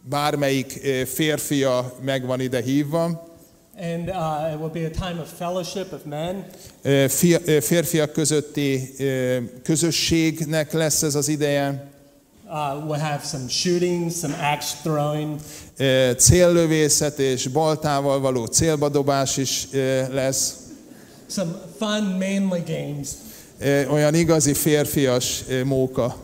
[0.09, 0.71] bármelyik
[1.05, 3.31] férfia megvan ide hívva.
[3.75, 6.45] And uh, it will be a time of fellowship of men.
[7.61, 8.95] Férfiak közötti
[9.63, 11.91] közösségnek lesz ez az ideje.
[12.45, 15.39] Uh, we'll have some shooting, some axe throwing.
[16.17, 19.67] Céllövészet és baltával való célbadobás is
[20.11, 20.55] lesz.
[21.29, 23.09] Some fun manly games
[23.89, 26.15] olyan igazi férfias móka.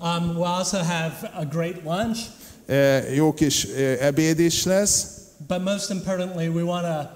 [0.00, 2.18] Um, we'll also have a great lunch.
[3.14, 3.64] Jó kis
[4.00, 5.15] ebéd is lesz.
[5.48, 7.08] But most importantly, we want to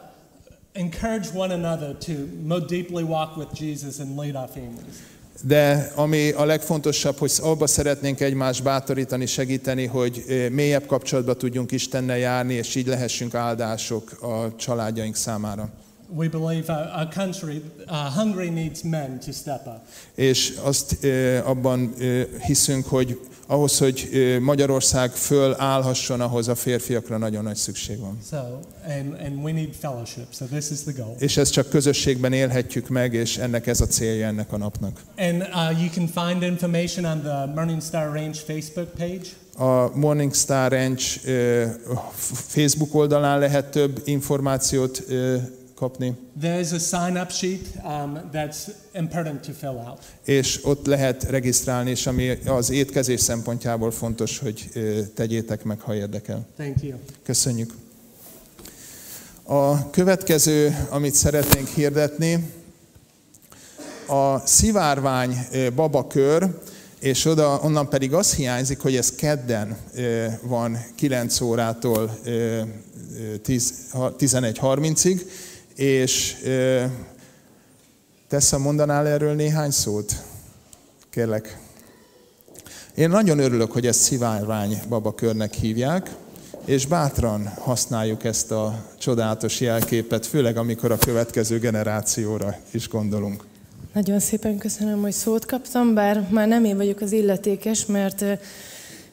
[0.73, 2.12] encourage one another to
[2.47, 4.94] more deeply walk with Jesus and lead our families.
[5.43, 12.19] De ami a legfontosabb, hogy abba szeretnénk egymást bátorítani, segíteni, hogy mélyebb kapcsolatba tudjunk Istennel
[12.19, 15.70] járni, és így lehessünk áldások a családjaink számára
[16.12, 19.81] we believe our, our country, uh, Hungary needs men to step up.
[20.15, 23.20] És azt uh, abban uh, hiszünk, hogy
[23.51, 24.09] ahhoz, hogy
[24.40, 28.18] Magyarország fölállhasson, ahhoz a férfiakra nagyon nagy szükség van.
[28.31, 31.14] So, and, and we need fellowship, so this is the goal.
[31.18, 35.01] És ezt csak közösségben élhetjük meg, és ennek ez a célja ennek a napnak.
[35.16, 39.28] And uh, you can find information on the Morning Star Range Facebook page.
[39.56, 45.36] A Morning Star Range uh, Facebook oldalán lehet több információt uh,
[45.81, 46.15] kapni.
[46.43, 48.57] There's a sign-up sheet um, that's
[48.94, 49.98] important to fill out.
[50.24, 54.69] És ott lehet regisztrálni, és ami az étkezés szempontjából fontos, hogy
[55.15, 56.47] tegyétek meg, ha érdekel.
[56.57, 56.98] Thank you.
[57.23, 57.74] Köszönjük.
[59.43, 62.51] A következő, amit szeretnénk hirdetni,
[64.07, 65.36] a szivárvány
[65.74, 66.47] babakör,
[66.98, 69.77] és oda, onnan pedig az hiányzik, hogy ez kedden
[70.43, 75.20] van 9 órától 11.30-ig,
[75.81, 76.36] és
[78.28, 80.12] Tessa, mondanál erről néhány szót?
[81.11, 81.59] Kérlek.
[82.94, 86.11] Én nagyon örülök, hogy ezt szivárvány babakörnek hívják,
[86.65, 93.44] és bátran használjuk ezt a csodálatos jelképet, főleg amikor a következő generációra is gondolunk.
[93.93, 98.24] Nagyon szépen köszönöm, hogy szót kaptam, bár már nem én vagyok az illetékes, mert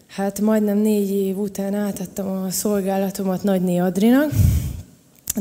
[0.07, 4.31] hát majdnem négy év után átadtam a szolgálatomat Nagyné Adrinak,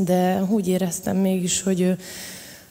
[0.05, 1.95] de úgy éreztem mégis, hogy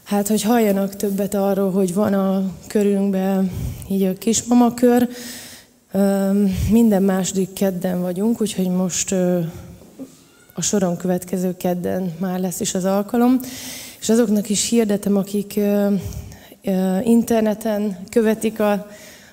[0.04, 3.50] hát, hogy halljanak többet arról, hogy van a körünkben
[3.88, 5.08] így a kismamakör.
[6.70, 9.12] Minden második kedden vagyunk, úgyhogy most
[10.54, 13.40] a soron következő kedden már lesz is az alkalom.
[14.00, 15.60] És azoknak is hirdetem, akik
[17.02, 18.86] interneten követik a,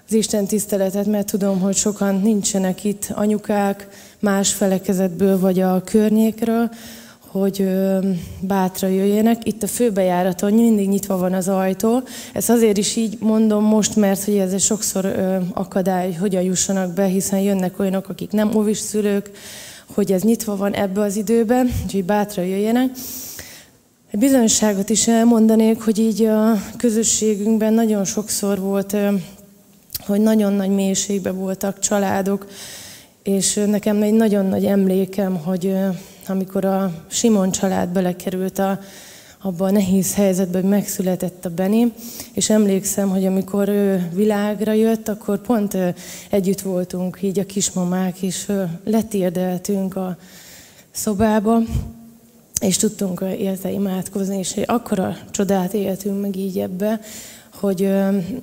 [0.07, 3.88] az Isten tiszteletet, mert tudom, hogy sokan nincsenek itt anyukák
[4.20, 6.70] más felekezetből vagy a környékről,
[7.34, 7.68] hogy
[8.39, 9.47] bátra jöjjenek.
[9.47, 12.01] Itt a főbejáraton mindig nyitva van az ajtó.
[12.34, 15.05] Ezt azért is így mondom most, mert hogy ez egy sokszor
[15.53, 19.31] akadály, hogy hogyan jussanak be, hiszen jönnek olyanok, akik nem óvis szülők,
[19.93, 22.89] hogy ez nyitva van ebbe az időben, úgyhogy bátra jöjjenek.
[24.11, 28.95] Egy bizonyságot is elmondanék, hogy így a közösségünkben nagyon sokszor volt,
[30.05, 32.47] hogy nagyon nagy mélységben voltak családok,
[33.23, 35.76] és nekem egy nagyon nagy emlékem, hogy
[36.30, 38.80] amikor a Simon család belekerült a,
[39.41, 41.94] abban a nehéz helyzetben, hogy megszületett a Beni,
[42.34, 45.78] és emlékszem, hogy amikor ő világra jött, akkor pont
[46.30, 48.52] együtt voltunk, így a kismamák, és
[48.84, 50.18] letérdeltünk a
[50.91, 51.60] szobába,
[52.60, 57.00] és tudtunk érte imádkozni, és akkora csodát éltünk meg így ebbe,
[57.60, 57.90] hogy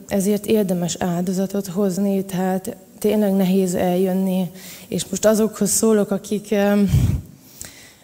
[0.08, 4.50] ezért érdemes áldozatot hozni, tehát tényleg nehéz eljönni,
[4.88, 6.54] és most azokhoz szólok, akik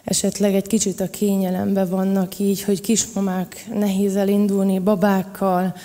[0.07, 5.75] esetleg egy kicsit a kényelembe vannak így, hogy kismamák nehéz elindulni babákkal,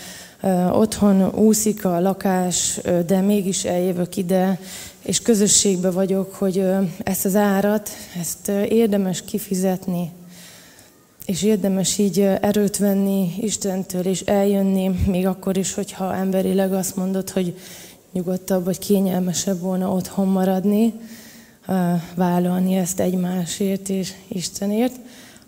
[0.70, 4.58] otthon úszik a lakás, de mégis eljövök ide,
[5.02, 6.64] és közösségbe vagyok, hogy
[6.98, 7.90] ezt az árat,
[8.20, 10.10] ezt érdemes kifizetni,
[11.26, 17.30] és érdemes így erőt venni Istentől, és eljönni, még akkor is, hogyha emberileg azt mondod,
[17.30, 17.56] hogy
[18.12, 20.92] nyugodtabb vagy kényelmesebb volna otthon maradni,
[22.14, 24.94] vállalni ezt egymásért és Istenért.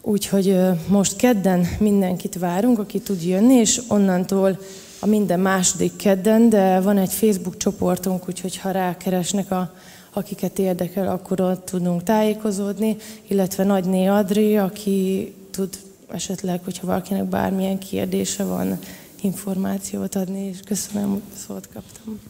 [0.03, 0.59] Úgyhogy
[0.89, 4.59] most kedden mindenkit várunk, aki tud jönni, és onnantól
[5.01, 9.74] a minden második kedden, de van egy Facebook csoportunk, úgyhogy ha rákeresnek a
[10.16, 12.97] akiket érdekel, akkor ott tudunk tájékozódni,
[13.27, 15.78] illetve Nagyné Adri, aki tud
[16.09, 18.78] esetleg, hogyha valakinek bármilyen kérdése van,
[19.20, 22.20] információt adni, és köszönöm, hogy szót kaptam.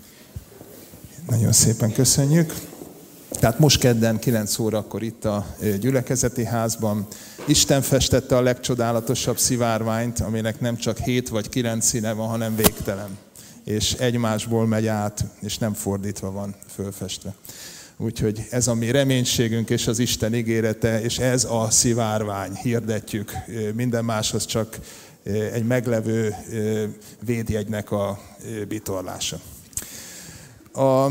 [1.28, 2.54] Nagyon szépen köszönjük.
[3.38, 5.46] Tehát most kedden 9 órakor itt a
[5.80, 7.06] gyülekezeti házban
[7.46, 13.18] Isten festette a legcsodálatosabb szivárványt, aminek nem csak 7 vagy 9 színe van, hanem végtelen.
[13.64, 17.34] És egymásból megy át, és nem fordítva van fölfestve.
[17.96, 23.32] Úgyhogy ez a mi reménységünk és az Isten ígérete, és ez a szivárvány, hirdetjük
[23.74, 24.78] minden máshoz csak
[25.52, 26.34] egy meglevő
[27.24, 28.18] védjegynek a
[28.68, 29.38] bitorlása.
[30.72, 31.06] A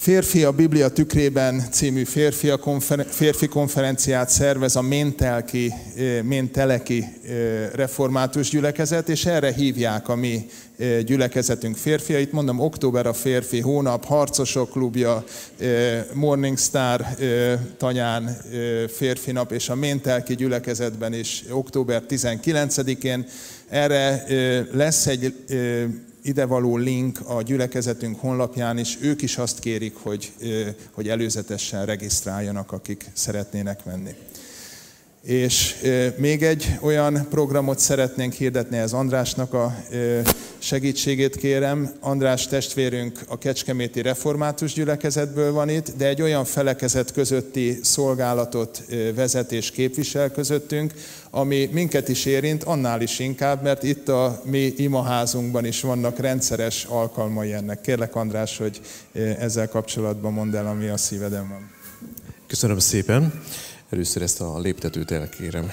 [0.00, 5.72] Férfi a Biblia tükrében című férfi, konferen- férfi konferenciát szervez a Méntelki,
[6.22, 7.04] Ménteleki
[7.74, 10.46] református gyülekezet, és erre hívják a mi
[11.04, 12.32] gyülekezetünk férfiait.
[12.32, 15.24] Mondom, október a férfi hónap, Harcosok klubja,
[16.12, 17.06] Morningstar
[17.76, 18.36] tanyán
[18.88, 23.26] férfi nap, és a Méntelki gyülekezetben is október 19-én.
[23.68, 24.24] Erre
[24.72, 25.34] lesz egy
[26.22, 30.32] idevaló link a gyülekezetünk honlapján, és ők is azt kérik, hogy,
[30.90, 34.14] hogy előzetesen regisztráljanak, akik szeretnének menni.
[35.22, 35.74] És
[36.16, 39.76] még egy olyan programot szeretnénk hirdetni, ez Andrásnak a
[40.58, 41.92] segítségét kérem.
[42.00, 48.84] András testvérünk a Kecskeméti Református gyülekezetből van itt, de egy olyan felekezet közötti szolgálatot
[49.14, 50.92] vezet és képvisel közöttünk,
[51.30, 56.84] ami minket is érint, annál is inkább, mert itt a mi imaházunkban is vannak rendszeres
[56.84, 57.80] alkalmai ennek.
[57.80, 58.80] Kérlek András, hogy
[59.38, 61.70] ezzel kapcsolatban mondd el, ami a szíveden van.
[62.46, 63.42] Köszönöm szépen.
[63.90, 65.70] Először ezt a léptetőt elkérem.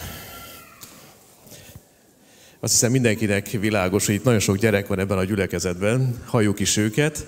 [2.59, 6.77] Azt hiszem mindenkinek világos, hogy itt nagyon sok gyerek van ebben a gyülekezetben, halljuk is
[6.77, 7.25] őket.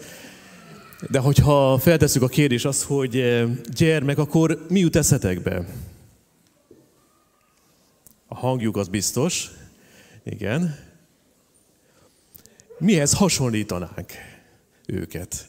[1.10, 5.66] De hogyha feltesszük a kérdés azt, hogy eh, gyermek, akkor mi jut eszetekbe?
[8.28, 9.50] A hangjuk az biztos.
[10.24, 10.80] Igen.
[12.78, 14.12] Mihez hasonlítanánk
[14.86, 15.48] őket?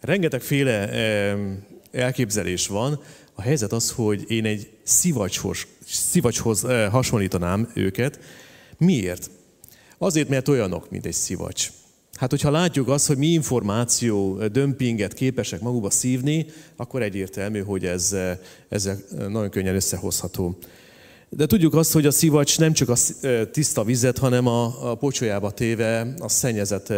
[0.00, 0.88] Rengetegféle
[1.94, 3.00] elképzelés van.
[3.34, 8.18] A helyzet az, hogy én egy szivacshoz, szivacshoz eh, hasonlítanám őket.
[8.78, 9.30] Miért?
[9.98, 11.70] Azért, mert olyanok, mint egy szivacs.
[12.14, 16.46] Hát, hogyha látjuk azt, hogy mi információ eh, dömpinget képesek magukba szívni,
[16.76, 18.38] akkor egyértelmű, hogy ez, eh,
[18.68, 18.98] ezzel
[19.28, 20.58] nagyon könnyen összehozható.
[21.36, 22.94] De tudjuk azt, hogy a szivacs nem csak a
[23.50, 26.92] tiszta vizet, hanem a, pocsolyába téve a szennyezett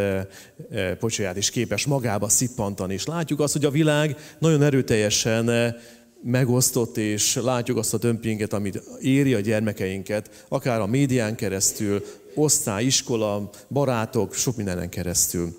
[0.98, 2.94] pocsolyát is képes magába szippantani.
[2.94, 5.74] És látjuk azt, hogy a világ nagyon erőteljesen
[6.22, 12.04] megosztott, és látjuk azt a dömpinget, amit éri a gyermekeinket, akár a médián keresztül,
[12.34, 15.56] osztály, iskola, barátok, sok mindenen keresztül.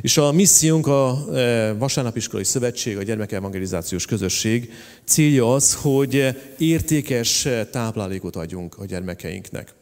[0.00, 1.24] És a missziónk a
[1.78, 4.72] Vasárnapiskolai Szövetség, a Gyermekevangelizációs Közösség
[5.04, 9.77] célja az, hogy értékes táplálékot adjunk a gyermekeinknek.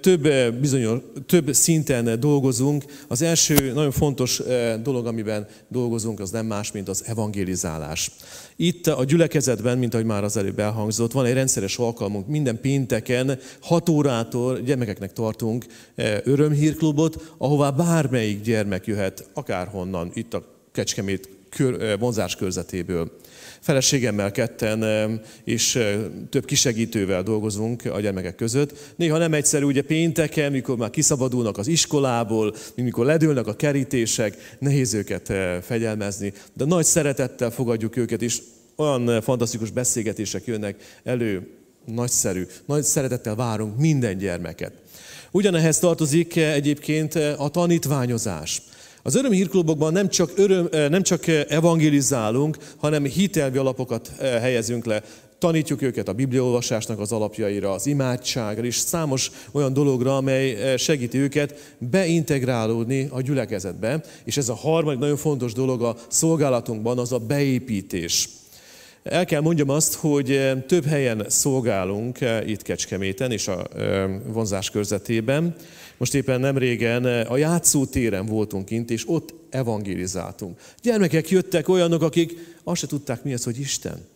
[0.00, 0.28] Több,
[0.60, 2.84] bizonyos, több szinten dolgozunk.
[3.08, 4.42] Az első nagyon fontos
[4.82, 8.10] dolog, amiben dolgozunk, az nem más, mint az evangelizálás.
[8.56, 12.26] Itt a gyülekezetben, mint ahogy már az előbb elhangzott, van egy rendszeres alkalmunk.
[12.28, 15.66] Minden pénteken 6 órától gyermekeknek tartunk
[16.24, 21.28] örömhírklubot, ahová bármelyik gyermek jöhet, akárhonnan, itt a Kecskemét
[21.98, 23.12] vonzás körzetéből.
[23.62, 25.78] Feleségemmel ketten és
[26.30, 28.94] több kisegítővel dolgozunk a gyermekek között.
[28.96, 34.94] Néha nem egyszerű, ugye pénteken, mikor már kiszabadulnak az iskolából, mikor ledőlnek a kerítések, nehéz
[34.94, 35.32] őket
[35.64, 38.42] fegyelmezni, de nagy szeretettel fogadjuk őket, és
[38.76, 41.46] olyan fantasztikus beszélgetések jönnek elő,
[41.86, 44.72] nagyszerű, nagy szeretettel várunk minden gyermeket.
[45.30, 48.62] Ugyanehhez tartozik egyébként a tanítványozás.
[49.02, 54.84] Az örömhírklubokban nem csak, öröm, eh, nem csak eh, evangelizálunk, hanem hitelvi alapokat eh, helyezünk
[54.84, 55.02] le.
[55.38, 61.74] Tanítjuk őket a bibliaolvasásnak az alapjaira, az imádságra, és számos olyan dologra, amely segíti őket
[61.78, 64.02] beintegrálódni a gyülekezetbe.
[64.24, 68.28] És ez a harmadik nagyon fontos dolog a szolgálatunkban, az a beépítés.
[69.02, 73.66] El kell mondjam azt, hogy több helyen szolgálunk itt Kecskeméten és a
[74.26, 75.54] vonzás körzetében.
[76.02, 80.60] Most éppen nem régen a játszótéren voltunk kint, és ott evangelizáltunk.
[80.82, 84.06] Gyermekek jöttek olyanok, akik azt se tudták, mi az, hogy Isten.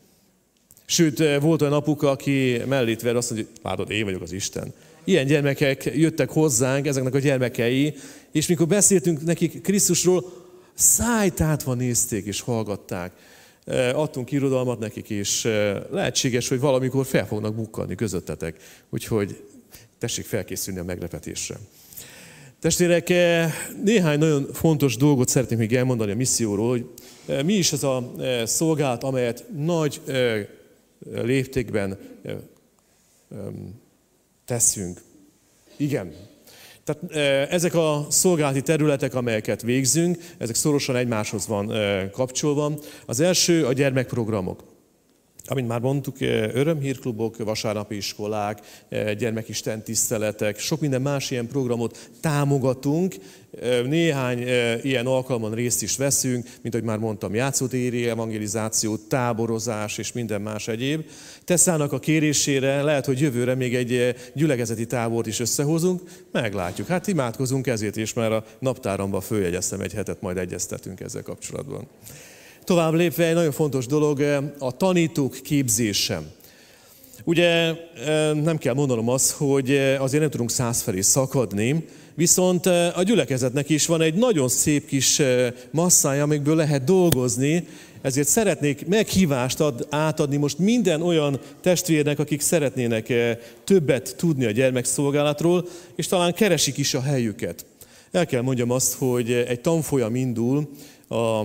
[0.87, 4.73] Sőt, volt olyan apuka, aki mellét ver, azt mondja, látod, én vagyok az Isten.
[5.05, 7.95] Ilyen gyermekek jöttek hozzánk, ezeknek a gyermekei,
[8.33, 10.33] és mikor beszéltünk nekik Krisztusról,
[10.75, 13.13] szájtátva nézték és hallgatták.
[13.95, 15.43] Adtunk irodalmat nekik, és
[15.91, 18.57] lehetséges, hogy valamikor fel fognak bukkanni közöttetek.
[18.91, 19.43] Úgyhogy
[19.99, 21.57] tessék felkészülni a meglepetésre.
[22.61, 23.53] Testvérek, eh,
[23.85, 26.87] néhány nagyon fontos dolgot szeretnék még elmondani a misszióról, hogy
[27.27, 30.01] eh, mi is ez a eh, szolgálat, amelyet nagy
[31.23, 31.99] léptékben
[34.45, 35.03] teszünk.
[35.77, 36.15] Igen.
[36.85, 37.15] Tehát
[37.51, 41.73] ezek a szolgálati területek, amelyeket végzünk, ezek szorosan egymáshoz van
[42.11, 42.73] kapcsolva.
[43.07, 44.65] Az első a gyermekprogramok.
[45.49, 52.11] Amint már mondtuk, eh, örömhírklubok, vasárnapi iskolák, eh, gyermekisten tiszteletek, sok minden más ilyen programot
[52.21, 53.15] támogatunk.
[53.61, 54.39] Eh, néhány
[54.83, 60.69] ilyen alkalman részt is veszünk, mint ahogy már mondtam, játszótéri evangelizáció, táborozás és minden más
[60.69, 61.05] egyéb.
[61.45, 66.03] Teszának a kérésére lehet, hogy jövőre még egy gyülekezeti tábort is összehozunk,
[66.33, 66.87] meglátjuk.
[66.87, 71.89] Hát imádkozunk ezért, és már a naptáramba följegyeztem egy hetet, majd egyeztetünk ezzel kapcsolatban.
[72.67, 76.23] Tovább lépve egy nagyon fontos dolog, eh, a tanítók képzése.
[77.25, 77.75] Ugye eh,
[78.35, 81.85] nem kell mondanom azt, hogy eh, azért nem tudunk százfelé szakadni,
[82.15, 85.23] viszont a gyülekezetnek is van egy nagyon szép kis
[85.71, 87.67] masszája, amikből lehet dolgozni,
[88.03, 93.13] ezért szeretnék meghívást ad, átadni most minden olyan testvérnek, akik szeretnének
[93.65, 97.65] többet tudni a gyermekszolgálatról, és talán keresik is a helyüket.
[98.11, 100.69] El kell mondjam azt, hogy egy tanfolyam indul,
[101.09, 101.43] a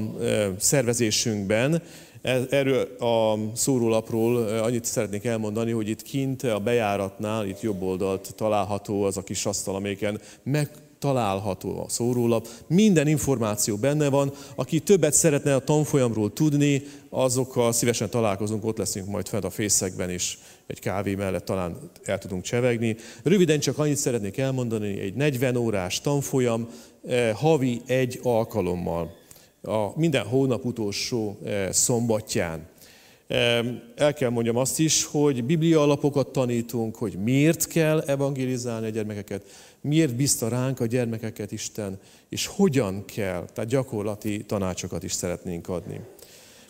[0.58, 1.82] szervezésünkben.
[2.22, 8.34] E, erről a szórólapról annyit szeretnék elmondani, hogy itt kint a bejáratnál, itt jobb oldalt
[8.36, 10.70] található az a kis asztal, amelyiken meg
[11.02, 12.48] található a szórólap.
[12.68, 14.32] Minden információ benne van.
[14.56, 20.10] Aki többet szeretne a tanfolyamról tudni, azokkal szívesen találkozunk, ott leszünk majd fent a fészekben
[20.10, 22.96] is, egy kávé mellett talán el tudunk csevegni.
[23.24, 26.68] Röviden csak annyit szeretnék elmondani, egy 40 órás tanfolyam,
[27.34, 29.20] havi egy alkalommal
[29.62, 32.70] a minden hónap utolsó eh, szombatján.
[33.96, 39.44] El kell mondjam azt is, hogy biblia alapokat tanítunk, hogy miért kell evangelizálni a gyermekeket,
[39.82, 46.00] miért bízta ránk a gyermekeket Isten, és hogyan kell, tehát gyakorlati tanácsokat is szeretnénk adni.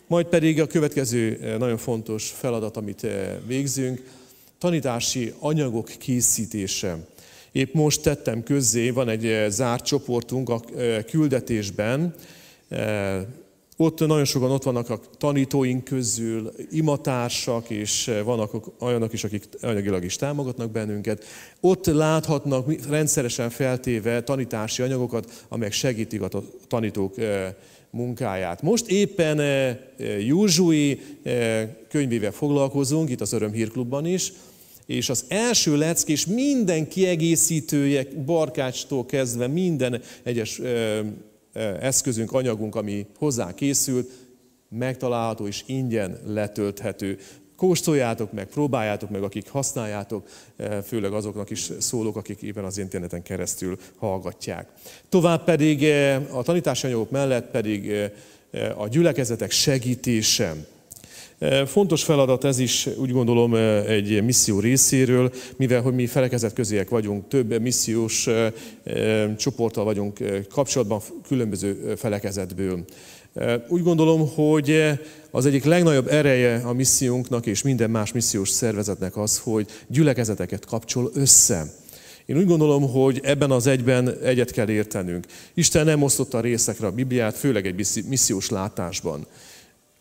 [0.06, 4.02] Majd pedig a következő eh, nagyon fontos feladat, amit eh, végzünk,
[4.58, 6.96] tanítási anyagok készítése.
[7.52, 10.60] Épp most tettem közzé, van egy zárt csoportunk a
[11.06, 12.14] küldetésben,
[13.76, 18.50] ott nagyon sokan ott vannak a tanítóink közül, imatársak, és vannak
[18.80, 21.24] olyanok is, akik anyagilag is támogatnak bennünket.
[21.60, 26.28] Ott láthatnak rendszeresen feltéve tanítási anyagokat, amelyek segítik a
[26.68, 27.14] tanítók
[27.90, 28.62] munkáját.
[28.62, 29.40] Most éppen
[30.20, 31.00] Józsui
[31.88, 34.32] könyvével foglalkozunk, itt az Örömhírklubban is,
[34.86, 40.60] és az első leckés minden kiegészítője, barkácstól kezdve minden egyes
[41.80, 44.10] eszközünk, anyagunk, ami hozzá készült,
[44.68, 47.18] megtalálható és ingyen letölthető.
[47.56, 50.28] kóstoljátok meg, próbáljátok meg, akik használjátok,
[50.84, 54.68] főleg azoknak is szólok, akik éppen az interneten keresztül hallgatják.
[55.08, 55.84] Tovább pedig
[56.32, 57.92] a tanításanyagok mellett pedig
[58.76, 60.54] a gyülekezetek segítése.
[61.66, 63.54] Fontos feladat ez is, úgy gondolom,
[63.86, 68.28] egy misszió részéről, mivel hogy mi felekezet közéek vagyunk, több missziós
[69.36, 70.18] csoporttal vagyunk
[70.52, 72.84] kapcsolatban különböző felekezetből.
[73.68, 74.82] Úgy gondolom, hogy
[75.30, 81.10] az egyik legnagyobb ereje a missziónknak és minden más missziós szervezetnek az, hogy gyülekezeteket kapcsol
[81.14, 81.74] össze.
[82.26, 85.26] Én úgy gondolom, hogy ebben az egyben egyet kell értenünk.
[85.54, 89.26] Isten nem osztotta részekre a Bibliát, főleg egy missziós látásban.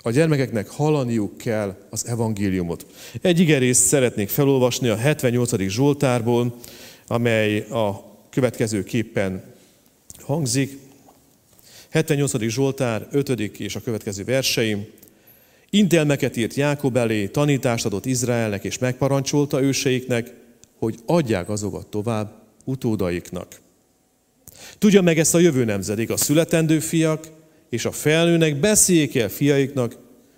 [0.03, 2.85] A gyermekeknek hallaniuk kell az evangéliumot.
[3.21, 5.67] Egy igerészt szeretnék felolvasni a 78.
[5.67, 6.55] Zsoltárból,
[7.07, 9.43] amely a következő képpen
[10.19, 10.77] hangzik.
[11.89, 12.47] 78.
[12.47, 13.29] Zsoltár 5.
[13.59, 14.85] és a következő verseim.
[15.69, 20.33] Intelmeket írt Jákob elé, tanítást adott Izraelnek, és megparancsolta őseiknek,
[20.77, 23.59] hogy adják azokat tovább utódaiknak.
[24.77, 27.27] Tudja meg ezt a jövő nemzedék, a születendő fiak,
[27.71, 29.95] és a felnőnek beszéljék el fiaiknak,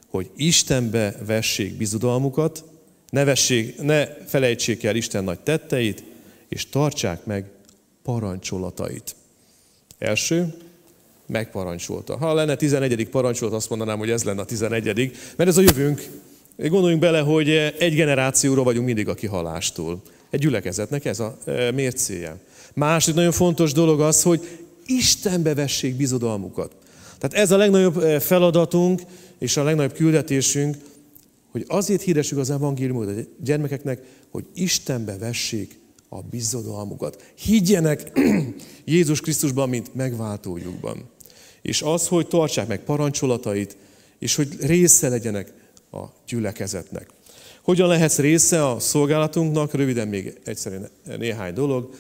[0.10, 2.64] hogy Istenbe vessék bizodalmukat,
[3.10, 6.04] ne, vessék, ne felejtsék el Isten nagy tetteit,
[6.50, 7.46] és tartsák meg
[8.04, 9.16] parancsolatait.
[9.98, 10.54] Első,
[11.26, 12.18] megparancsolta.
[12.18, 13.10] Ha lenne 11.
[13.10, 15.12] parancsolat, azt mondanám, hogy ez lenne a 11.
[15.36, 16.10] Mert ez a jövőnk.
[16.58, 17.50] Gondoljunk bele, hogy
[17.80, 20.02] egy generációra vagyunk mindig a kihalástól.
[20.30, 22.38] Egy gyülekezetnek ez a e, mércéje.
[22.74, 24.48] Második nagyon fontos dolog az, hogy
[24.86, 26.76] Istenbe vessék bizodalmukat.
[27.24, 29.02] Tehát ez a legnagyobb e, feladatunk
[29.40, 30.78] és a legnagyobb küldetésünk,
[31.52, 33.12] hogy azért hirdessük az evangéliumot a
[33.44, 34.02] gyermekeknek,
[34.32, 35.80] hogy Istenbe vessék
[36.10, 37.34] a bizodalmukat.
[37.36, 38.12] Higgyenek
[38.86, 41.10] Jézus Krisztusban, mint megváltójukban.
[41.62, 43.78] És az, hogy tartsák meg parancsolatait,
[44.20, 45.54] és hogy része legyenek
[45.92, 47.10] a gyülekezetnek.
[47.62, 49.74] Hogyan lehetsz része a szolgálatunknak?
[49.74, 51.94] Röviden még egyszerűen néhány dolog.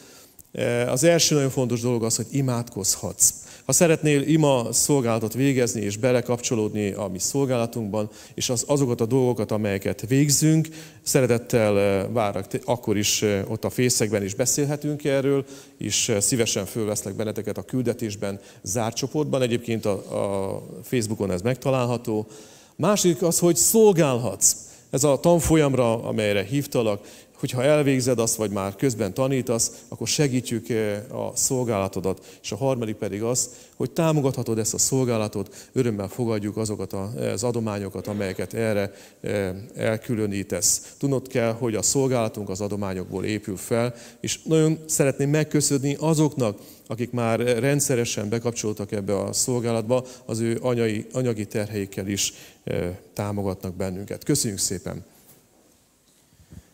[0.88, 3.34] Az első nagyon fontos dolog az, hogy imádkozhatsz.
[3.65, 9.52] Ha szeretnél ima szolgálatot végezni és belekapcsolódni a mi szolgálatunkban, és az, azokat a dolgokat,
[9.52, 10.68] amelyeket végzünk,
[11.02, 15.45] szeretettel eh, várok, akkor is eh, ott a fészekben is beszélhetünk erről,
[15.77, 19.41] és eh, szívesen fölveszlek benneteket a küldetésben, zárt csoportban.
[19.41, 22.27] Egyébként a, a Facebookon ez megtalálható.
[22.76, 24.56] Másik az, hogy szolgálhatsz.
[24.90, 27.06] Ez a tanfolyamra, amelyre hívtalak,
[27.44, 32.38] hogyha elvégzed azt, vagy már közben tanítasz, akkor segítjük eh, a szolgálatodat.
[32.41, 38.07] És a harmadik pedig az, hogy támogathatod ezt a szolgálatot, örömmel fogadjuk azokat az adományokat,
[38.07, 40.95] amelyeket erre eh, elkülönítesz.
[40.98, 47.11] Tudnod kell, hogy a szolgálatunk az adományokból épül fel, és nagyon szeretném megköszönni azoknak, akik
[47.11, 52.34] már rendszeresen bekapcsoltak ebbe a szolgálatba, az ő anyai, anyagi terheikkel is
[52.64, 54.24] eh, támogatnak bennünket.
[54.24, 55.12] Köszönjük szépen!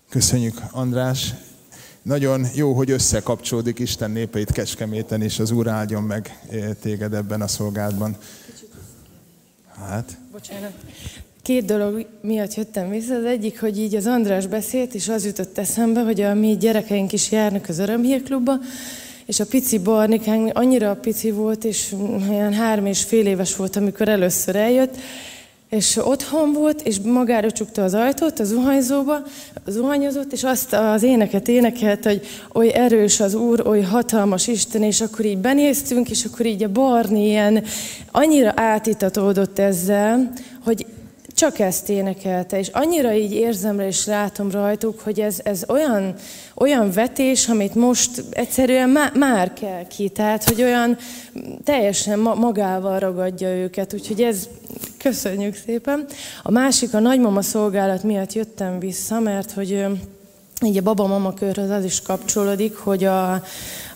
[0.09, 1.33] Köszönjük, András.
[2.01, 7.41] Nagyon jó, hogy összekapcsolódik Isten népeit Kecskeméten, és az Úr áldjon meg eh, téged ebben
[7.41, 8.17] a szolgálatban.
[9.87, 10.17] Hát?
[10.31, 10.71] Bocsánat.
[11.41, 13.15] Két dolog miatt jöttem vissza.
[13.15, 17.13] Az egyik, hogy így az András beszélt, és az jutott eszembe, hogy a mi gyerekeink
[17.13, 18.53] is járnak az Örömhírklubba,
[19.25, 21.95] és a pici barnikánk annyira pici volt, és
[22.29, 24.97] olyan három és fél éves volt, amikor először eljött,
[25.69, 29.21] és otthon volt, és magára csukta az ajtót a zuhanyzóba,
[29.67, 32.21] zuhanyozott, és azt az éneket énekelt, hogy
[32.53, 36.71] oly erős az Úr, oly hatalmas Isten, és akkor így benéztünk, és akkor így a
[36.71, 37.63] Barni ilyen
[38.11, 40.31] annyira átitatódott ezzel,
[40.63, 40.85] hogy
[41.39, 46.15] csak ezt énekelte, és annyira így érzem és látom rajtuk, hogy ez, ez olyan,
[46.55, 50.97] olyan vetés, amit most egyszerűen má, már kell ki, tehát hogy olyan
[51.63, 54.47] teljesen magával ragadja őket, úgyhogy ez
[54.97, 56.05] köszönjük szépen.
[56.43, 59.85] A másik, a nagymama szolgálat miatt jöttem vissza, mert hogy
[60.65, 63.31] így a baba-mama körhöz az is kapcsolódik, hogy a,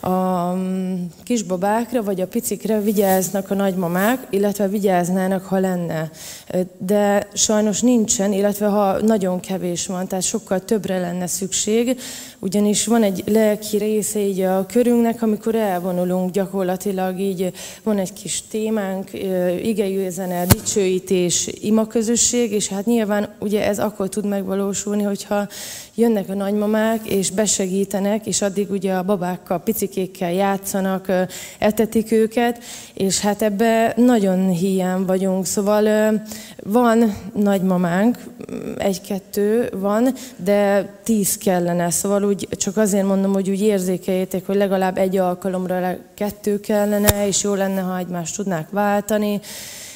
[0.08, 0.58] a
[1.24, 6.12] kisbabákra vagy a picikre vigyáznak a nagymamák, illetve vigyáznának, ha lenne.
[6.78, 12.00] De sajnos nincsen, illetve ha nagyon kevés van, tehát sokkal többre lenne szükség,
[12.40, 17.54] ugyanis van egy lelki része így a körünknek, amikor elvonulunk gyakorlatilag, így
[17.84, 19.10] van egy kis témánk,
[19.64, 25.48] igejű zene, dicsőítés, imaközösség, és hát nyilván ugye ez akkor tud megvalósulni, hogyha
[25.96, 31.12] jönnek a nagymamák, és besegítenek, és addig ugye a babákkal, picikékkel játszanak,
[31.60, 32.64] etetik őket,
[32.94, 35.46] és hát ebbe nagyon hiány vagyunk.
[35.46, 36.22] Szóval
[36.64, 38.18] van nagymamánk,
[38.78, 40.14] egy-kettő van,
[40.44, 41.90] de tíz kellene.
[41.90, 47.44] Szóval úgy csak azért mondom, hogy úgy érzékeljétek, hogy legalább egy alkalomra kettő kellene, és
[47.44, 49.42] jó lenne, ha egymást tudnák váltani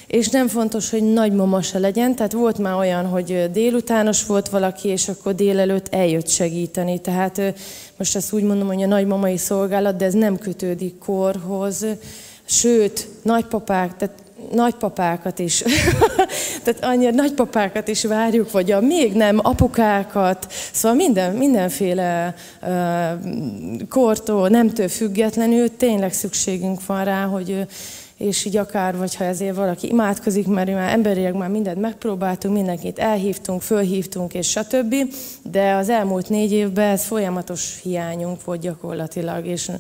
[0.08, 4.88] és nem fontos, hogy nagymama se legyen, tehát volt már olyan, hogy délutános volt valaki,
[4.88, 7.00] és akkor délelőtt eljött segíteni.
[7.00, 7.42] Tehát
[7.98, 11.86] most ezt úgy mondom, hogy a nagymamai szolgálat, de ez nem kötődik korhoz,
[12.46, 14.16] sőt, nagypapák, tehát
[14.52, 15.64] nagypapákat is,
[16.64, 22.70] tehát annyira nagypapákat is várjuk, vagy a még nem apukákat, szóval minden, mindenféle uh,
[23.90, 27.68] kortól, nemtől függetlenül tényleg szükségünk van rá, hogy
[28.18, 33.00] és így akár, vagy ha ezért valaki imádkozik, mert már emberileg már mindent megpróbáltunk, mindenkit
[33.00, 34.96] elhívtunk, fölhívtunk, és stb.
[35.44, 39.72] De az elmúlt négy évben ez folyamatos hiányunk volt gyakorlatilag, és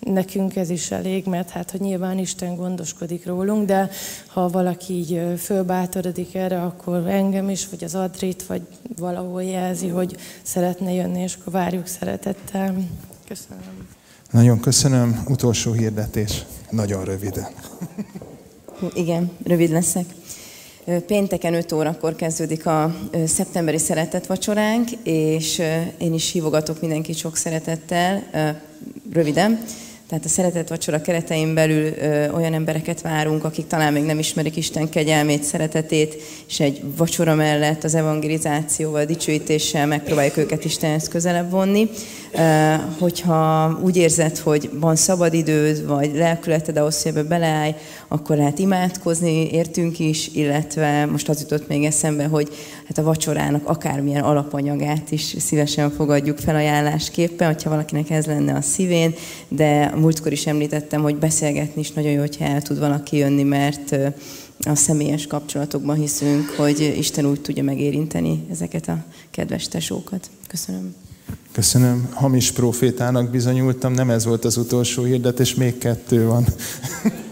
[0.00, 3.90] nekünk ez is elég, mert hát, hogy nyilván Isten gondoskodik rólunk, de
[4.26, 8.62] ha valaki így fölbátorodik erre, akkor engem is, vagy az Adrit, vagy
[8.96, 12.74] valahol jelzi, hogy szeretne jönni, és akkor várjuk szeretettel.
[13.28, 13.88] Köszönöm.
[14.30, 15.24] Nagyon köszönöm.
[15.28, 16.44] Utolsó hirdetés.
[16.70, 17.46] Nagyon röviden.
[18.94, 20.04] Igen, rövid leszek.
[21.06, 22.96] Pénteken 5 órakor kezdődik a
[23.26, 25.62] szeptemberi szeretetvacsoránk, és
[25.98, 28.22] én is hívogatok mindenkit sok szeretettel,
[29.12, 29.64] röviden.
[30.08, 34.56] Tehát a szeretett vacsora keretein belül ö, olyan embereket várunk, akik talán még nem ismerik
[34.56, 41.90] Isten kegyelmét, szeretetét, és egy vacsora mellett az evangelizációval, dicsőítéssel megpróbáljuk őket Istenhez közelebb vonni.
[42.32, 47.74] Ö, hogyha úgy érzed, hogy van szabadidőd, vagy lelkületed ahhoz, hogy ebbe beleállj,
[48.08, 52.48] akkor lehet imádkozni, értünk is, illetve most az jutott még eszembe, hogy
[52.86, 59.14] hát a vacsorának akármilyen alapanyagát is szívesen fogadjuk felajánlásképpen, hogyha valakinek ez lenne a szívén,
[59.48, 63.96] de múltkor is említettem, hogy beszélgetni is nagyon jó, hogyha el tud valaki jönni, mert
[64.58, 70.30] a személyes kapcsolatokban hiszünk, hogy Isten úgy tudja megérinteni ezeket a kedves tesókat.
[70.48, 70.94] Köszönöm.
[71.52, 72.08] Köszönöm.
[72.12, 76.44] Hamis profétának bizonyultam, nem ez volt az utolsó hirdetés, még kettő van.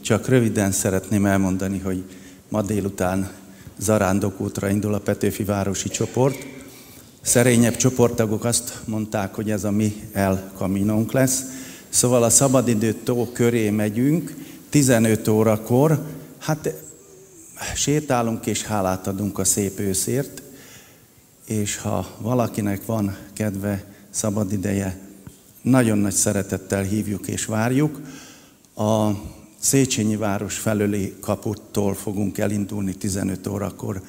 [0.00, 2.04] Csak röviden szeretném elmondani, hogy
[2.48, 3.30] ma délután
[3.78, 6.46] zarándokútra indul a Petőfi Városi Csoport.
[7.20, 11.44] Szerényebb csoporttagok azt mondták, hogy ez a mi El Caminónk lesz.
[11.88, 14.34] Szóval a szabadidő tó köré megyünk,
[14.68, 16.00] 15 órakor,
[16.38, 16.74] hát
[17.74, 20.42] sétálunk és hálát adunk a szép őszért,
[21.46, 24.98] és ha valakinek van kedve, szabadideje,
[25.62, 28.00] nagyon nagy szeretettel hívjuk és várjuk.
[28.76, 29.10] A
[29.58, 34.02] Széchenyi város felőli kaputtól fogunk elindulni 15 órakor.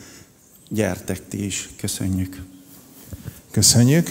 [0.69, 2.41] Gyertek ti is, köszönjük.
[3.51, 4.09] Köszönjük.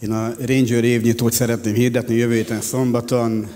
[0.00, 3.48] Én a Ranger évnyitót szeretném hirdetni jövő héten szombaton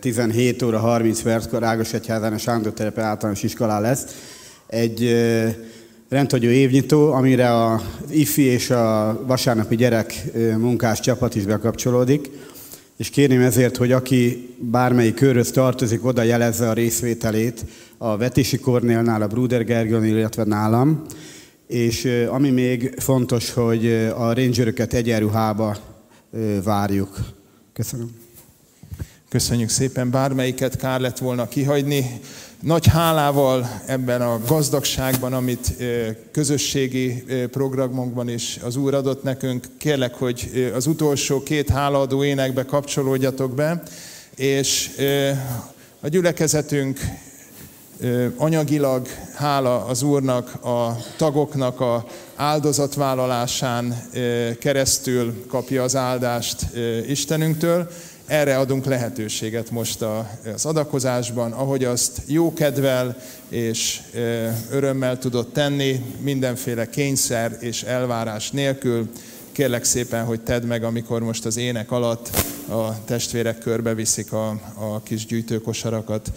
[0.00, 4.04] 17 óra 30 perckor Ágos Egyházán a Sándor Terepe általános iskolá lesz.
[4.66, 5.14] Egy
[6.14, 10.24] rendhagyó évnyitó, amire a IFI és a vasárnapi gyerek
[10.58, 12.30] munkás csapat is bekapcsolódik
[12.96, 17.64] és kérném ezért, hogy aki bármelyik körhöz tartozik, oda jelezze a részvételét
[17.98, 21.02] a Vetési Kornélnál, a Bruder Gergőn, illetve nálam.
[21.66, 23.86] És ami még fontos, hogy
[24.16, 25.76] a rangeröket egyenruhába
[26.64, 27.18] várjuk.
[27.72, 28.10] Köszönöm.
[29.28, 32.20] Köszönjük szépen, bármelyiket kár lett volna kihagyni.
[32.64, 35.74] Nagy hálával ebben a gazdagságban, amit
[36.32, 43.54] közösségi programokban is az Úr adott nekünk, kérlek, hogy az utolsó két hálaadó énekbe kapcsolódjatok
[43.54, 43.82] be,
[44.36, 44.90] és
[46.00, 47.00] a gyülekezetünk
[48.36, 54.10] anyagilag hála az Úrnak, a tagoknak a áldozatvállalásán
[54.60, 56.66] keresztül kapja az áldást
[57.06, 57.90] Istenünktől,
[58.26, 60.02] erre adunk lehetőséget most
[60.54, 63.16] az adakozásban, ahogy azt jókedvel
[63.48, 64.00] és
[64.70, 69.10] örömmel tudott tenni, mindenféle kényszer és elvárás nélkül.
[69.52, 72.30] Kérlek szépen, hogy tedd meg, amikor most az ének alatt
[72.68, 76.32] a testvérek körbeviszik a, a kis gyűjtőkosarakat.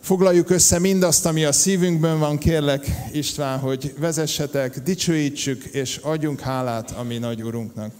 [0.00, 6.90] Foglaljuk össze mindazt, ami a szívünkben van, kérlek István, hogy vezessetek, dicsőítsük és adjunk hálát
[6.90, 7.90] a mi nagy Urunknak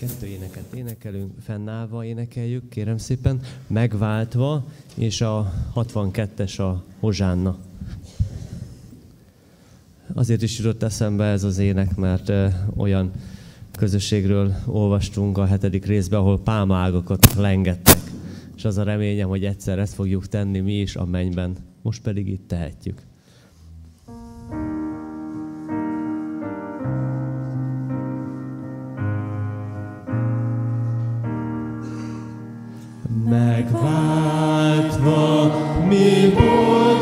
[0.00, 4.64] kettő éneket énekelünk, fennállva énekeljük, kérem szépen, megváltva,
[4.94, 7.58] és a 62-es a Hozsánna.
[10.14, 12.32] Azért is jutott eszembe ez az ének, mert
[12.76, 13.10] olyan
[13.76, 18.00] közösségről olvastunk a hetedik részben, ahol pálmaágakat lengettek.
[18.56, 21.56] És az a reményem, hogy egyszer ezt fogjuk tenni mi is a mennyben.
[21.82, 23.09] Most pedig itt tehetjük.
[33.30, 35.20] Megváltva,
[35.88, 36.99] mi boldogan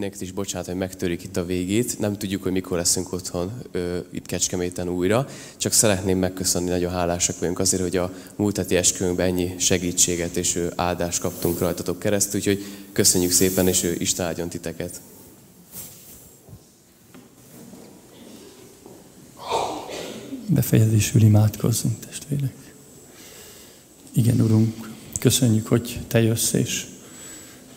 [0.00, 1.98] mindenkit, és bocsánat, hogy megtörik itt a végét.
[1.98, 5.28] Nem tudjuk, hogy mikor leszünk otthon ö, itt Kecskeméten újra.
[5.56, 10.56] Csak szeretném megköszönni, nagyon hálásak vagyunk azért, hogy a múlt heti esküvőnkben ennyi segítséget és
[10.56, 12.40] ö, áldást kaptunk rajtatok keresztül.
[12.40, 15.00] Úgyhogy köszönjük szépen, és ő Isten áldjon titeket.
[20.46, 22.54] Befejezésül imádkozzunk, testvérek.
[24.12, 26.86] Igen, Urunk, köszönjük, hogy Te jössz, és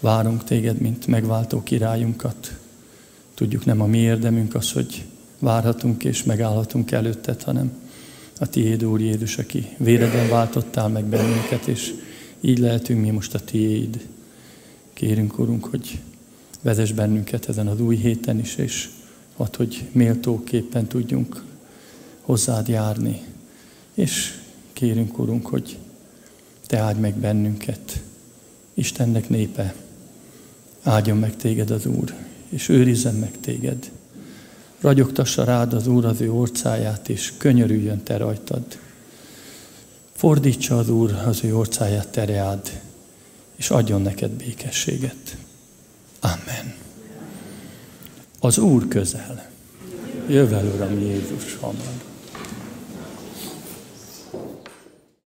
[0.04, 2.58] várunk téged, mint megváltó királyunkat.
[3.34, 5.06] Tudjuk, nem a mi érdemünk az, hogy
[5.40, 7.72] várhatunk és megállhatunk előtted, hanem
[8.40, 11.94] a tiéd, Úr Jézus, aki véreden váltottál meg bennünket, és
[12.42, 14.08] így lehetünk mi most a tiéd.
[14.94, 16.00] Kérünk, Urunk, hogy
[16.62, 18.90] vezess bennünket ezen az új héten is, és
[19.38, 21.44] add, hogy méltóképpen tudjunk
[22.22, 23.22] hozzád járni.
[23.94, 24.40] És
[24.74, 25.78] kérünk, Urunk, hogy
[26.68, 28.02] Te áldj meg bennünket,
[28.74, 29.74] Istennek népe,
[30.84, 32.14] áldjon meg téged az Úr,
[32.50, 33.92] és őrizzen meg téged.
[34.82, 38.64] Ragyogtassa rád az Úr az ő orcáját, és könyörüljön te rajtad.
[40.14, 42.82] Fordítsa az Úr az ő orcáját tereád,
[43.56, 45.38] és adjon neked békességet.
[46.20, 46.76] Amen.
[48.40, 49.50] Az Úr közel.
[50.28, 52.13] Jövel, Uram Jézus, hamar.